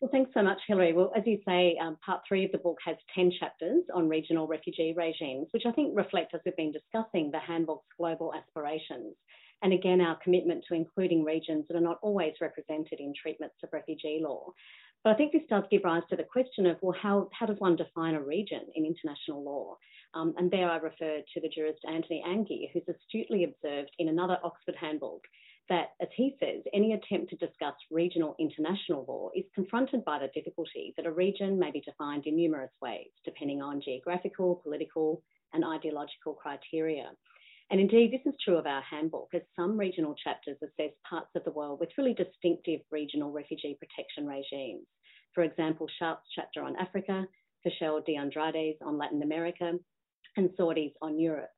Well, 0.00 0.10
thanks 0.12 0.30
so 0.34 0.42
much, 0.42 0.58
Hilary. 0.66 0.92
Well, 0.92 1.10
as 1.16 1.22
you 1.26 1.38
say, 1.48 1.78
um, 1.80 1.96
part 2.04 2.20
three 2.28 2.44
of 2.44 2.52
the 2.52 2.58
book 2.58 2.76
has 2.84 2.96
10 3.14 3.32
chapters 3.40 3.82
on 3.94 4.08
regional 4.08 4.46
refugee 4.46 4.92
regimes, 4.94 5.48
which 5.52 5.64
I 5.66 5.72
think 5.72 5.96
reflect, 5.96 6.34
as 6.34 6.42
we've 6.44 6.54
been 6.54 6.72
discussing, 6.72 7.30
the 7.30 7.38
handbook's 7.38 7.86
global 7.96 8.34
aspirations. 8.34 9.14
And 9.62 9.72
again, 9.72 10.00
our 10.00 10.18
commitment 10.22 10.64
to 10.68 10.74
including 10.74 11.24
regions 11.24 11.64
that 11.68 11.76
are 11.76 11.80
not 11.80 11.98
always 12.02 12.34
represented 12.40 13.00
in 13.00 13.12
treatments 13.20 13.56
of 13.62 13.70
refugee 13.72 14.20
law. 14.22 14.52
But 15.02 15.14
I 15.14 15.16
think 15.16 15.32
this 15.32 15.42
does 15.48 15.64
give 15.70 15.84
rise 15.84 16.02
to 16.10 16.16
the 16.16 16.24
question 16.24 16.66
of, 16.66 16.78
well, 16.82 16.96
how, 17.00 17.28
how 17.32 17.46
does 17.46 17.60
one 17.60 17.76
define 17.76 18.14
a 18.14 18.20
region 18.20 18.62
in 18.74 18.84
international 18.84 19.44
law? 19.44 19.76
Um, 20.14 20.34
and 20.36 20.50
there 20.50 20.70
I 20.70 20.76
refer 20.76 21.20
to 21.32 21.40
the 21.40 21.48
jurist 21.48 21.80
Anthony 21.88 22.22
Anghie, 22.26 22.70
who's 22.72 22.88
astutely 22.88 23.44
observed 23.44 23.90
in 23.98 24.08
another 24.08 24.38
Oxford 24.42 24.74
handbook 24.80 25.22
that, 25.68 25.90
as 26.00 26.08
he 26.14 26.36
says, 26.40 26.62
any 26.72 26.92
attempt 26.92 27.30
to 27.30 27.36
discuss 27.36 27.74
regional 27.90 28.36
international 28.38 29.04
law 29.08 29.30
is 29.34 29.44
confronted 29.54 30.04
by 30.04 30.18
the 30.18 30.30
difficulty 30.34 30.94
that 30.96 31.06
a 31.06 31.12
region 31.12 31.58
may 31.58 31.70
be 31.70 31.80
defined 31.80 32.26
in 32.26 32.36
numerous 32.36 32.70
ways, 32.80 33.10
depending 33.24 33.62
on 33.62 33.80
geographical, 33.80 34.60
political, 34.62 35.22
and 35.52 35.64
ideological 35.64 36.34
criteria. 36.34 37.10
And 37.70 37.80
indeed, 37.80 38.12
this 38.12 38.32
is 38.32 38.38
true 38.44 38.56
of 38.56 38.66
our 38.66 38.82
handbook, 38.82 39.28
as 39.34 39.42
some 39.56 39.76
regional 39.76 40.14
chapters 40.14 40.56
assess 40.62 40.92
parts 41.08 41.30
of 41.34 41.44
the 41.44 41.50
world 41.50 41.80
with 41.80 41.90
really 41.98 42.14
distinctive 42.14 42.80
regional 42.92 43.32
refugee 43.32 43.76
protection 43.78 44.26
regimes. 44.26 44.86
For 45.34 45.42
example, 45.42 45.88
Sharpe's 45.98 46.28
chapter 46.34 46.62
on 46.62 46.76
Africa, 46.76 47.26
Fischel 47.66 48.04
de 48.06 48.16
Andrade's 48.16 48.78
on 48.82 48.98
Latin 48.98 49.22
America, 49.22 49.72
and 50.36 50.50
Tsourdi's 50.50 50.94
on 51.02 51.18
Europe. 51.18 51.50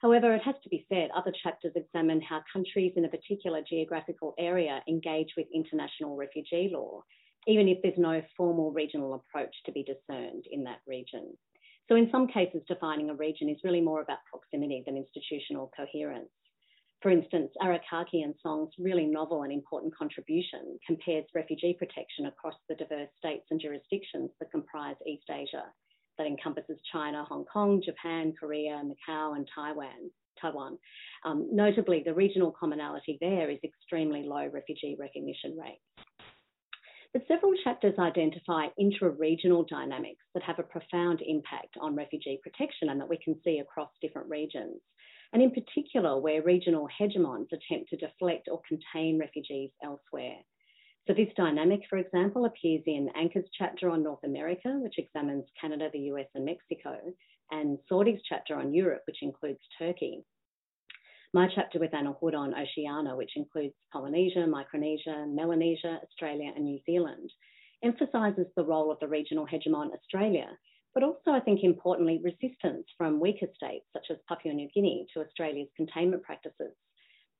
However, 0.00 0.34
it 0.34 0.42
has 0.42 0.56
to 0.62 0.68
be 0.68 0.86
said, 0.88 1.10
other 1.14 1.32
chapters 1.42 1.72
examine 1.76 2.20
how 2.22 2.42
countries 2.52 2.94
in 2.96 3.04
a 3.04 3.08
particular 3.08 3.62
geographical 3.68 4.34
area 4.38 4.82
engage 4.88 5.34
with 5.36 5.46
international 5.54 6.16
refugee 6.16 6.70
law, 6.72 7.04
even 7.46 7.68
if 7.68 7.78
there's 7.82 7.98
no 7.98 8.22
formal 8.36 8.72
regional 8.72 9.14
approach 9.14 9.54
to 9.66 9.72
be 9.72 9.84
discerned 9.84 10.46
in 10.50 10.64
that 10.64 10.80
region. 10.86 11.36
So 11.88 11.96
in 11.96 12.08
some 12.10 12.26
cases, 12.26 12.62
defining 12.68 13.10
a 13.10 13.14
region 13.14 13.48
is 13.48 13.58
really 13.64 13.80
more 13.80 14.02
about 14.02 14.18
proximity 14.30 14.82
than 14.86 14.96
institutional 14.96 15.70
coherence. 15.76 16.30
For 17.02 17.10
instance, 17.10 17.50
Arakaki 17.60 18.22
and 18.22 18.34
Song's 18.40 18.70
really 18.78 19.06
novel 19.06 19.42
and 19.42 19.52
important 19.52 19.94
contribution 19.96 20.78
compares 20.86 21.24
refugee 21.34 21.74
protection 21.76 22.26
across 22.26 22.54
the 22.68 22.76
diverse 22.76 23.08
states 23.18 23.46
and 23.50 23.60
jurisdictions 23.60 24.30
that 24.38 24.52
comprise 24.52 24.94
East 25.06 25.28
Asia. 25.28 25.64
That 26.18 26.28
encompasses 26.28 26.78
China, 26.92 27.24
Hong 27.28 27.44
Kong, 27.46 27.82
Japan, 27.84 28.32
Korea, 28.38 28.82
Macau, 28.84 29.34
and 29.34 29.48
Taiwan. 29.52 30.10
Taiwan. 30.40 30.78
Um, 31.24 31.48
notably, 31.52 32.02
the 32.04 32.14
regional 32.14 32.52
commonality 32.58 33.18
there 33.20 33.50
is 33.50 33.58
extremely 33.64 34.22
low 34.22 34.46
refugee 34.52 34.96
recognition 34.98 35.56
rates. 35.56 35.80
But 37.12 37.26
several 37.28 37.52
chapters 37.62 37.98
identify 37.98 38.68
intra-regional 38.78 39.64
dynamics 39.64 40.24
that 40.34 40.42
have 40.44 40.58
a 40.58 40.62
profound 40.62 41.20
impact 41.20 41.76
on 41.80 41.94
refugee 41.94 42.40
protection 42.42 42.88
and 42.88 43.00
that 43.00 43.08
we 43.08 43.18
can 43.18 43.38
see 43.44 43.58
across 43.58 43.90
different 44.00 44.30
regions 44.30 44.80
and 45.32 45.42
in 45.42 45.50
particular 45.50 46.18
where 46.18 46.42
regional 46.42 46.88
hegemons 47.00 47.46
attempt 47.52 47.90
to 47.90 47.96
deflect 47.96 48.48
or 48.50 48.60
contain 48.68 49.18
refugees 49.18 49.70
elsewhere. 49.82 50.36
So 51.06 51.14
this 51.14 51.28
dynamic, 51.36 51.80
for 51.88 51.98
example, 51.98 52.44
appears 52.44 52.82
in 52.86 53.08
Anker's 53.16 53.48
chapter 53.58 53.90
on 53.90 54.02
North 54.02 54.22
America, 54.24 54.78
which 54.80 54.98
examines 54.98 55.44
Canada, 55.60 55.88
the 55.92 56.10
US, 56.12 56.26
and 56.34 56.44
Mexico, 56.44 56.96
and 57.50 57.78
Tsourdi's 57.90 58.22
chapter 58.28 58.54
on 58.54 58.72
Europe, 58.72 59.02
which 59.06 59.22
includes 59.22 59.58
Turkey. 59.78 60.22
My 61.34 61.48
chapter 61.54 61.78
with 61.78 61.94
Anna 61.94 62.12
Hood 62.12 62.34
on 62.34 62.54
Oceania, 62.54 63.16
which 63.16 63.36
includes 63.36 63.74
Polynesia, 63.90 64.46
Micronesia, 64.46 65.26
Melanesia, 65.28 65.98
Australia, 66.02 66.52
and 66.54 66.64
New 66.64 66.78
Zealand, 66.84 67.32
emphasises 67.82 68.46
the 68.54 68.64
role 68.64 68.92
of 68.92 68.98
the 69.00 69.08
regional 69.08 69.46
hegemon 69.46 69.92
Australia 69.94 70.58
but 70.94 71.02
also, 71.02 71.30
I 71.30 71.40
think 71.40 71.60
importantly, 71.62 72.20
resistance 72.22 72.86
from 72.98 73.20
weaker 73.20 73.46
states 73.56 73.86
such 73.92 74.06
as 74.10 74.18
Papua 74.28 74.54
New 74.54 74.68
Guinea 74.74 75.06
to 75.14 75.20
Australia's 75.20 75.70
containment 75.76 76.22
practices. 76.22 76.74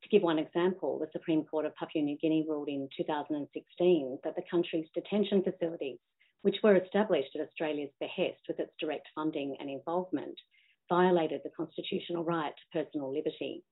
To 0.02 0.08
give 0.08 0.22
one 0.22 0.38
example, 0.38 0.98
the 0.98 1.10
Supreme 1.12 1.44
Court 1.44 1.66
of 1.66 1.76
Papua 1.76 2.02
New 2.02 2.16
Guinea 2.16 2.46
ruled 2.48 2.68
in 2.68 2.88
2016 2.96 4.18
that 4.24 4.34
the 4.34 4.42
country's 4.50 4.88
detention 4.94 5.42
facilities, 5.42 5.98
which 6.40 6.56
were 6.62 6.76
established 6.76 7.36
at 7.36 7.46
Australia's 7.46 7.92
behest 8.00 8.40
with 8.48 8.58
its 8.58 8.72
direct 8.80 9.06
funding 9.14 9.56
and 9.60 9.68
involvement, 9.68 10.40
violated 10.88 11.42
the 11.44 11.50
constitutional 11.50 12.24
right 12.24 12.54
to 12.56 12.84
personal 12.84 13.12
liberty. 13.12 13.62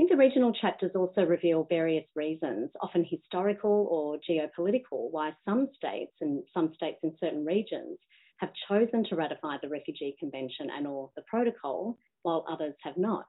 Think 0.00 0.12
the 0.12 0.16
regional 0.16 0.54
chapters 0.54 0.92
also 0.96 1.26
reveal 1.26 1.66
various 1.68 2.06
reasons, 2.16 2.70
often 2.80 3.04
historical 3.04 3.86
or 3.90 4.16
geopolitical, 4.26 5.10
why 5.10 5.32
some 5.44 5.68
states 5.76 6.14
and 6.22 6.42
some 6.54 6.72
states 6.72 7.00
in 7.02 7.14
certain 7.20 7.44
regions 7.44 7.98
have 8.38 8.48
chosen 8.66 9.04
to 9.04 9.16
ratify 9.16 9.58
the 9.60 9.68
Refugee 9.68 10.16
Convention 10.18 10.70
and 10.74 10.86
or 10.86 11.10
the 11.16 11.22
protocol, 11.28 11.98
while 12.22 12.46
others 12.48 12.72
have 12.82 12.96
not. 12.96 13.26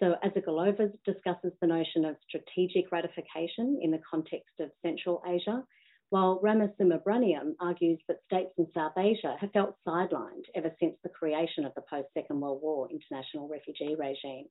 So 0.00 0.16
Azargalova 0.22 0.92
discusses 1.06 1.54
the 1.62 1.66
notion 1.66 2.04
of 2.04 2.16
strategic 2.28 2.92
ratification 2.92 3.78
in 3.80 3.90
the 3.90 4.02
context 4.10 4.60
of 4.60 4.70
Central 4.82 5.22
Asia, 5.26 5.64
while 6.10 6.42
Ramasubramaniam 6.44 7.54
argues 7.58 8.00
that 8.08 8.22
states 8.26 8.52
in 8.58 8.66
South 8.74 8.98
Asia 8.98 9.36
have 9.40 9.52
felt 9.52 9.76
sidelined 9.88 10.44
ever 10.54 10.76
since 10.78 10.94
the 11.02 11.08
creation 11.08 11.64
of 11.64 11.72
the 11.74 11.84
post-Second 11.88 12.38
World 12.38 12.60
War 12.60 12.90
international 12.90 13.48
refugee 13.48 13.96
regime. 13.98 14.44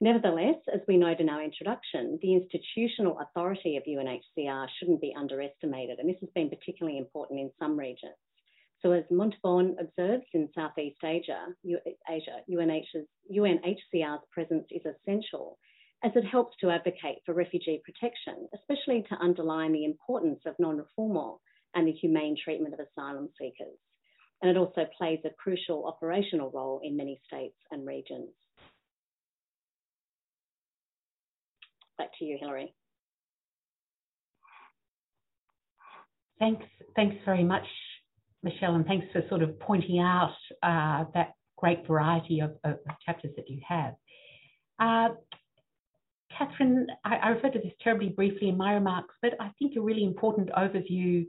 Nevertheless, 0.00 0.56
as 0.72 0.80
we 0.86 0.96
note 0.96 1.18
in 1.18 1.28
our 1.28 1.42
introduction, 1.42 2.20
the 2.22 2.34
institutional 2.34 3.18
authority 3.18 3.76
of 3.76 3.82
UNHCR 3.82 4.68
shouldn't 4.78 5.00
be 5.00 5.12
underestimated, 5.16 5.98
and 5.98 6.08
this 6.08 6.20
has 6.20 6.30
been 6.36 6.48
particularly 6.48 6.98
important 6.98 7.40
in 7.40 7.50
some 7.58 7.76
regions. 7.76 8.14
So 8.80 8.92
as 8.92 9.02
Montbon 9.10 9.74
observes 9.80 10.24
in 10.34 10.48
Southeast 10.54 11.02
Asia, 11.04 11.46
Asia 12.08 12.36
UNHCR's 12.48 14.24
presence 14.30 14.66
is 14.70 14.82
essential 14.86 15.58
as 16.04 16.12
it 16.14 16.24
helps 16.24 16.56
to 16.58 16.70
advocate 16.70 17.18
for 17.26 17.34
refugee 17.34 17.82
protection, 17.84 18.48
especially 18.54 19.02
to 19.08 19.18
underline 19.20 19.72
the 19.72 19.84
importance 19.84 20.38
of 20.46 20.54
non-refoulement 20.60 21.40
and 21.74 21.88
the 21.88 21.92
humane 21.92 22.36
treatment 22.42 22.72
of 22.72 22.78
asylum 22.78 23.30
seekers. 23.36 23.78
And 24.42 24.50
it 24.52 24.56
also 24.56 24.86
plays 24.96 25.18
a 25.24 25.30
crucial 25.30 25.86
operational 25.86 26.52
role 26.52 26.80
in 26.84 26.96
many 26.96 27.20
states 27.26 27.58
and 27.72 27.84
regions. 27.84 28.30
Back 31.98 32.10
to 32.18 32.24
you, 32.24 32.38
Hilary. 32.40 32.74
Thanks, 36.38 36.64
thanks 36.94 37.16
very 37.24 37.42
much, 37.42 37.66
Michelle, 38.44 38.76
and 38.76 38.86
thanks 38.86 39.06
for 39.12 39.22
sort 39.28 39.42
of 39.42 39.58
pointing 39.58 39.98
out 39.98 40.36
uh, 40.62 41.04
that 41.14 41.32
great 41.56 41.84
variety 41.86 42.40
of, 42.40 42.52
of, 42.62 42.76
chapters 43.04 43.32
that 43.36 43.50
you 43.50 43.60
have. 43.68 43.94
Uh, 44.78 45.14
Catherine, 46.36 46.86
I, 47.04 47.16
I, 47.16 47.28
referred 47.30 47.54
to 47.54 47.58
this 47.58 47.72
terribly 47.82 48.10
briefly 48.10 48.48
in 48.48 48.56
my 48.56 48.74
remarks, 48.74 49.14
but 49.20 49.32
I 49.40 49.50
think 49.58 49.74
a 49.76 49.80
really 49.80 50.04
important 50.04 50.50
overview 50.50 51.26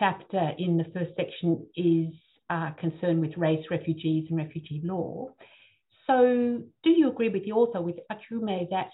chapter 0.00 0.50
in 0.58 0.76
the 0.76 0.84
first 0.92 1.12
section 1.16 1.64
is 1.76 2.12
uh, 2.50 2.70
concerned 2.80 3.20
with 3.20 3.36
race, 3.36 3.64
refugees, 3.70 4.26
and 4.28 4.38
refugee 4.38 4.80
law. 4.82 5.28
So, 6.08 6.60
do 6.82 6.90
you 6.90 7.08
agree 7.08 7.28
with 7.28 7.44
the 7.44 7.52
author, 7.52 7.80
with 7.80 7.96
Achiume, 8.10 8.68
that 8.70 8.90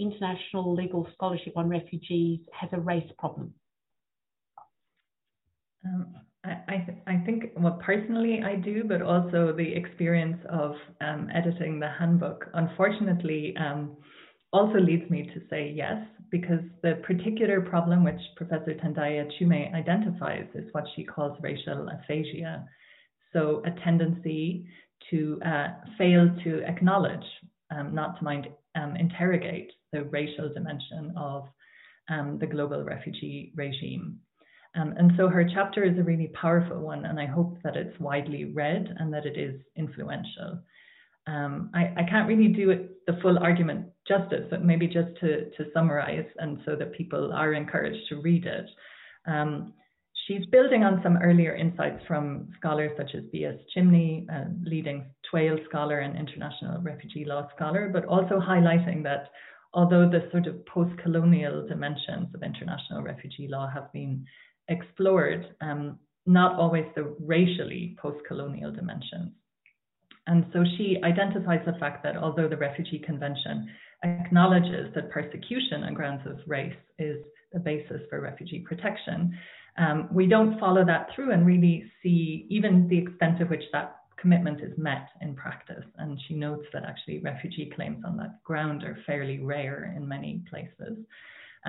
international 0.00 0.74
legal 0.74 1.06
scholarship 1.14 1.54
on 1.56 1.68
refugees 1.68 2.40
has 2.58 2.70
a 2.72 2.80
race 2.80 3.10
problem? 3.18 3.54
Um, 5.84 6.14
I, 6.42 6.82
th- 6.86 6.98
I 7.06 7.16
think, 7.26 7.52
well, 7.56 7.78
personally 7.84 8.40
I 8.42 8.54
do, 8.54 8.84
but 8.84 9.02
also 9.02 9.52
the 9.54 9.74
experience 9.74 10.38
of 10.48 10.72
um, 11.02 11.28
editing 11.34 11.78
the 11.78 11.88
handbook, 11.88 12.46
unfortunately, 12.54 13.54
um, 13.58 13.96
also 14.52 14.78
leads 14.78 15.08
me 15.10 15.30
to 15.34 15.40
say 15.50 15.70
yes, 15.74 15.98
because 16.30 16.60
the 16.82 17.02
particular 17.06 17.60
problem 17.60 18.04
which 18.04 18.20
Professor 18.36 18.74
Tendai 18.74 19.22
Achiume 19.26 19.74
identifies 19.74 20.46
is 20.54 20.64
what 20.72 20.84
she 20.96 21.04
calls 21.04 21.36
racial 21.42 21.88
aphasia. 21.88 22.64
So, 23.34 23.62
a 23.66 23.70
tendency 23.84 24.66
to 25.10 25.40
uh, 25.44 25.68
fail 25.98 26.30
to 26.44 26.62
acknowledge, 26.64 27.24
um, 27.70 27.94
not 27.94 28.18
to 28.18 28.24
mind 28.24 28.48
um, 28.74 28.96
interrogate 28.96 29.70
the 29.92 30.04
racial 30.04 30.52
dimension 30.52 31.12
of 31.16 31.44
um, 32.08 32.38
the 32.38 32.46
global 32.46 32.82
refugee 32.82 33.52
regime. 33.56 34.18
Um, 34.76 34.94
and 34.96 35.12
so 35.16 35.28
her 35.28 35.48
chapter 35.52 35.84
is 35.84 35.98
a 35.98 36.02
really 36.02 36.28
powerful 36.28 36.78
one, 36.78 37.04
and 37.04 37.18
I 37.18 37.26
hope 37.26 37.58
that 37.64 37.76
it's 37.76 37.98
widely 37.98 38.44
read 38.44 38.94
and 38.98 39.12
that 39.12 39.26
it 39.26 39.36
is 39.36 39.60
influential. 39.76 40.60
Um, 41.26 41.70
I, 41.74 41.92
I, 41.96 42.02
can't 42.08 42.28
really 42.28 42.48
do 42.48 42.70
it, 42.70 43.06
the 43.06 43.18
full 43.20 43.38
argument 43.38 43.86
justice, 44.08 44.46
but 44.48 44.64
maybe 44.64 44.86
just 44.86 45.08
to, 45.20 45.50
to 45.50 45.70
summarize 45.74 46.24
and 46.38 46.58
so 46.64 46.76
that 46.76 46.94
people 46.94 47.32
are 47.32 47.52
encouraged 47.52 48.08
to 48.08 48.20
read 48.20 48.46
it. 48.46 48.66
Um, 49.26 49.74
she's 50.26 50.46
building 50.46 50.82
on 50.82 51.00
some 51.02 51.18
earlier 51.18 51.54
insights 51.54 52.02
from 52.06 52.48
scholars 52.56 52.92
such 52.96 53.14
as 53.14 53.24
B.S. 53.32 53.54
Chimni, 53.76 54.26
a 54.30 54.50
leading 54.64 55.10
TWAIL 55.30 55.58
scholar 55.68 56.00
and 56.00 56.16
international 56.16 56.80
refugee 56.80 57.24
law 57.24 57.48
scholar, 57.54 57.90
but 57.92 58.06
also 58.06 58.40
highlighting 58.40 59.02
that 59.04 59.30
although 59.72 60.08
the 60.08 60.28
sort 60.30 60.46
of 60.46 60.64
post 60.66 60.96
colonial 60.98 61.66
dimensions 61.66 62.28
of 62.34 62.42
international 62.42 63.02
refugee 63.02 63.48
law 63.48 63.68
have 63.68 63.92
been 63.92 64.24
explored 64.68 65.54
um, 65.60 65.98
not 66.26 66.56
always 66.56 66.84
the 66.94 67.14
racially 67.20 67.96
post-colonial 68.00 68.72
dimensions. 68.72 69.32
And 70.26 70.46
so 70.52 70.64
she 70.76 70.98
identifies 71.02 71.64
the 71.66 71.78
fact 71.80 72.02
that 72.04 72.16
although 72.16 72.48
the 72.48 72.56
Refugee 72.56 72.98
Convention 72.98 73.68
acknowledges 74.04 74.94
that 74.94 75.10
persecution 75.10 75.82
on 75.84 75.94
grounds 75.94 76.22
of 76.26 76.38
race 76.46 76.76
is 76.98 77.16
the 77.52 77.58
basis 77.58 78.02
for 78.08 78.20
refugee 78.20 78.60
protection, 78.60 79.36
um, 79.78 80.08
we 80.12 80.26
don't 80.26 80.58
follow 80.60 80.84
that 80.84 81.08
through 81.14 81.32
and 81.32 81.46
really 81.46 81.90
see 82.02 82.46
even 82.50 82.86
the 82.88 82.98
extent 82.98 83.38
to 83.38 83.44
which 83.44 83.62
that 83.72 83.96
commitment 84.20 84.60
is 84.60 84.76
met 84.76 85.08
in 85.20 85.34
practice. 85.34 85.84
And 85.98 86.20
she 86.26 86.34
notes 86.34 86.66
that 86.72 86.84
actually 86.84 87.18
refugee 87.18 87.72
claims 87.74 88.04
on 88.06 88.16
that 88.18 88.42
ground 88.44 88.82
are 88.82 88.98
fairly 89.06 89.38
rare 89.38 89.94
in 89.96 90.06
many 90.06 90.42
places. 90.48 90.98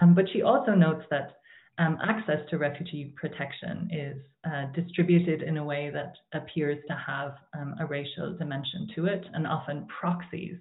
Um, 0.01 0.13
but 0.13 0.25
she 0.31 0.41
also 0.41 0.71
notes 0.71 1.05
that 1.09 1.37
um, 1.77 1.97
access 2.03 2.39
to 2.49 2.57
refugee 2.57 3.13
protection 3.15 3.89
is 3.91 4.17
uh, 4.45 4.65
distributed 4.75 5.41
in 5.41 5.57
a 5.57 5.63
way 5.63 5.89
that 5.91 6.13
appears 6.33 6.77
to 6.87 6.93
have 6.93 7.35
um, 7.57 7.75
a 7.79 7.85
racial 7.85 8.35
dimension 8.37 8.87
to 8.95 9.05
it, 9.05 9.23
and 9.33 9.47
often 9.47 9.87
proxies 9.87 10.57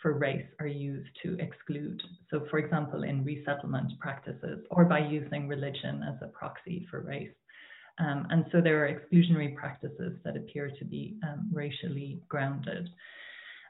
for 0.00 0.12
race 0.12 0.46
are 0.60 0.66
used 0.66 1.08
to 1.22 1.36
exclude. 1.38 2.00
So, 2.30 2.46
for 2.50 2.58
example, 2.58 3.02
in 3.02 3.24
resettlement 3.24 3.92
practices, 3.98 4.64
or 4.70 4.84
by 4.84 5.00
using 5.00 5.48
religion 5.48 6.02
as 6.08 6.16
a 6.22 6.28
proxy 6.28 6.86
for 6.90 7.00
race. 7.00 7.32
Um, 8.00 8.26
and 8.30 8.46
so 8.50 8.60
there 8.60 8.84
are 8.84 8.88
exclusionary 8.88 9.54
practices 9.54 10.18
that 10.24 10.36
appear 10.36 10.70
to 10.78 10.84
be 10.84 11.16
um, 11.22 11.50
racially 11.52 12.20
grounded. 12.28 12.88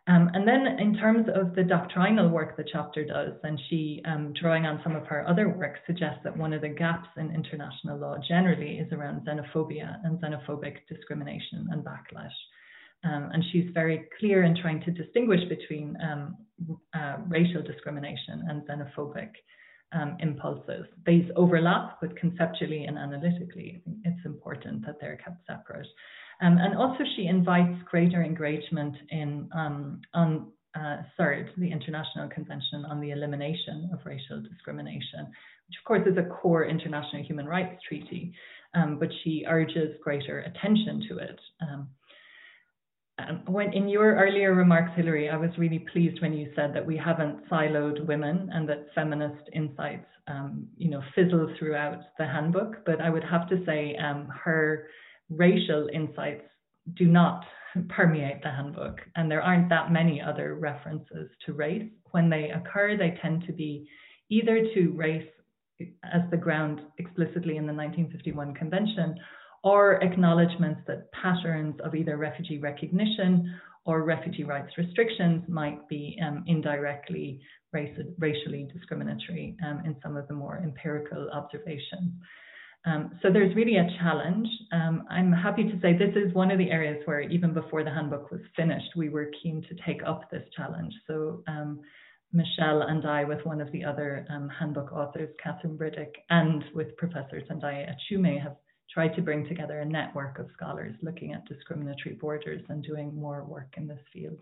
Um, 0.07 0.31
and 0.35 0.49
then 0.49 0.67
in 0.79 0.97
terms 0.97 1.27
of 1.35 1.55
the 1.55 1.63
doctrinal 1.63 2.29
work 2.29 2.57
the 2.57 2.65
chapter 2.73 3.05
does, 3.05 3.35
and 3.45 3.61
she, 3.69 4.03
um, 4.07 4.33
drawing 4.41 4.67
on 4.67 4.81
some 4.83 4.97
of 4.97 5.07
her 5.07 5.27
other 5.29 5.49
work, 5.49 5.77
suggests 5.87 6.21
that 6.25 6.37
one 6.37 6.53
of 6.53 6.63
the 6.63 6.69
gaps 6.69 7.09
in 7.17 7.35
international 7.35 7.99
law 7.99 8.17
generally 8.27 8.79
is 8.79 8.91
around 8.93 9.27
xenophobia 9.27 9.99
and 10.05 10.19
xenophobic 10.21 10.79
discrimination 10.89 11.69
and 11.71 11.85
backlash. 11.85 12.33
Um, 13.05 13.31
and 13.33 13.45
she's 13.51 13.71
very 13.73 14.07
clear 14.19 14.45
in 14.45 14.57
trying 14.61 14.81
to 14.83 14.91
distinguish 14.91 15.41
between 15.49 15.97
um, 16.03 16.37
uh, 16.95 17.17
racial 17.29 17.63
discrimination 17.63 18.45
and 18.49 18.63
xenophobic 18.63 19.31
um, 19.93 20.17
impulses. 20.21 20.87
These 21.07 21.31
overlap, 21.37 21.99
but 22.01 22.17
conceptually 22.17 22.85
and 22.85 22.97
analytically, 22.99 23.83
it's 24.05 24.25
important 24.25 24.87
that 24.87 24.97
they're 25.01 25.17
kept 25.17 25.47
separate. 25.47 25.87
Um, 26.43 26.59
and 26.59 26.77
also, 26.77 27.05
she 27.17 27.27
invites 27.27 27.77
greater 27.91 28.23
engagement 28.23 28.97
in 29.11 29.49
um, 29.55 30.01
on 30.15 30.53
uh, 30.75 30.99
CERD, 31.19 31.49
the 31.59 31.71
International 31.71 32.29
Convention 32.29 32.85
on 32.89 33.01
the 33.01 33.11
Elimination 33.11 33.91
of 33.93 33.99
Racial 34.05 34.41
Discrimination, 34.41 35.27
which 35.67 35.77
of 35.79 35.85
course 35.85 36.07
is 36.07 36.17
a 36.17 36.29
core 36.29 36.65
international 36.65 37.23
human 37.25 37.47
rights 37.47 37.83
treaty, 37.87 38.33
um, 38.75 38.99
but 38.99 39.09
she 39.23 39.45
urges 39.49 39.97
greater 40.03 40.41
attention 40.41 41.05
to 41.09 41.19
it. 41.19 41.41
Um, 43.29 43.43
when 43.47 43.73
in 43.73 43.89
your 43.89 44.15
earlier 44.17 44.55
remarks, 44.55 44.93
Hilary, 44.97 45.29
I 45.29 45.37
was 45.37 45.51
really 45.59 45.85
pleased 45.93 46.21
when 46.23 46.33
you 46.33 46.51
said 46.55 46.75
that 46.75 46.87
we 46.87 46.97
haven't 46.97 47.49
siloed 47.49 48.07
women 48.07 48.51
and 48.53 48.69
that 48.69 48.87
feminist 48.95 49.43
insights, 49.53 50.07
um, 50.29 50.67
you 50.77 50.91
know, 50.91 51.03
fizzle 51.15 51.53
throughout 51.59 52.01
the 52.19 52.27
handbook. 52.27 52.85
But 52.87 53.01
I 53.01 53.11
would 53.11 53.25
have 53.25 53.49
to 53.49 53.65
say 53.67 53.97
um, 53.97 54.29
her 54.45 54.89
racial 55.29 55.89
insights 55.93 56.45
do 56.95 57.07
not 57.07 57.45
permeate 57.89 58.43
the 58.43 58.51
handbook, 58.51 59.01
and 59.17 59.31
there 59.31 59.43
aren't 59.43 59.69
that 59.69 59.93
many 59.93 60.21
other 60.21 60.55
references 60.55 61.31
to 61.47 61.53
race. 61.53 61.89
When 62.13 62.31
they 62.31 62.51
occur, 62.51 62.97
they 62.97 63.19
tend 63.23 63.45
to 63.47 63.53
be 63.53 63.89
either 64.29 64.63
to 64.75 64.93
race 64.93 65.27
as 66.05 66.23
the 66.31 66.37
ground 66.37 66.81
explicitly 66.99 67.57
in 67.57 67.67
the 67.67 67.73
1951 67.73 68.55
convention 68.55 69.17
or 69.63 70.03
acknowledgements 70.03 70.81
that 70.87 71.11
patterns 71.13 71.75
of 71.85 71.95
either 71.95 72.17
refugee 72.17 72.59
recognition 72.59 73.55
or 73.85 74.03
refugee 74.03 74.45
rights 74.45 74.73
restrictions 74.77 75.43
might 75.49 75.87
be 75.89 76.19
um, 76.27 76.45
indirectly 76.47 77.41
racially 77.73 78.69
discriminatory 78.73 79.57
um, 79.67 79.83
in 79.85 79.97
some 80.03 80.17
of 80.17 80.27
the 80.29 80.35
more 80.35 80.61
empirical 80.63 81.31
observations. 81.33 82.13
Um, 82.87 83.13
so 83.23 83.31
there's 83.31 83.55
really 83.55 83.77
a 83.77 83.87
challenge. 83.99 84.49
Um, 84.73 85.07
I'm 85.11 85.33
happy 85.33 85.65
to 85.65 85.79
say 85.81 85.93
this 85.93 86.17
is 86.17 86.33
one 86.35 86.51
of 86.51 86.59
the 86.59 86.71
areas 86.71 87.03
where 87.05 87.21
even 87.21 87.53
before 87.53 87.85
the 87.85 87.91
handbook 87.91 88.31
was 88.31 88.41
finished, 88.57 88.89
we 88.97 89.11
were 89.11 89.31
keen 89.43 89.63
to 89.63 89.77
take 89.87 90.03
up 90.07 90.31
this 90.31 90.43
challenge. 90.57 90.93
So 91.07 91.43
um, 91.47 91.81
Michelle 92.33 92.83
and 92.83 93.05
I, 93.05 93.25
with 93.25 93.45
one 93.45 93.61
of 93.61 93.71
the 93.73 93.85
other 93.85 94.27
um, 94.31 94.49
handbook 94.49 94.93
authors, 94.93 95.29
Catherine 95.43 95.77
Briddick, 95.77 96.13
and 96.31 96.65
with 96.75 96.97
Professor 96.97 97.43
Tendai 97.43 97.87
Achiume, 97.93 98.43
have 98.43 98.57
tried 98.93 99.15
to 99.15 99.23
bring 99.23 99.47
together 99.47 99.81
a 99.81 99.85
network 99.85 100.39
of 100.39 100.49
scholars 100.57 100.95
looking 101.03 101.33
at 101.33 101.47
discriminatory 101.47 102.17
borders 102.17 102.63
and 102.69 102.83
doing 102.83 103.15
more 103.15 103.45
work 103.45 103.75
in 103.77 103.87
this 103.87 104.01
field. 104.13 104.39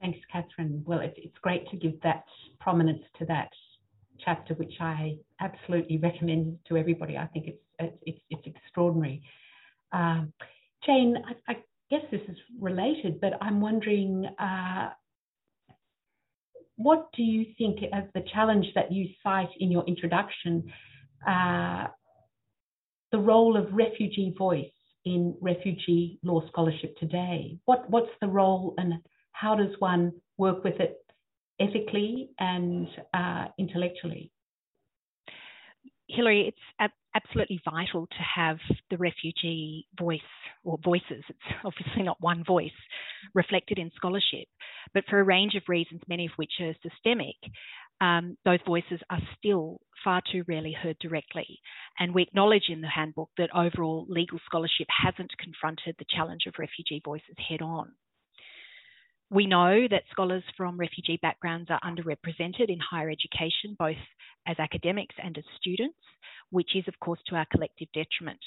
Thanks, 0.00 0.18
Catherine. 0.32 0.82
Well, 0.84 0.98
it, 0.98 1.14
it's 1.16 1.38
great 1.42 1.68
to 1.70 1.76
give 1.76 2.00
that 2.02 2.24
prominence 2.60 3.02
to 3.20 3.24
that 3.26 3.48
chapter, 4.24 4.54
which 4.54 4.74
I 4.80 5.16
absolutely 5.40 5.98
recommend 5.98 6.58
to 6.68 6.76
everybody. 6.76 7.16
I 7.16 7.26
think 7.26 7.46
it's 7.46 7.92
it's 8.02 8.20
it's, 8.30 8.46
extraordinary. 8.46 9.22
Um, 9.92 10.32
Jane, 10.84 11.16
I, 11.26 11.52
I, 11.52 11.56
guess 11.90 12.02
this 12.10 12.20
is 12.28 12.36
related, 12.60 13.20
but 13.20 13.34
I'm 13.40 13.60
wondering. 13.60 14.26
Uh, 14.38 14.90
what 16.76 17.08
do 17.14 17.22
you 17.22 17.46
think 17.58 17.78
as 17.92 18.04
the 18.14 18.24
challenge 18.32 18.66
that 18.74 18.90
you 18.90 19.08
cite 19.22 19.50
in 19.60 19.70
your 19.70 19.84
introduction 19.84 20.64
uh, 21.28 21.86
the 23.12 23.18
role 23.18 23.56
of 23.56 23.72
refugee 23.72 24.34
voice 24.36 24.66
in 25.04 25.36
refugee 25.40 26.18
law 26.22 26.46
scholarship 26.48 26.96
today? 26.98 27.58
What, 27.66 27.88
what's 27.90 28.10
the 28.20 28.28
role 28.28 28.74
and 28.78 28.94
how 29.32 29.54
does 29.54 29.74
one 29.78 30.12
work 30.38 30.64
with 30.64 30.80
it 30.80 30.98
ethically 31.60 32.30
and 32.38 32.88
uh, 33.14 33.46
intellectually? 33.58 34.32
Hilary, 36.08 36.48
it's 36.48 36.92
absolutely 37.14 37.60
vital 37.64 38.06
to 38.06 38.22
have 38.34 38.58
the 38.90 38.98
refugee 38.98 39.86
voice 39.98 40.20
or 40.64 40.78
voices, 40.84 41.24
it's 41.28 41.38
obviously 41.64 42.02
not 42.02 42.20
one 42.20 42.44
voice, 42.44 42.70
reflected 43.34 43.78
in 43.78 43.90
scholarship. 43.96 44.46
But 44.94 45.04
for 45.08 45.20
a 45.20 45.24
range 45.24 45.54
of 45.54 45.62
reasons, 45.68 46.00
many 46.08 46.26
of 46.26 46.32
which 46.36 46.52
are 46.60 46.74
systemic, 46.82 47.36
um, 48.02 48.36
those 48.44 48.58
voices 48.66 49.00
are 49.10 49.20
still 49.38 49.80
far 50.02 50.20
too 50.30 50.44
rarely 50.48 50.72
heard 50.72 50.98
directly. 50.98 51.60
And 52.00 52.12
we 52.12 52.22
acknowledge 52.22 52.64
in 52.68 52.80
the 52.80 52.88
handbook 52.88 53.30
that 53.38 53.54
overall 53.54 54.06
legal 54.08 54.40
scholarship 54.44 54.88
hasn't 55.04 55.30
confronted 55.38 55.94
the 55.98 56.04
challenge 56.10 56.42
of 56.48 56.54
refugee 56.58 57.00
voices 57.04 57.36
head 57.48 57.62
on. 57.62 57.92
We 59.30 59.46
know 59.46 59.86
that 59.88 60.02
scholars 60.10 60.42
from 60.56 60.80
refugee 60.80 61.18
backgrounds 61.22 61.70
are 61.70 61.80
underrepresented 61.80 62.68
in 62.68 62.80
higher 62.80 63.08
education, 63.08 63.76
both 63.78 63.96
as 64.48 64.58
academics 64.58 65.14
and 65.22 65.38
as 65.38 65.44
students, 65.58 65.96
which 66.50 66.74
is, 66.74 66.84
of 66.88 66.98
course, 66.98 67.20
to 67.28 67.36
our 67.36 67.46
collective 67.52 67.88
detriment. 67.94 68.40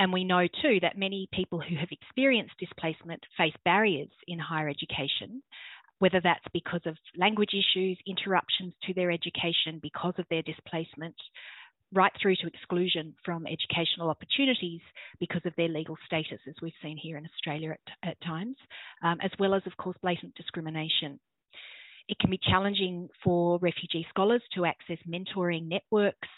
And 0.00 0.12
we 0.12 0.24
know 0.24 0.48
too 0.48 0.80
that 0.80 0.98
many 0.98 1.28
people 1.32 1.60
who 1.60 1.76
have 1.76 1.90
experienced 1.92 2.54
displacement 2.58 3.22
face 3.36 3.54
barriers 3.64 4.10
in 4.26 4.38
higher 4.38 4.68
education, 4.68 5.42
whether 6.02 6.20
that's 6.20 6.44
because 6.52 6.80
of 6.84 6.96
language 7.16 7.54
issues, 7.54 7.96
interruptions 8.08 8.74
to 8.82 8.92
their 8.92 9.12
education 9.12 9.78
because 9.80 10.14
of 10.18 10.26
their 10.30 10.42
displacement, 10.42 11.14
right 11.92 12.10
through 12.20 12.34
to 12.34 12.48
exclusion 12.48 13.14
from 13.24 13.46
educational 13.46 14.10
opportunities 14.10 14.80
because 15.20 15.42
of 15.44 15.52
their 15.56 15.68
legal 15.68 15.96
status, 16.04 16.40
as 16.48 16.56
we've 16.60 16.72
seen 16.82 16.96
here 16.96 17.16
in 17.16 17.24
Australia 17.24 17.70
at, 17.70 18.10
at 18.10 18.20
times, 18.20 18.56
um, 19.04 19.18
as 19.22 19.30
well 19.38 19.54
as, 19.54 19.62
of 19.64 19.76
course, 19.76 19.96
blatant 20.02 20.34
discrimination. 20.34 21.20
It 22.08 22.18
can 22.18 22.30
be 22.30 22.40
challenging 22.50 23.08
for 23.22 23.60
refugee 23.60 24.04
scholars 24.10 24.42
to 24.56 24.64
access 24.64 24.98
mentoring 25.08 25.68
networks 25.68 26.28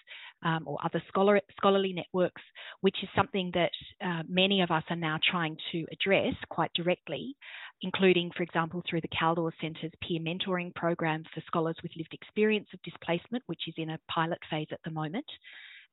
um, 0.44 0.62
or 0.66 0.78
other 0.84 1.02
scholar, 1.08 1.40
scholarly 1.56 1.92
networks, 1.92 2.42
which 2.82 2.96
is 3.02 3.08
something 3.16 3.50
that 3.54 3.70
uh, 4.04 4.22
many 4.28 4.60
of 4.62 4.70
us 4.70 4.84
are 4.90 4.96
now 4.96 5.18
trying 5.30 5.56
to 5.72 5.86
address 5.90 6.34
quite 6.50 6.70
directly, 6.74 7.34
including, 7.82 8.30
for 8.36 8.42
example, 8.42 8.82
through 8.88 9.00
the 9.00 9.08
Kaldor 9.08 9.50
Centre's 9.60 9.92
peer 10.06 10.20
mentoring 10.20 10.74
program 10.74 11.24
for 11.34 11.42
scholars 11.46 11.76
with 11.82 11.92
lived 11.96 12.12
experience 12.14 12.68
of 12.72 12.82
displacement, 12.82 13.42
which 13.46 13.62
is 13.66 13.74
in 13.76 13.90
a 13.90 13.98
pilot 14.08 14.38
phase 14.50 14.68
at 14.70 14.80
the 14.84 14.90
moment, 14.90 15.26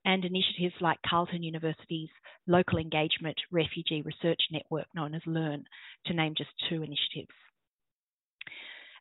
and 0.05 0.25
initiatives 0.25 0.75
like 0.81 0.97
Carleton 1.07 1.43
University's 1.43 2.09
Local 2.47 2.79
Engagement 2.79 3.37
Refugee 3.51 4.01
Research 4.01 4.41
Network, 4.51 4.87
known 4.95 5.15
as 5.15 5.21
LEARN, 5.25 5.63
to 6.07 6.13
name 6.13 6.33
just 6.37 6.49
two 6.69 6.83
initiatives. 6.83 7.35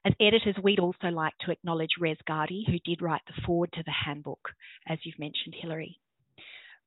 As 0.05 0.15
editors, 0.19 0.57
we'd 0.63 0.81
also 0.81 1.09
like 1.09 1.37
to 1.41 1.51
acknowledge 1.51 1.99
Rez 2.01 2.17
Gardi, 2.27 2.65
who 2.67 2.79
did 2.85 3.03
write 3.03 3.21
the 3.27 3.43
foreword 3.45 3.73
to 3.75 3.83
the 3.83 3.93
handbook, 4.07 4.49
as 4.89 4.99
you've 5.05 5.19
mentioned, 5.19 5.55
Hilary. 5.61 6.01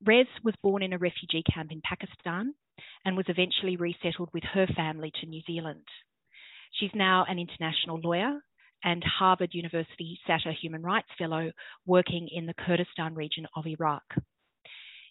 Rez 0.04 0.26
was 0.42 0.54
born 0.62 0.82
in 0.82 0.92
a 0.92 0.98
refugee 0.98 1.44
camp 1.44 1.70
in 1.70 1.80
Pakistan 1.82 2.54
and 3.04 3.16
was 3.16 3.26
eventually 3.28 3.76
resettled 3.76 4.30
with 4.32 4.42
her 4.42 4.66
family 4.66 5.12
to 5.20 5.26
New 5.26 5.42
Zealand. 5.46 5.84
She's 6.72 6.90
now 6.92 7.24
an 7.28 7.38
international 7.38 8.00
lawyer 8.00 8.40
and 8.82 9.04
Harvard 9.04 9.54
University 9.54 10.18
Satter 10.28 10.52
Human 10.52 10.82
Rights 10.82 11.08
Fellow 11.16 11.52
working 11.86 12.28
in 12.28 12.46
the 12.46 12.54
Kurdistan 12.54 13.14
region 13.14 13.46
of 13.54 13.66
Iraq. 13.66 14.02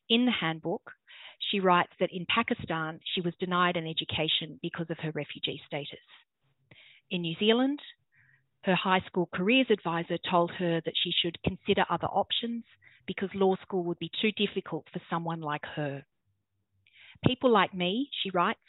In 0.09 0.25
the 0.25 0.31
handbook, 0.31 0.91
she 1.49 1.61
writes 1.61 1.93
that 2.01 2.11
in 2.11 2.25
Pakistan 2.25 2.99
she 3.15 3.21
was 3.21 3.33
denied 3.39 3.77
an 3.77 3.87
education 3.87 4.59
because 4.61 4.89
of 4.89 4.99
her 4.99 5.11
refugee 5.11 5.61
status. 5.65 5.99
In 7.13 7.21
New 7.21 7.35
Zealand, 7.37 7.79
her 8.63 8.73
high 8.73 9.01
school 9.01 9.29
careers 9.31 9.67
advisor 9.69 10.17
told 10.17 10.49
her 10.57 10.81
that 10.83 10.95
she 10.97 11.11
should 11.11 11.37
consider 11.43 11.85
other 11.87 12.07
options 12.07 12.63
because 13.05 13.29
law 13.35 13.55
school 13.61 13.83
would 13.83 13.99
be 13.99 14.09
too 14.19 14.31
difficult 14.31 14.87
for 14.91 14.99
someone 15.11 15.39
like 15.39 15.63
her. 15.75 16.03
People 17.23 17.51
like 17.51 17.71
me, 17.71 18.09
she 18.23 18.31
writes, 18.31 18.59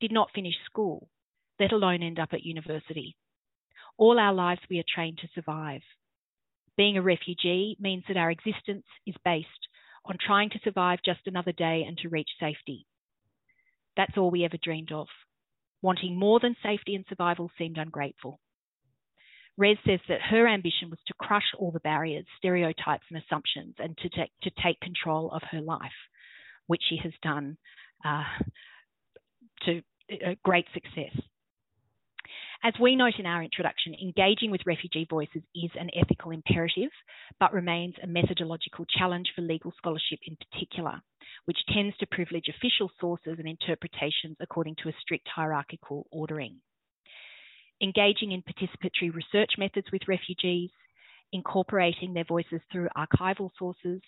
did 0.00 0.12
not 0.12 0.30
finish 0.32 0.54
school, 0.64 1.08
let 1.58 1.72
alone 1.72 2.04
end 2.04 2.20
up 2.20 2.28
at 2.32 2.44
university. 2.44 3.16
All 3.96 4.20
our 4.20 4.32
lives 4.32 4.60
we 4.70 4.78
are 4.78 4.94
trained 4.94 5.18
to 5.18 5.28
survive. 5.34 5.82
Being 6.76 6.96
a 6.96 7.02
refugee 7.02 7.76
means 7.80 8.04
that 8.06 8.16
our 8.16 8.30
existence 8.30 8.86
is 9.08 9.16
based 9.24 9.66
on 10.04 10.18
trying 10.24 10.50
to 10.50 10.60
survive 10.62 11.00
just 11.04 11.26
another 11.26 11.50
day 11.50 11.84
and 11.84 11.98
to 11.98 12.08
reach 12.08 12.30
safety. 12.38 12.86
That's 13.96 14.16
all 14.16 14.30
we 14.30 14.44
ever 14.44 14.56
dreamed 14.62 14.92
of. 14.92 15.08
Wanting 15.82 16.18
more 16.18 16.40
than 16.40 16.56
safety 16.62 16.94
and 16.94 17.04
survival 17.08 17.50
seemed 17.58 17.78
ungrateful. 17.78 18.40
Rez 19.56 19.76
says 19.86 20.00
that 20.08 20.20
her 20.30 20.46
ambition 20.46 20.90
was 20.90 21.00
to 21.06 21.14
crush 21.14 21.52
all 21.58 21.72
the 21.72 21.80
barriers, 21.80 22.26
stereotypes, 22.38 23.04
and 23.10 23.22
assumptions 23.22 23.74
and 23.78 23.96
to 23.98 24.08
take, 24.08 24.30
to 24.42 24.50
take 24.62 24.80
control 24.80 25.30
of 25.32 25.42
her 25.50 25.60
life. 25.60 25.92
which 26.68 26.82
she 26.88 26.98
has 27.02 27.12
done 27.22 27.56
uh, 28.04 28.22
to 29.64 29.82
uh, 30.12 30.34
great 30.44 30.66
success. 30.72 31.14
As 32.64 32.74
we 32.80 32.96
note 32.96 33.20
in 33.20 33.26
our 33.26 33.42
introduction, 33.42 33.94
engaging 33.94 34.50
with 34.50 34.66
refugee 34.66 35.06
voices 35.08 35.42
is 35.54 35.70
an 35.78 35.90
ethical 35.94 36.32
imperative, 36.32 36.90
but 37.38 37.52
remains 37.52 37.94
a 38.02 38.06
methodological 38.08 38.84
challenge 38.84 39.30
for 39.34 39.42
legal 39.42 39.72
scholarship 39.76 40.18
in 40.26 40.36
particular, 40.36 41.00
which 41.44 41.64
tends 41.72 41.96
to 41.98 42.06
privilege 42.06 42.48
official 42.48 42.90
sources 43.00 43.36
and 43.38 43.46
interpretations 43.46 44.36
according 44.40 44.74
to 44.82 44.88
a 44.88 44.92
strict 45.00 45.28
hierarchical 45.28 46.08
ordering. 46.10 46.60
Engaging 47.80 48.32
in 48.32 48.42
participatory 48.42 49.14
research 49.14 49.52
methods 49.56 49.86
with 49.92 50.08
refugees, 50.08 50.70
incorporating 51.32 52.12
their 52.12 52.24
voices 52.24 52.60
through 52.72 52.88
archival 52.96 53.50
sources, 53.56 54.02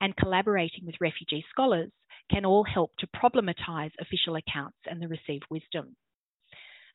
and 0.00 0.16
collaborating 0.16 0.86
with 0.86 1.00
refugee 1.00 1.44
scholars 1.50 1.90
can 2.30 2.44
all 2.44 2.62
help 2.62 2.92
to 2.98 3.08
problematise 3.08 3.90
official 4.00 4.36
accounts 4.36 4.78
and 4.88 5.02
the 5.02 5.08
received 5.08 5.44
wisdom. 5.50 5.96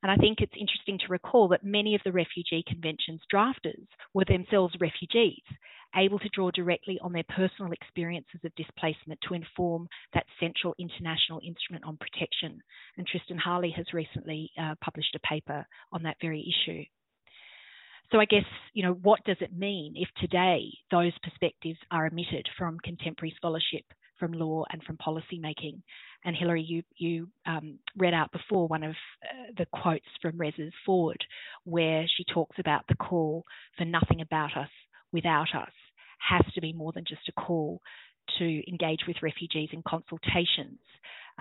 And 0.04 0.12
I 0.12 0.16
think 0.16 0.42
it's 0.42 0.54
interesting 0.60 0.98
to 1.00 1.12
recall 1.12 1.48
that 1.50 1.64
many 1.64 1.94
of 1.94 2.02
the 2.04 2.12
Refugee 2.12 2.64
Convention's 2.68 3.22
drafters 3.32 3.86
were 4.14 4.26
themselves 4.26 4.74
refugees, 4.80 5.44
able 5.96 6.18
to 6.20 6.30
draw 6.30 6.50
directly 6.52 7.00
on 7.02 7.12
their 7.14 7.26
personal 7.36 7.72
experiences 7.72 8.40
of 8.44 8.56
displacement 8.56 9.20
to 9.28 9.36
inform 9.36 9.88
that 10.14 10.26
central 10.40 10.74
international 10.80 11.40
instrument 11.46 11.84
on 11.86 11.98
protection. 11.98 12.60
And 12.98 13.06
Tristan 13.06 13.38
Harley 13.38 13.72
has 13.78 13.94
recently 13.94 14.50
uh, 14.60 14.76
published 14.84 15.16
a 15.16 15.28
paper 15.28 15.66
on 15.92 16.04
that 16.04 16.18
very 16.20 16.42
issue. 16.42 16.84
So 18.12 18.20
I 18.20 18.26
guess, 18.26 18.46
you 18.74 18.84
know, 18.84 18.94
what 18.94 19.24
does 19.24 19.38
it 19.40 19.58
mean 19.58 19.94
if 19.96 20.10
today 20.20 20.66
those 20.90 21.14
perspectives 21.24 21.80
are 21.92 22.08
omitted 22.08 22.48
from 22.58 22.78
contemporary 22.84 23.34
scholarship, 23.38 23.86
from 24.20 24.34
law 24.34 24.66
and 24.70 24.84
from 24.84 24.98
policy 24.98 25.40
making? 25.40 25.82
And 26.24 26.36
Hilary, 26.36 26.62
you 26.62 26.84
you 26.98 27.30
um, 27.46 27.80
read 27.98 28.14
out 28.14 28.32
before 28.32 28.68
one 28.68 28.84
of 28.84 28.92
uh, 28.92 29.52
the 29.58 29.66
quotes 29.74 30.06
from 30.22 30.38
Rez's 30.38 30.74
Foreword, 30.86 31.24
where 31.64 32.06
she 32.16 32.24
talks 32.32 32.58
about 32.60 32.86
the 32.88 32.96
call 32.96 33.44
for 33.78 33.86
nothing 33.86 34.22
about 34.22 34.56
us 34.56 34.70
without 35.12 35.56
us 35.56 35.72
has 36.20 36.46
to 36.54 36.62
be 36.62 36.74
more 36.74 36.92
than 36.92 37.04
just 37.08 37.28
a 37.28 37.32
call 37.32 37.82
to 38.38 38.70
engage 38.70 39.02
with 39.08 39.18
refugees 39.24 39.70
in 39.74 39.82
consultations 39.88 40.80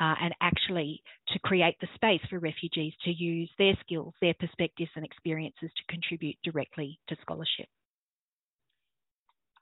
uh, 0.00 0.14
and 0.20 0.34
actually 0.40 1.02
to 1.28 1.38
create 1.40 1.76
the 1.80 1.88
space 1.94 2.20
for 2.28 2.38
refugees 2.38 2.92
to 3.04 3.10
use 3.10 3.50
their 3.58 3.74
skills, 3.84 4.14
their 4.20 4.34
perspectives, 4.34 4.90
and 4.96 5.04
experiences 5.04 5.70
to 5.76 5.92
contribute 5.92 6.36
directly 6.42 6.98
to 7.08 7.16
scholarship. 7.20 7.68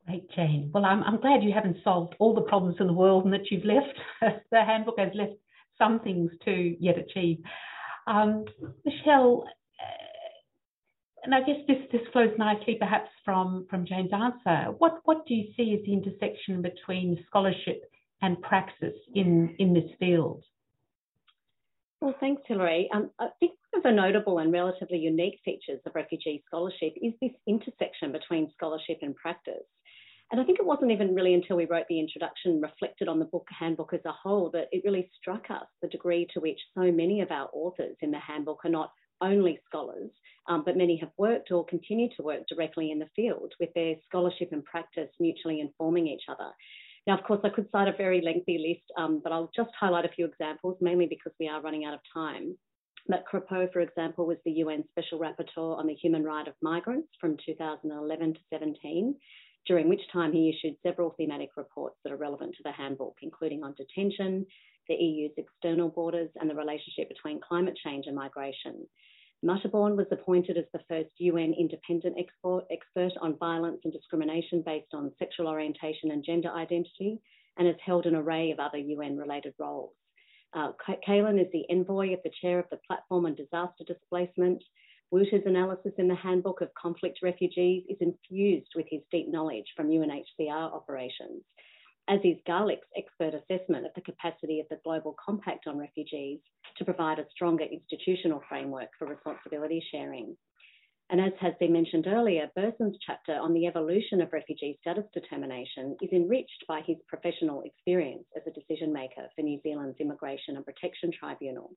Great, 0.09 0.31
Jane. 0.31 0.71
Well, 0.73 0.87
I'm, 0.87 1.03
I'm 1.03 1.21
glad 1.21 1.43
you 1.43 1.53
haven't 1.53 1.77
solved 1.85 2.15
all 2.19 2.35
the 2.35 2.41
problems 2.41 2.77
in 2.81 2.87
the 2.87 2.95
world 2.95 3.27
and 3.27 3.35
that 3.35 3.51
you've 3.51 3.67
left, 3.67 3.95
the 4.51 4.65
handbook 4.65 4.99
has 4.99 5.13
left 5.15 5.35
some 5.77 6.01
things 6.01 6.31
to 6.47 6.75
yet 6.81 6.97
achieve. 6.97 7.37
Um, 8.07 8.47
Michelle, 8.87 9.45
uh, 9.47 11.25
and 11.25 11.35
I 11.35 11.41
guess 11.41 11.59
this, 11.69 11.77
this 11.93 12.01
flows 12.11 12.33
nicely 12.39 12.79
perhaps 12.81 13.11
from, 13.23 13.67
from 13.69 13.85
Jane's 13.85 14.13
answer. 14.15 14.73
What, 14.79 15.01
what 15.05 15.27
do 15.27 15.35
you 15.35 15.53
see 15.59 15.75
as 15.79 15.85
the 15.85 15.93
intersection 15.93 16.63
between 16.63 17.23
scholarship 17.27 17.83
and 18.23 18.41
praxis 18.41 18.95
in, 19.15 19.55
in 19.59 19.75
this 19.75 19.91
field? 19.99 20.43
Well, 22.01 22.15
thanks, 22.19 22.41
Hilary. 22.47 22.89
Um, 22.95 23.11
I 23.19 23.29
think 23.41 23.53
one 23.73 23.81
of 23.81 23.83
the 23.83 23.91
notable 23.91 24.39
and 24.39 24.55
relatively 24.55 24.99
unique 24.99 25.39
features 25.45 25.81
of 25.85 25.95
refugee 25.95 26.43
scholarship 26.47 26.95
is 26.97 27.13
this 27.21 27.33
intersection 27.47 28.11
between 28.11 28.51
scholarship 28.57 29.01
and 29.03 29.15
practice. 29.15 29.67
And 30.31 30.41
I 30.41 30.45
think 30.45 30.59
it 30.59 30.66
wasn't 30.66 30.91
even 30.91 31.14
really 31.14 31.33
until 31.33 31.57
we 31.57 31.64
wrote 31.64 31.87
the 31.89 32.01
introduction, 32.01 32.61
reflected 32.61 33.09
on 33.09 33.18
the 33.18 33.24
book 33.24 33.47
handbook 33.59 33.95
as 33.95 34.05
a 34.05 34.12
whole, 34.12 34.51
that 34.51 34.68
it 34.72 34.83
really 34.85 35.11
struck 35.18 35.51
us 35.51 35.66
the 35.81 35.89
degree 35.89 36.26
to 36.35 36.41
which 36.41 36.61
so 36.74 36.93
many 36.93 37.22
of 37.22 37.31
our 37.31 37.49
authors 37.53 37.97
in 38.03 38.11
the 38.11 38.18
handbook 38.18 38.64
are 38.64 38.70
not 38.70 38.93
only 39.22 39.59
scholars, 39.66 40.11
um, 40.49 40.62
but 40.64 40.76
many 40.76 40.97
have 40.99 41.11
worked 41.16 41.51
or 41.51 41.64
continue 41.64 42.09
to 42.16 42.22
work 42.22 42.43
directly 42.49 42.91
in 42.91 42.99
the 42.99 43.09
field 43.16 43.53
with 43.59 43.70
their 43.74 43.95
scholarship 44.07 44.51
and 44.53 44.64
practice 44.64 45.09
mutually 45.18 45.61
informing 45.61 46.07
each 46.07 46.24
other. 46.29 46.51
Now, 47.07 47.16
of 47.16 47.24
course, 47.24 47.41
I 47.43 47.49
could 47.49 47.68
cite 47.72 47.89
a 47.89 47.97
very 47.97 48.20
lengthy 48.20 48.59
list, 48.59 48.93
um, 48.99 49.20
but 49.22 49.33
I'll 49.33 49.51
just 49.57 49.70
highlight 49.81 50.05
a 50.05 50.11
few 50.11 50.26
examples, 50.26 50.76
mainly 50.83 51.07
because 51.07 51.33
we 51.41 51.49
are 51.49 51.62
running 51.62 51.87
out 51.87 51.95
of 51.95 52.01
time. 52.12 52.55
But 53.07 53.24
Crépeau, 53.33 53.72
for 53.72 53.81
example, 53.81 54.26
was 54.26 54.37
the 54.45 54.51
UN 54.53 54.85
Special 54.91 55.18
Rapporteur 55.18 55.79
on 55.79 55.87
the 55.87 55.95
Human 55.95 56.22
Right 56.22 56.47
of 56.47 56.55
Migrants 56.61 57.09
from 57.18 57.39
2011 57.47 58.35
to 58.35 58.41
17 58.53 59.14
during 59.69 59.89
which 59.89 60.01
time 60.12 60.33
he 60.33 60.49
issued 60.49 60.77
several 60.83 61.14
thematic 61.16 61.51
reports 61.57 61.97
that 62.03 62.12
are 62.12 62.16
relevant 62.16 62.55
to 62.57 62.62
the 62.64 62.73
handbook, 62.73 63.16
including 63.23 63.62
on 63.62 63.75
detention, 63.75 64.47
the 64.89 64.95
EU's 64.95 65.33
external 65.37 65.91
borders, 65.91 66.31
and 66.41 66.49
the 66.49 66.55
relationship 66.55 67.09
between 67.09 67.41
climate 67.47 67.79
change 67.85 68.07
and 68.07 68.16
migration. 68.16 68.87
Muntarbhorn 69.45 69.97
was 69.97 70.07
appointed 70.11 70.57
as 70.57 70.64
the 70.73 70.81
first 70.89 71.11
UN 71.19 71.55
independent 71.57 72.16
expert 72.19 73.12
on 73.21 73.39
violence 73.39 73.81
and 73.85 73.93
discrimination 73.93 74.62
based 74.66 74.93
on 74.95 75.12
sexual 75.19 75.47
orientation 75.47 76.11
and 76.11 76.25
gender 76.25 76.51
identity, 76.51 77.21
and 77.57 77.66
has 77.66 77.77
held 77.85 78.07
an 78.07 78.16
array 78.16 78.51
of 78.51 78.59
other 78.59 78.79
UN 78.79 79.16
related 79.16 79.53
roles. 79.59 79.93
Uh, 80.55 80.73
Kalin 81.07 81.41
is 81.41 81.53
the 81.53 81.66
envoy 81.69 82.14
of 82.14 82.21
the 82.25 82.33
chair 82.41 82.59
of 82.59 82.64
the 82.71 82.81
Platform 82.87 83.27
on 83.27 83.35
Disaster 83.35 83.85
Displacement, 83.87 84.62
Wouter's 85.11 85.47
analysis 85.47 85.93
in 85.97 86.07
the 86.07 86.15
Handbook 86.15 86.61
of 86.61 86.69
Conflict 86.75 87.21
Refugees 87.23 87.83
is 87.89 87.97
infused 88.01 88.73
with 88.77 88.85
his 88.91 89.01
deep 89.11 89.27
knowledge 89.29 89.65
from 89.75 89.89
UNHCR 89.89 90.75
operations, 90.75 91.43
as 92.09 92.21
is 92.25 92.37
Garlick's 92.47 92.87
expert 92.95 93.33
assessment 93.33 93.87
of 93.87 93.93
the 93.95 94.03
capacity 94.03 94.61
of 94.61 94.67
the 94.69 94.79
Global 94.85 95.17
Compact 95.25 95.67
on 95.67 95.79
Refugees 95.79 96.41
to 96.77 96.85
provide 96.85 97.19
a 97.19 97.27
stronger 97.31 97.65
institutional 97.65 98.43
framework 98.51 98.91
for 98.99 99.07
responsibility 99.07 99.83
sharing. 99.91 100.37
And 101.09 101.23
as 101.23 101.33
has 101.41 101.55
been 101.59 101.73
mentioned 101.73 102.07
earlier, 102.07 102.51
Burson's 102.55 102.99
chapter 103.07 103.33
on 103.33 103.55
the 103.55 103.67
evolution 103.67 104.21
of 104.21 104.35
refugee 104.35 104.79
status 104.83 105.07
determination 105.15 105.97
is 106.03 106.13
enriched 106.13 106.67
by 106.69 106.83
his 106.87 106.99
professional 107.09 107.63
experience 107.63 108.27
as 108.37 108.43
a 108.47 108.51
decision 108.51 108.93
maker 108.93 109.27
for 109.35 109.41
New 109.41 109.59
Zealand's 109.63 110.01
Immigration 110.01 110.57
and 110.57 110.67
Protection 110.67 111.11
Tribunal. 111.19 111.71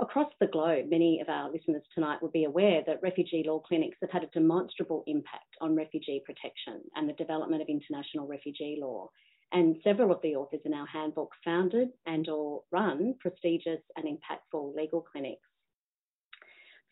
Across 0.00 0.32
the 0.38 0.46
globe, 0.46 0.86
many 0.88 1.20
of 1.20 1.28
our 1.28 1.50
listeners 1.50 1.82
tonight 1.92 2.22
will 2.22 2.30
be 2.30 2.44
aware 2.44 2.82
that 2.86 3.02
refugee 3.02 3.42
law 3.44 3.58
clinics 3.58 3.98
have 4.00 4.12
had 4.12 4.22
a 4.22 4.28
demonstrable 4.28 5.02
impact 5.08 5.56
on 5.60 5.74
refugee 5.74 6.22
protection 6.24 6.82
and 6.94 7.08
the 7.08 7.14
development 7.14 7.62
of 7.62 7.68
international 7.68 8.28
refugee 8.28 8.78
law. 8.80 9.08
And 9.52 9.76
several 9.82 10.12
of 10.12 10.22
the 10.22 10.36
authors 10.36 10.60
in 10.64 10.72
our 10.72 10.86
handbook 10.86 11.32
founded 11.44 11.88
and 12.06 12.28
or 12.28 12.62
run 12.70 13.16
prestigious 13.18 13.80
and 13.96 14.06
impactful 14.06 14.76
legal 14.76 15.00
clinics. 15.00 15.42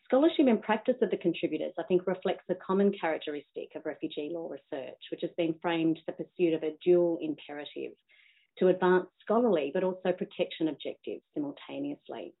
Scholarship 0.03 0.47
and 0.47 0.61
practice 0.61 0.97
of 1.01 1.09
the 1.09 1.17
contributors, 1.17 1.73
I 1.79 1.83
think, 1.83 2.07
reflects 2.07 2.45
a 2.49 2.55
common 2.55 2.91
characteristic 2.99 3.69
of 3.75 3.85
refugee 3.85 4.31
law 4.33 4.49
research, 4.49 4.99
which 5.11 5.21
has 5.21 5.31
been 5.37 5.55
framed 5.61 5.99
the 6.07 6.13
pursuit 6.13 6.53
of 6.53 6.63
a 6.63 6.75
dual 6.83 7.19
imperative 7.21 7.93
to 8.57 8.67
advance 8.67 9.07
scholarly 9.21 9.71
but 9.73 9.83
also 9.85 10.11
protection 10.11 10.67
objectives 10.67 11.21
simultaneously. 11.33 12.33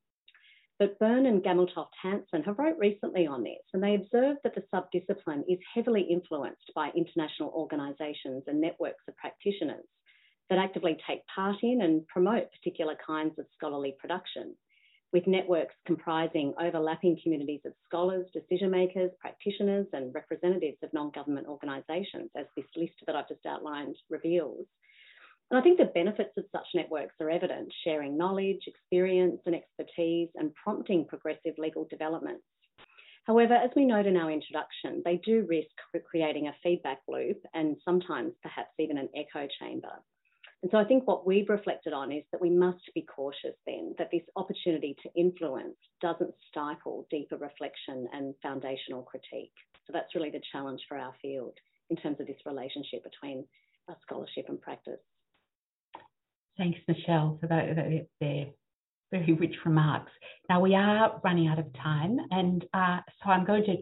But 0.79 0.99
Byrne 0.99 1.25
and 1.25 1.43
Gammeltoft 1.43 1.93
Hansen 2.03 2.43
have 2.43 2.59
wrote 2.59 2.77
recently 2.77 3.25
on 3.25 3.43
this, 3.43 3.63
and 3.73 3.81
they 3.81 3.95
observed 3.95 4.41
that 4.43 4.53
the 4.53 4.63
subdiscipline 4.71 5.43
is 5.47 5.57
heavily 5.73 6.03
influenced 6.03 6.71
by 6.75 6.91
international 6.95 7.49
organisations 7.49 8.43
and 8.45 8.61
networks 8.61 9.03
of 9.07 9.17
practitioners 9.17 9.85
that 10.49 10.59
actively 10.59 10.95
take 11.07 11.25
part 11.33 11.57
in 11.63 11.81
and 11.81 12.07
promote 12.07 12.51
particular 12.51 12.95
kinds 13.05 13.39
of 13.39 13.47
scholarly 13.55 13.95
production, 13.99 14.55
with 15.11 15.25
networks 15.25 15.73
comprising 15.87 16.53
overlapping 16.59 17.19
communities 17.23 17.61
of 17.65 17.73
scholars, 17.83 18.27
decision 18.31 18.69
makers, 18.69 19.09
practitioners, 19.19 19.87
and 19.93 20.13
representatives 20.13 20.77
of 20.83 20.93
non 20.93 21.09
government 21.09 21.47
organisations, 21.47 22.29
as 22.37 22.45
this 22.55 22.65
list 22.75 22.93
that 23.07 23.15
I've 23.15 23.27
just 23.27 23.45
outlined 23.47 23.95
reveals. 24.11 24.67
And 25.49 25.57
I 25.57 25.63
think 25.63 25.77
the 25.77 25.85
benefits 25.85 26.35
of 26.37 26.43
such 26.51 26.67
networks 26.75 27.15
are 27.21 27.29
evident, 27.29 27.73
sharing 27.85 28.17
knowledge, 28.17 28.63
experience, 28.67 29.39
and 29.45 29.55
expertise, 29.55 30.29
and 30.35 30.53
prompting 30.55 31.05
progressive 31.05 31.57
legal 31.57 31.87
developments. 31.89 32.43
However, 33.23 33.53
as 33.53 33.71
we 33.75 33.85
note 33.85 34.05
in 34.05 34.17
our 34.17 34.31
introduction, 34.31 35.01
they 35.03 35.17
do 35.17 35.45
risk 35.49 35.67
creating 36.05 36.47
a 36.47 36.55
feedback 36.63 36.99
loop 37.07 37.41
and 37.53 37.75
sometimes 37.83 38.33
perhaps 38.41 38.71
even 38.79 38.97
an 38.97 39.09
echo 39.15 39.47
chamber. 39.59 40.01
And 40.63 40.71
so 40.71 40.77
I 40.77 40.85
think 40.85 41.05
what 41.05 41.27
we've 41.27 41.49
reflected 41.49 41.93
on 41.93 42.11
is 42.11 42.23
that 42.31 42.41
we 42.41 42.49
must 42.49 42.81
be 42.95 43.03
cautious 43.03 43.55
then 43.65 43.93
that 43.97 44.09
this 44.11 44.23
opportunity 44.35 44.95
to 45.03 45.09
influence 45.13 45.75
doesn't 46.01 46.33
stifle 46.49 47.05
deeper 47.11 47.37
reflection 47.37 48.07
and 48.11 48.33
foundational 48.41 49.03
critique. 49.03 49.53
So 49.85 49.93
that's 49.93 50.15
really 50.15 50.31
the 50.31 50.41
challenge 50.51 50.81
for 50.87 50.97
our 50.97 51.13
field 51.21 51.53
in 51.89 51.97
terms 51.97 52.19
of 52.19 52.27
this 52.27 52.45
relationship 52.45 53.03
between 53.03 53.45
uh, 53.89 53.93
scholarship 54.01 54.45
and 54.49 54.59
practice. 54.59 54.99
Thanks, 56.57 56.79
Michelle, 56.87 57.37
for 57.39 57.47
their 57.47 58.47
very 59.11 59.33
rich 59.33 59.55
remarks. 59.65 60.11
Now, 60.49 60.59
we 60.59 60.75
are 60.75 61.19
running 61.23 61.47
out 61.47 61.59
of 61.59 61.71
time, 61.73 62.17
and 62.31 62.65
uh, 62.73 62.99
so 63.23 63.29
I'm 63.29 63.45
going 63.45 63.63
to 63.65 63.75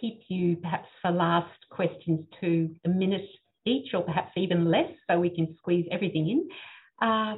keep 0.00 0.22
you 0.28 0.56
perhaps 0.56 0.88
for 1.00 1.12
last 1.12 1.58
questions 1.70 2.24
to 2.40 2.74
a 2.84 2.88
minute 2.88 3.28
each, 3.64 3.94
or 3.94 4.02
perhaps 4.02 4.32
even 4.36 4.64
less, 4.70 4.90
so 5.08 5.18
we 5.18 5.30
can 5.30 5.54
squeeze 5.58 5.86
everything 5.90 6.28
in. 6.28 7.08
Uh, 7.08 7.36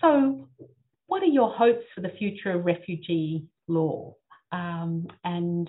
So, 0.00 0.48
what 1.06 1.22
are 1.22 1.26
your 1.26 1.52
hopes 1.52 1.84
for 1.94 2.00
the 2.00 2.10
future 2.18 2.52
of 2.52 2.64
refugee 2.64 3.44
law? 3.68 4.14
Um, 4.52 5.06
and 5.22 5.68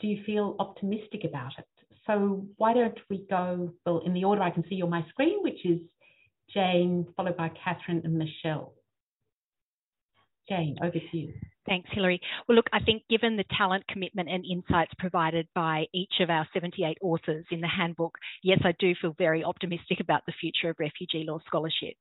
do 0.00 0.06
you 0.06 0.22
feel 0.24 0.56
optimistic 0.58 1.24
about 1.24 1.52
it? 1.58 1.66
So, 2.06 2.46
why 2.56 2.74
don't 2.74 2.98
we 3.08 3.26
go, 3.30 3.72
well, 3.86 4.02
in 4.04 4.12
the 4.12 4.24
order 4.24 4.42
I 4.42 4.50
can 4.50 4.64
see 4.68 4.82
on 4.82 4.90
my 4.90 5.04
screen, 5.08 5.42
which 5.42 5.64
is 5.64 5.80
Jane, 6.54 7.06
followed 7.16 7.36
by 7.36 7.50
Catherine 7.64 8.02
and 8.04 8.18
Michelle. 8.18 8.74
Jane, 10.48 10.76
over 10.82 10.98
to 10.98 11.16
you. 11.16 11.32
Thanks, 11.66 11.88
Hilary. 11.92 12.20
Well, 12.48 12.56
look, 12.56 12.66
I 12.72 12.80
think 12.80 13.04
given 13.08 13.36
the 13.36 13.44
talent, 13.56 13.86
commitment, 13.86 14.28
and 14.28 14.44
insights 14.44 14.92
provided 14.98 15.46
by 15.54 15.84
each 15.94 16.14
of 16.20 16.28
our 16.28 16.46
78 16.52 16.98
authors 17.00 17.44
in 17.52 17.60
the 17.60 17.68
handbook, 17.68 18.18
yes, 18.42 18.58
I 18.64 18.72
do 18.80 18.94
feel 19.00 19.14
very 19.16 19.44
optimistic 19.44 20.00
about 20.00 20.22
the 20.26 20.32
future 20.40 20.70
of 20.70 20.76
refugee 20.80 21.24
law 21.26 21.38
scholarship. 21.46 21.94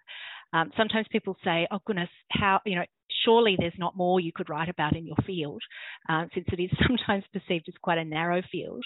Um, 0.53 0.71
sometimes 0.77 1.07
people 1.11 1.35
say, 1.43 1.67
oh, 1.71 1.79
goodness, 1.85 2.09
how, 2.29 2.59
you 2.65 2.75
know, 2.75 2.85
surely 3.25 3.55
there's 3.57 3.73
not 3.77 3.95
more 3.95 4.19
you 4.19 4.31
could 4.33 4.49
write 4.49 4.69
about 4.69 4.95
in 4.95 5.05
your 5.05 5.17
field, 5.25 5.61
um, 6.09 6.29
since 6.33 6.47
it 6.51 6.61
is 6.61 6.69
sometimes 6.87 7.23
perceived 7.33 7.65
as 7.67 7.75
quite 7.81 7.97
a 7.97 8.05
narrow 8.05 8.41
field. 8.51 8.83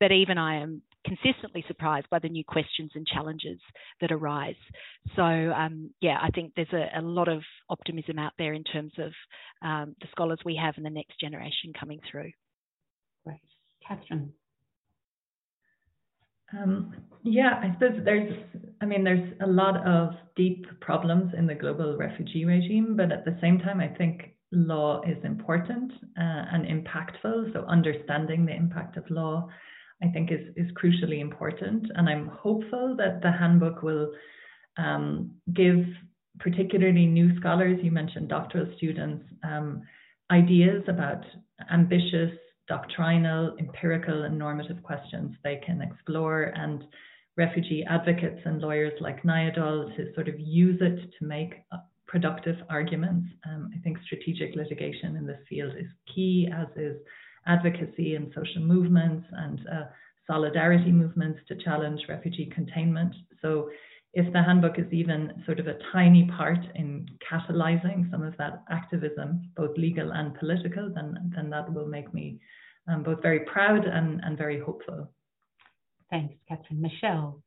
But 0.00 0.12
even 0.12 0.38
I 0.38 0.60
am 0.60 0.82
consistently 1.06 1.64
surprised 1.66 2.08
by 2.10 2.18
the 2.18 2.28
new 2.28 2.44
questions 2.44 2.90
and 2.94 3.06
challenges 3.06 3.60
that 4.00 4.10
arise. 4.10 4.54
So, 5.16 5.22
um, 5.22 5.90
yeah, 6.00 6.18
I 6.20 6.30
think 6.30 6.52
there's 6.56 6.72
a, 6.72 6.98
a, 6.98 7.02
lot 7.02 7.28
of 7.28 7.42
optimism 7.68 8.18
out 8.18 8.32
there 8.38 8.54
in 8.54 8.64
terms 8.64 8.92
of 8.98 9.12
um, 9.62 9.94
the 10.00 10.08
scholars 10.10 10.38
we 10.44 10.56
have 10.56 10.74
and 10.76 10.86
the 10.86 10.90
next 10.90 11.20
generation 11.20 11.72
coming 11.78 12.00
through. 12.10 12.30
Great. 13.26 13.40
Catherine. 13.86 14.32
Um, 16.52 16.94
yeah, 17.22 17.60
I 17.62 17.72
suppose 17.72 18.00
there's, 18.04 18.32
I 18.80 18.84
mean, 18.84 19.02
there's 19.02 19.32
a 19.40 19.46
lot 19.46 19.76
of 19.86 20.10
deep 20.36 20.66
problems 20.80 21.32
in 21.36 21.46
the 21.46 21.54
global 21.54 21.96
refugee 21.96 22.44
regime, 22.44 22.96
but 22.96 23.10
at 23.10 23.24
the 23.24 23.36
same 23.40 23.58
time, 23.58 23.80
I 23.80 23.88
think 23.88 24.34
law 24.52 25.00
is 25.02 25.16
important 25.24 25.92
uh, 26.18 26.44
and 26.52 26.66
impactful. 26.66 27.52
So 27.52 27.64
understanding 27.66 28.44
the 28.44 28.54
impact 28.54 28.96
of 28.96 29.08
law, 29.10 29.48
I 30.02 30.08
think, 30.08 30.30
is 30.30 30.40
is 30.56 30.70
crucially 30.72 31.20
important. 31.20 31.90
And 31.94 32.08
I'm 32.08 32.28
hopeful 32.28 32.94
that 32.98 33.22
the 33.22 33.32
handbook 33.32 33.82
will 33.82 34.12
um, 34.76 35.30
give 35.54 35.84
particularly 36.38 37.06
new 37.06 37.36
scholars, 37.38 37.78
you 37.82 37.90
mentioned 37.90 38.28
doctoral 38.28 38.66
students, 38.76 39.24
um, 39.44 39.82
ideas 40.30 40.82
about 40.88 41.24
ambitious 41.72 42.32
doctrinal, 42.68 43.56
empirical, 43.58 44.24
and 44.24 44.38
normative 44.38 44.82
questions 44.82 45.34
they 45.42 45.60
can 45.64 45.82
explore, 45.82 46.52
and 46.54 46.84
refugee 47.36 47.84
advocates 47.88 48.40
and 48.44 48.60
lawyers 48.60 48.92
like 49.00 49.22
Nyadol 49.22 49.94
to 49.96 50.14
sort 50.14 50.28
of 50.28 50.38
use 50.38 50.80
it 50.80 51.10
to 51.18 51.26
make 51.26 51.54
productive 52.06 52.56
arguments. 52.70 53.26
Um, 53.48 53.70
I 53.74 53.78
think 53.80 53.98
strategic 54.04 54.54
litigation 54.54 55.16
in 55.16 55.26
this 55.26 55.40
field 55.48 55.72
is 55.76 55.88
key, 56.14 56.48
as 56.54 56.68
is 56.76 56.96
advocacy 57.46 58.14
and 58.14 58.32
social 58.34 58.62
movements 58.62 59.26
and 59.32 59.60
uh, 59.70 59.84
solidarity 60.26 60.92
movements 60.92 61.40
to 61.48 61.56
challenge 61.56 62.00
refugee 62.08 62.50
containment. 62.54 63.14
So, 63.42 63.68
if 64.14 64.32
the 64.32 64.42
handbook 64.42 64.78
is 64.78 64.90
even 64.92 65.42
sort 65.44 65.58
of 65.58 65.66
a 65.66 65.78
tiny 65.92 66.30
part 66.36 66.60
in 66.76 67.06
catalyzing 67.30 68.10
some 68.10 68.22
of 68.22 68.36
that 68.38 68.62
activism, 68.70 69.50
both 69.56 69.76
legal 69.76 70.12
and 70.12 70.34
political, 70.38 70.90
then 70.94 71.32
then 71.34 71.50
that 71.50 71.72
will 71.72 71.86
make 71.86 72.12
me 72.14 72.38
um, 72.88 73.02
both 73.02 73.20
very 73.22 73.40
proud 73.40 73.84
and, 73.84 74.20
and 74.24 74.38
very 74.38 74.60
hopeful. 74.60 75.10
Thanks, 76.10 76.34
Catherine. 76.48 76.80
Michelle. 76.80 77.42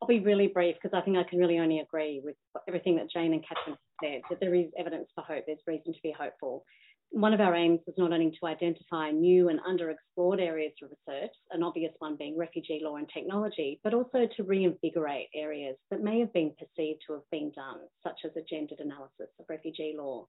I'll 0.00 0.08
be 0.08 0.20
really 0.20 0.48
brief 0.48 0.76
because 0.80 0.96
I 0.96 1.02
think 1.02 1.16
I 1.16 1.28
can 1.28 1.38
really 1.38 1.58
only 1.58 1.80
agree 1.80 2.20
with 2.22 2.36
everything 2.68 2.96
that 2.96 3.10
Jane 3.10 3.32
and 3.32 3.44
Catherine 3.48 3.78
said, 4.02 4.20
that 4.28 4.40
there 4.40 4.54
is 4.54 4.66
evidence 4.78 5.08
for 5.14 5.24
hope, 5.24 5.44
there's 5.46 5.58
reason 5.66 5.92
to 5.92 5.98
be 6.02 6.14
hopeful. 6.16 6.64
One 7.10 7.32
of 7.32 7.40
our 7.40 7.54
aims 7.54 7.80
was 7.86 7.96
not 7.96 8.12
only 8.12 8.36
to 8.38 8.46
identify 8.46 9.10
new 9.10 9.48
and 9.48 9.60
underexplored 9.60 10.40
areas 10.40 10.72
of 10.82 10.90
research, 10.90 11.30
an 11.50 11.62
obvious 11.62 11.92
one 11.98 12.16
being 12.16 12.36
refugee 12.36 12.80
law 12.82 12.96
and 12.96 13.08
technology, 13.08 13.80
but 13.82 13.94
also 13.94 14.26
to 14.36 14.42
reinvigorate 14.42 15.28
areas 15.34 15.76
that 15.90 16.02
may 16.02 16.20
have 16.20 16.32
been 16.32 16.52
perceived 16.58 17.02
to 17.06 17.14
have 17.14 17.30
been 17.30 17.52
done, 17.54 17.78
such 18.02 18.20
as 18.24 18.32
a 18.36 18.42
gendered 18.42 18.80
analysis 18.80 19.30
of 19.38 19.46
refugee 19.48 19.94
law. 19.96 20.26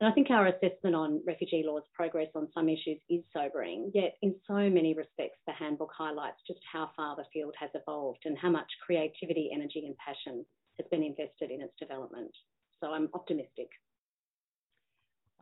And 0.00 0.10
I 0.10 0.14
think 0.14 0.30
our 0.30 0.48
assessment 0.48 0.96
on 0.96 1.22
refugee 1.26 1.64
law's 1.64 1.86
progress 1.94 2.28
on 2.34 2.48
some 2.52 2.68
issues 2.68 2.98
is 3.08 3.22
sobering, 3.32 3.90
yet 3.94 4.16
in 4.22 4.34
so 4.46 4.68
many 4.68 4.94
respects, 4.94 5.38
the 5.46 5.52
handbook 5.52 5.92
highlights 5.96 6.42
just 6.46 6.60
how 6.70 6.90
far 6.96 7.14
the 7.16 7.24
field 7.32 7.54
has 7.58 7.70
evolved 7.74 8.22
and 8.24 8.36
how 8.36 8.50
much 8.50 8.66
creativity, 8.84 9.50
energy, 9.52 9.84
and 9.86 9.96
passion 9.98 10.44
has 10.78 10.86
been 10.90 11.02
invested 11.02 11.50
in 11.50 11.60
its 11.60 11.74
development. 11.78 12.32
So 12.80 12.88
I'm 12.88 13.10
optimistic. 13.14 13.68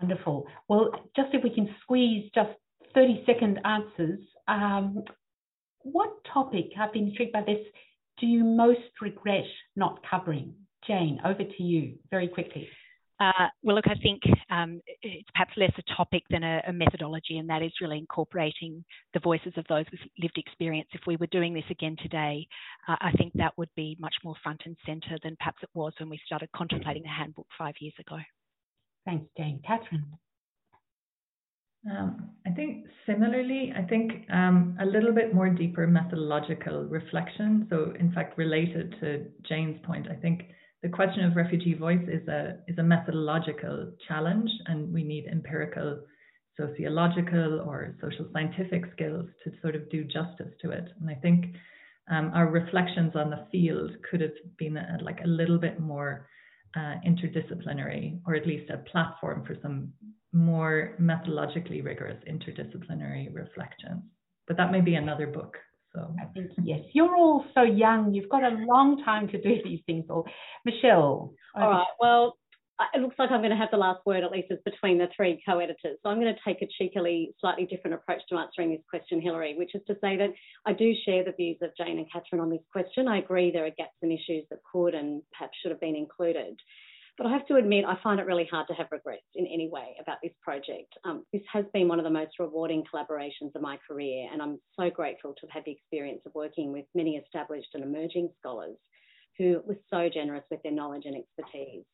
Wonderful. 0.01 0.47
Well, 0.69 0.91
just 1.15 1.29
if 1.35 1.43
we 1.45 1.51
can 1.51 1.69
squeeze 1.83 2.31
just 2.35 2.51
30 2.95 3.25
second 3.27 3.61
answers, 3.65 4.21
um, 4.49 5.05
what 5.83 6.11
topic, 6.33 6.67
I've 6.79 6.93
been 6.93 7.09
intrigued 7.09 7.33
by 7.33 7.43
this, 7.43 7.59
do 8.19 8.27
you 8.27 8.45
most 8.45 8.81
regret 9.01 9.45
not 9.77 10.01
covering? 10.09 10.55
Jane, 10.87 11.21
over 11.25 11.45
to 11.45 11.63
you 11.63 11.95
very 12.11 12.29
quickly. 12.29 12.69
Uh, 13.21 13.49
well, 13.63 13.77
look, 13.77 13.87
I 13.87 13.97
think 14.03 14.23
um, 14.49 14.81
it's 15.03 15.29
perhaps 15.35 15.53
less 15.59 15.73
a 15.77 15.95
topic 15.95 16.23
than 16.31 16.43
a, 16.43 16.63
a, 16.67 16.73
methodology, 16.73 17.37
and 17.37 17.51
that 17.51 17.63
is 17.63 17.71
really 17.79 17.99
incorporating 17.99 18.83
the 19.13 19.21
voices 19.21 19.53
of 19.59 19.67
those 19.69 19.85
with 19.93 20.01
lived 20.19 20.39
experience. 20.39 20.89
If 20.95 21.03
we 21.07 21.17
were 21.17 21.27
doing 21.27 21.53
this 21.53 21.65
again 21.71 21.97
today, 22.03 22.47
uh, 22.89 22.97
I 22.99 23.13
think 23.13 23.35
that 23.35 23.53
would 23.59 23.69
be 23.77 23.99
much 24.01 24.15
more 24.25 24.37
front 24.43 24.63
and 24.65 24.75
centre 24.87 25.19
than 25.23 25.37
perhaps 25.37 25.59
it 25.63 25.69
was 25.75 25.93
when 26.01 26.09
we 26.09 26.19
started 26.25 26.49
contemplating 26.57 27.03
the 27.03 27.11
handbook 27.11 27.47
five 27.59 27.75
years 27.79 27.95
ago. 28.01 28.17
Thanks, 29.11 29.27
Jane. 29.37 29.61
Catherine. 29.67 30.07
Um, 31.91 32.31
I 32.47 32.51
think 32.51 32.87
similarly, 33.07 33.73
I 33.77 33.83
think 33.83 34.13
um, 34.33 34.77
a 34.81 34.87
little 34.87 35.13
bit 35.13 35.35
more 35.35 35.49
deeper 35.49 35.85
methodological 35.89 36.85
reflection. 36.85 37.67
So, 37.71 37.93
in 37.99 38.13
fact, 38.13 38.39
related 38.39 38.95
to 39.01 39.27
Jane's 39.49 39.85
point, 39.85 40.07
I 40.09 40.15
think 40.15 40.43
the 40.85 40.89
question 40.89 41.25
of 41.25 41.35
refugee 41.35 41.75
voice 41.75 42.07
is 42.07 42.29
a 42.29 42.59
is 42.69 42.79
a 42.79 42.85
methodological 42.85 43.91
challenge, 44.07 44.51
and 44.67 44.93
we 44.93 45.03
need 45.03 45.27
empirical, 45.27 46.03
sociological, 46.57 47.63
or 47.67 47.97
social 48.01 48.29
scientific 48.33 48.85
skills 48.93 49.27
to 49.43 49.51
sort 49.61 49.75
of 49.75 49.91
do 49.91 50.05
justice 50.05 50.53
to 50.63 50.71
it. 50.71 50.85
And 51.01 51.11
I 51.11 51.15
think 51.15 51.47
um, 52.09 52.31
our 52.33 52.47
reflections 52.47 53.17
on 53.17 53.31
the 53.31 53.45
field 53.51 53.91
could 54.09 54.21
have 54.21 54.39
been 54.57 54.77
a, 54.77 54.99
like 55.03 55.19
a 55.25 55.29
little 55.29 55.59
bit 55.59 55.81
more 55.81 56.29
uh, 56.77 56.95
interdisciplinary, 57.07 58.21
or 58.27 58.35
at 58.35 58.47
least 58.47 58.71
a 58.71 58.79
platform 58.91 59.45
for 59.47 59.57
some 59.63 59.93
more 60.33 60.97
methodologically 61.01 61.85
rigorous 61.85 62.23
interdisciplinary 62.29 63.35
reflections. 63.35 64.03
But 64.47 64.57
that 64.57 64.73
may 64.73 64.81
be 64.81 64.95
another 64.95 65.27
book. 65.27 65.57
So 65.95 66.15
I 66.21 66.27
think 66.33 66.53
yes, 66.63 66.81
you're 66.93 67.17
all 67.17 67.45
so 67.55 67.63
young. 67.63 68.15
You've 68.15 68.29
got 68.29 68.45
a 68.45 68.65
long 68.69 69.03
time 69.05 69.27
to 69.29 69.41
do 69.41 69.57
these 69.65 69.81
things. 69.87 70.05
All 70.09 70.25
Michelle. 70.65 71.35
All 71.57 71.71
right. 71.71 71.87
Well, 71.99 72.37
it 72.95 73.01
looks 73.01 73.17
like 73.19 73.31
I'm 73.31 73.41
going 73.41 73.51
to 73.51 73.57
have 73.57 73.71
the 73.71 73.77
last 73.77 74.05
word, 74.07 74.25
at 74.25 74.31
least 74.31 74.51
as 74.51 74.59
between 74.65 74.99
the 74.99 75.09
three 75.15 75.43
co-editors. 75.47 75.99
So 76.03 76.11
I'm 76.11 76.21
going 76.21 76.35
to 76.35 76.41
take 76.47 76.63
a 76.63 76.69
cheekily, 76.79 77.35
slightly 77.41 77.67
different 77.67 77.95
approach 77.95 78.23
to 78.29 78.37
answering 78.37 78.71
this 78.71 78.83
question, 78.89 79.21
Hilary, 79.21 79.55
which 79.57 79.75
is 79.75 79.83
to 79.87 79.95
say 80.01 80.17
that 80.17 80.31
I 80.67 80.73
do 80.73 80.93
share 81.05 81.25
the 81.25 81.33
views 81.33 81.59
of 81.63 81.71
Jane 81.77 81.99
and 81.99 82.07
Catherine 82.13 82.41
on 82.41 82.51
this 82.51 82.65
question. 82.73 83.09
I 83.09 83.19
agree 83.19 83.51
there 83.51 83.67
are 83.67 83.71
gaps 83.71 83.97
and 84.03 84.13
issues 84.13 84.45
that 84.51 84.61
could 84.71 84.95
and 84.95 85.23
perhaps 85.33 85.57
should 85.61 85.71
have 85.71 85.81
been 85.81 85.97
included. 85.97 86.57
But 87.19 87.27
I 87.27 87.33
have 87.33 87.47
to 87.49 87.57
admit, 87.57 87.85
I 87.85 87.99
find 88.03 88.19
it 88.19 88.25
really 88.25 88.49
hard 88.51 88.67
to 88.69 88.75
have 88.75 88.87
regrets 88.91 89.27
in 89.35 89.47
any 89.47 89.69
way 89.69 89.97
about 90.01 90.19
this 90.23 90.33
project. 90.43 90.95
Um, 91.05 91.27
this 91.35 91.43
has 91.53 91.67
been 91.75 91.87
one 91.87 91.99
of 91.99 92.05
the 92.05 92.11
most 92.11 92.39
rewarding 92.39 92.83
collaborations 92.83 93.55
of 93.55 93.61
my 93.61 93.79
career, 93.87 94.27
and 94.33 94.41
I'm 94.41 94.59
so 94.79 94.89
grateful 94.89 95.35
to 95.35 95.41
have 95.43 95.51
had 95.51 95.65
the 95.67 95.73
experience 95.73 96.23
of 96.25 96.35
working 96.35 96.73
with 96.73 96.87
many 96.95 97.17
established 97.17 97.69
and 97.75 97.85
emerging 97.85 98.31
scholars 98.39 98.77
who 99.37 99.61
were 99.67 99.79
so 99.91 100.09
generous 100.09 100.45
with 100.51 100.63
their 100.63 100.73
knowledge 100.73 101.05
and 101.05 101.17
expertise. 101.17 101.85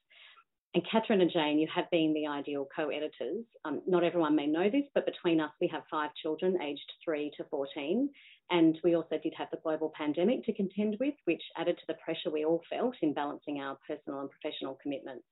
And 0.76 0.84
Catherine 0.92 1.22
and 1.22 1.32
Jane, 1.32 1.58
you 1.58 1.66
have 1.74 1.90
been 1.90 2.12
the 2.12 2.26
ideal 2.26 2.68
co 2.76 2.90
editors. 2.90 3.46
Um, 3.64 3.80
not 3.86 4.04
everyone 4.04 4.36
may 4.36 4.46
know 4.46 4.68
this, 4.68 4.84
but 4.94 5.06
between 5.06 5.40
us, 5.40 5.50
we 5.58 5.68
have 5.68 5.84
five 5.90 6.10
children 6.22 6.60
aged 6.60 6.92
3 7.02 7.32
to 7.38 7.44
14. 7.44 8.10
And 8.50 8.78
we 8.84 8.94
also 8.94 9.16
did 9.22 9.32
have 9.38 9.48
the 9.50 9.56
global 9.62 9.90
pandemic 9.96 10.44
to 10.44 10.52
contend 10.52 10.98
with, 11.00 11.14
which 11.24 11.40
added 11.56 11.78
to 11.78 11.84
the 11.88 11.94
pressure 12.04 12.30
we 12.30 12.44
all 12.44 12.60
felt 12.68 12.94
in 13.00 13.14
balancing 13.14 13.58
our 13.58 13.78
personal 13.88 14.20
and 14.20 14.28
professional 14.28 14.78
commitments. 14.82 15.24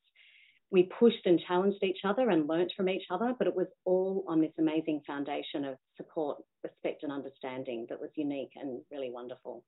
We 0.70 0.84
pushed 0.98 1.26
and 1.26 1.38
challenged 1.46 1.84
each 1.84 2.06
other 2.06 2.30
and 2.30 2.48
learnt 2.48 2.72
from 2.74 2.88
each 2.88 3.04
other, 3.10 3.34
but 3.38 3.46
it 3.46 3.54
was 3.54 3.68
all 3.84 4.24
on 4.26 4.40
this 4.40 4.54
amazing 4.58 5.02
foundation 5.06 5.66
of 5.66 5.76
support, 5.98 6.38
respect, 6.62 7.02
and 7.02 7.12
understanding 7.12 7.84
that 7.90 8.00
was 8.00 8.08
unique 8.16 8.52
and 8.56 8.80
really 8.90 9.10
wonderful. 9.10 9.62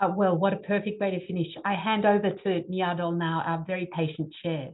Uh, 0.00 0.12
well, 0.14 0.36
what 0.36 0.52
a 0.52 0.56
perfect 0.56 1.00
way 1.00 1.10
to 1.10 1.26
finish. 1.26 1.46
I 1.64 1.74
hand 1.74 2.04
over 2.04 2.30
to 2.30 2.62
Nyadol 2.70 3.16
now, 3.16 3.42
our 3.46 3.64
very 3.66 3.88
patient 3.96 4.34
chair. 4.42 4.70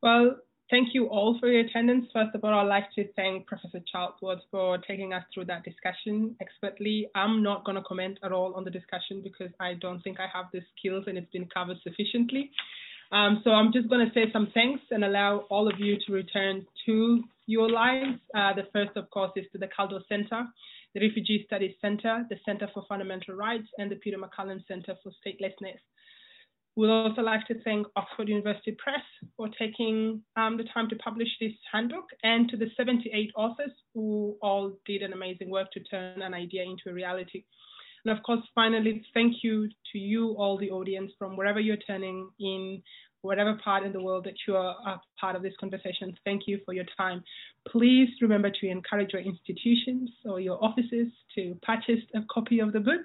Well, 0.00 0.36
thank 0.70 0.90
you 0.94 1.06
all 1.06 1.36
for 1.40 1.48
your 1.48 1.66
attendance. 1.66 2.06
First 2.12 2.34
of 2.36 2.44
all, 2.44 2.54
I'd 2.54 2.68
like 2.68 2.92
to 2.94 3.12
thank 3.14 3.48
Professor 3.48 3.80
Charlesworth 3.92 4.40
for 4.52 4.78
taking 4.78 5.12
us 5.12 5.24
through 5.34 5.46
that 5.46 5.64
discussion 5.64 6.36
expertly. 6.40 7.08
I'm 7.16 7.42
not 7.42 7.64
going 7.64 7.76
to 7.76 7.82
comment 7.82 8.18
at 8.22 8.30
all 8.30 8.54
on 8.54 8.64
the 8.64 8.70
discussion 8.70 9.20
because 9.22 9.50
I 9.58 9.74
don't 9.74 10.00
think 10.02 10.20
I 10.20 10.26
have 10.32 10.46
the 10.52 10.60
skills 10.78 11.04
and 11.08 11.18
it's 11.18 11.30
been 11.32 11.48
covered 11.52 11.78
sufficiently. 11.82 12.52
Um, 13.10 13.40
so 13.42 13.50
I'm 13.50 13.72
just 13.72 13.88
going 13.88 14.06
to 14.06 14.12
say 14.12 14.30
some 14.32 14.48
thanks 14.52 14.82
and 14.90 15.04
allow 15.04 15.38
all 15.50 15.66
of 15.66 15.80
you 15.80 15.96
to 16.06 16.12
return 16.12 16.66
to 16.86 17.24
your 17.46 17.70
lives. 17.70 18.18
Uh, 18.34 18.52
the 18.54 18.68
first, 18.72 18.96
of 18.96 19.10
course, 19.10 19.32
is 19.34 19.46
to 19.52 19.58
the 19.58 19.66
Kaldor 19.66 20.00
Center, 20.08 20.46
the 20.98 21.06
Refugee 21.06 21.44
Studies 21.46 21.74
Center, 21.80 22.24
the 22.28 22.36
Center 22.44 22.68
for 22.74 22.84
Fundamental 22.88 23.34
Rights, 23.34 23.68
and 23.78 23.90
the 23.90 23.96
Peter 23.96 24.16
McMullin 24.18 24.66
Center 24.66 24.94
for 25.02 25.12
Statelessness. 25.24 25.78
We'd 26.76 26.90
also 26.90 27.22
like 27.22 27.46
to 27.48 27.60
thank 27.62 27.86
Oxford 27.96 28.28
University 28.28 28.76
Press 28.78 29.02
for 29.36 29.48
taking 29.58 30.22
um, 30.36 30.56
the 30.56 30.64
time 30.72 30.88
to 30.90 30.96
publish 30.96 31.28
this 31.40 31.52
handbook 31.72 32.06
and 32.22 32.48
to 32.50 32.56
the 32.56 32.66
78 32.76 33.30
authors 33.36 33.72
who 33.94 34.36
all 34.42 34.72
did 34.86 35.02
an 35.02 35.12
amazing 35.12 35.50
work 35.50 35.70
to 35.72 35.80
turn 35.84 36.22
an 36.22 36.34
idea 36.34 36.62
into 36.62 36.88
a 36.88 36.92
reality. 36.92 37.44
And 38.04 38.16
of 38.16 38.22
course, 38.24 38.42
finally, 38.54 39.04
thank 39.12 39.36
you 39.42 39.68
to 39.92 39.98
you, 39.98 40.34
all 40.38 40.56
the 40.56 40.70
audience, 40.70 41.12
from 41.18 41.36
wherever 41.36 41.58
you're 41.58 41.76
turning 41.76 42.28
in, 42.38 42.82
whatever 43.22 43.58
part 43.64 43.84
in 43.84 43.92
the 43.92 44.00
world 44.00 44.24
that 44.24 44.34
you 44.46 44.56
are 44.56 44.76
a 44.86 45.00
part 45.20 45.36
of 45.36 45.42
this 45.42 45.54
conversation. 45.58 46.16
Thank 46.24 46.42
you 46.46 46.60
for 46.64 46.72
your 46.72 46.84
time. 46.96 47.22
Please 47.66 48.08
remember 48.20 48.50
to 48.50 48.68
encourage 48.68 49.12
your 49.12 49.22
institutions 49.22 50.10
or 50.24 50.40
your 50.40 50.62
offices 50.62 51.08
to 51.34 51.56
purchase 51.62 52.02
a 52.14 52.20
copy 52.30 52.60
of 52.60 52.72
the 52.72 52.80
book. 52.80 53.04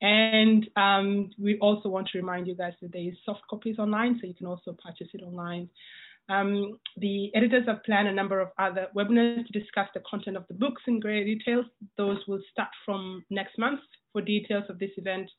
And 0.00 0.68
um, 0.76 1.30
we 1.38 1.58
also 1.58 1.88
want 1.88 2.08
to 2.12 2.18
remind 2.18 2.46
you 2.46 2.54
guys 2.54 2.74
that 2.82 2.92
there 2.92 3.02
is 3.02 3.14
soft 3.24 3.42
copies 3.48 3.78
online, 3.78 4.18
so 4.20 4.26
you 4.26 4.34
can 4.34 4.46
also 4.46 4.76
purchase 4.84 5.08
it 5.14 5.22
online. 5.22 5.68
Um, 6.28 6.78
the 6.96 7.30
editors 7.34 7.64
have 7.66 7.84
planned 7.84 8.08
a 8.08 8.12
number 8.12 8.40
of 8.40 8.48
other 8.58 8.88
webinars 8.96 9.46
to 9.46 9.58
discuss 9.58 9.88
the 9.94 10.02
content 10.08 10.36
of 10.36 10.46
the 10.48 10.54
books 10.54 10.82
in 10.86 11.00
greater 11.00 11.24
details. 11.24 11.66
Those 11.96 12.18
will 12.26 12.40
start 12.50 12.70
from 12.84 13.24
next 13.30 13.58
month. 13.58 13.80
For 14.12 14.22
details 14.22 14.64
of 14.68 14.78
this 14.78 14.90
event, 14.96 15.30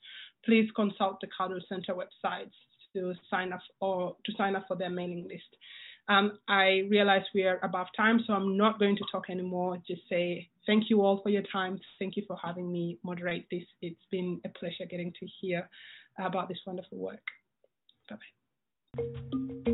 please 0.43 0.70
consult 0.76 1.22
the 1.22 1.28
Kaldor 1.28 1.62
Center 1.68 1.93
website 1.93 2.52
to 2.96 3.14
sign 3.30 3.54
up 3.54 3.62
or 3.80 4.16
to 4.26 4.32
sign 4.38 4.56
up 4.56 4.66
for 4.68 4.76
their 4.76 4.89
mailing 4.89 5.28
list. 5.30 5.56
Um, 6.08 6.39
I 6.48 6.84
realize 6.89 7.22
we 7.34 7.43
are 7.43 7.60
above 7.64 7.88
time, 7.98 8.20
so 8.26 8.34
I'm 8.34 8.58
not 8.58 8.80
going 8.80 8.96
to 8.98 9.04
talk 9.12 9.30
anymore. 9.30 9.82
Just 9.88 10.02
say 10.10 10.50
thank 10.68 10.89
you 10.89 11.02
all 11.02 11.22
for 11.22 11.30
your 11.30 11.43
time. 11.52 11.80
Thank 12.00 12.16
you 12.16 12.24
for 12.28 12.38
having 12.43 12.72
me 12.72 13.00
moderate 13.04 13.48
this. 13.50 13.64
It's 13.82 14.06
been 14.12 14.39
a 14.46 14.50
pleasure 14.50 14.86
getting 14.89 15.14
to 15.20 15.28
hear 15.41 15.68
about 16.20 16.48
this 16.48 16.60
wonderful 16.66 16.98
work. 16.98 17.24
Bye 18.10 18.18
bye. 18.98 19.72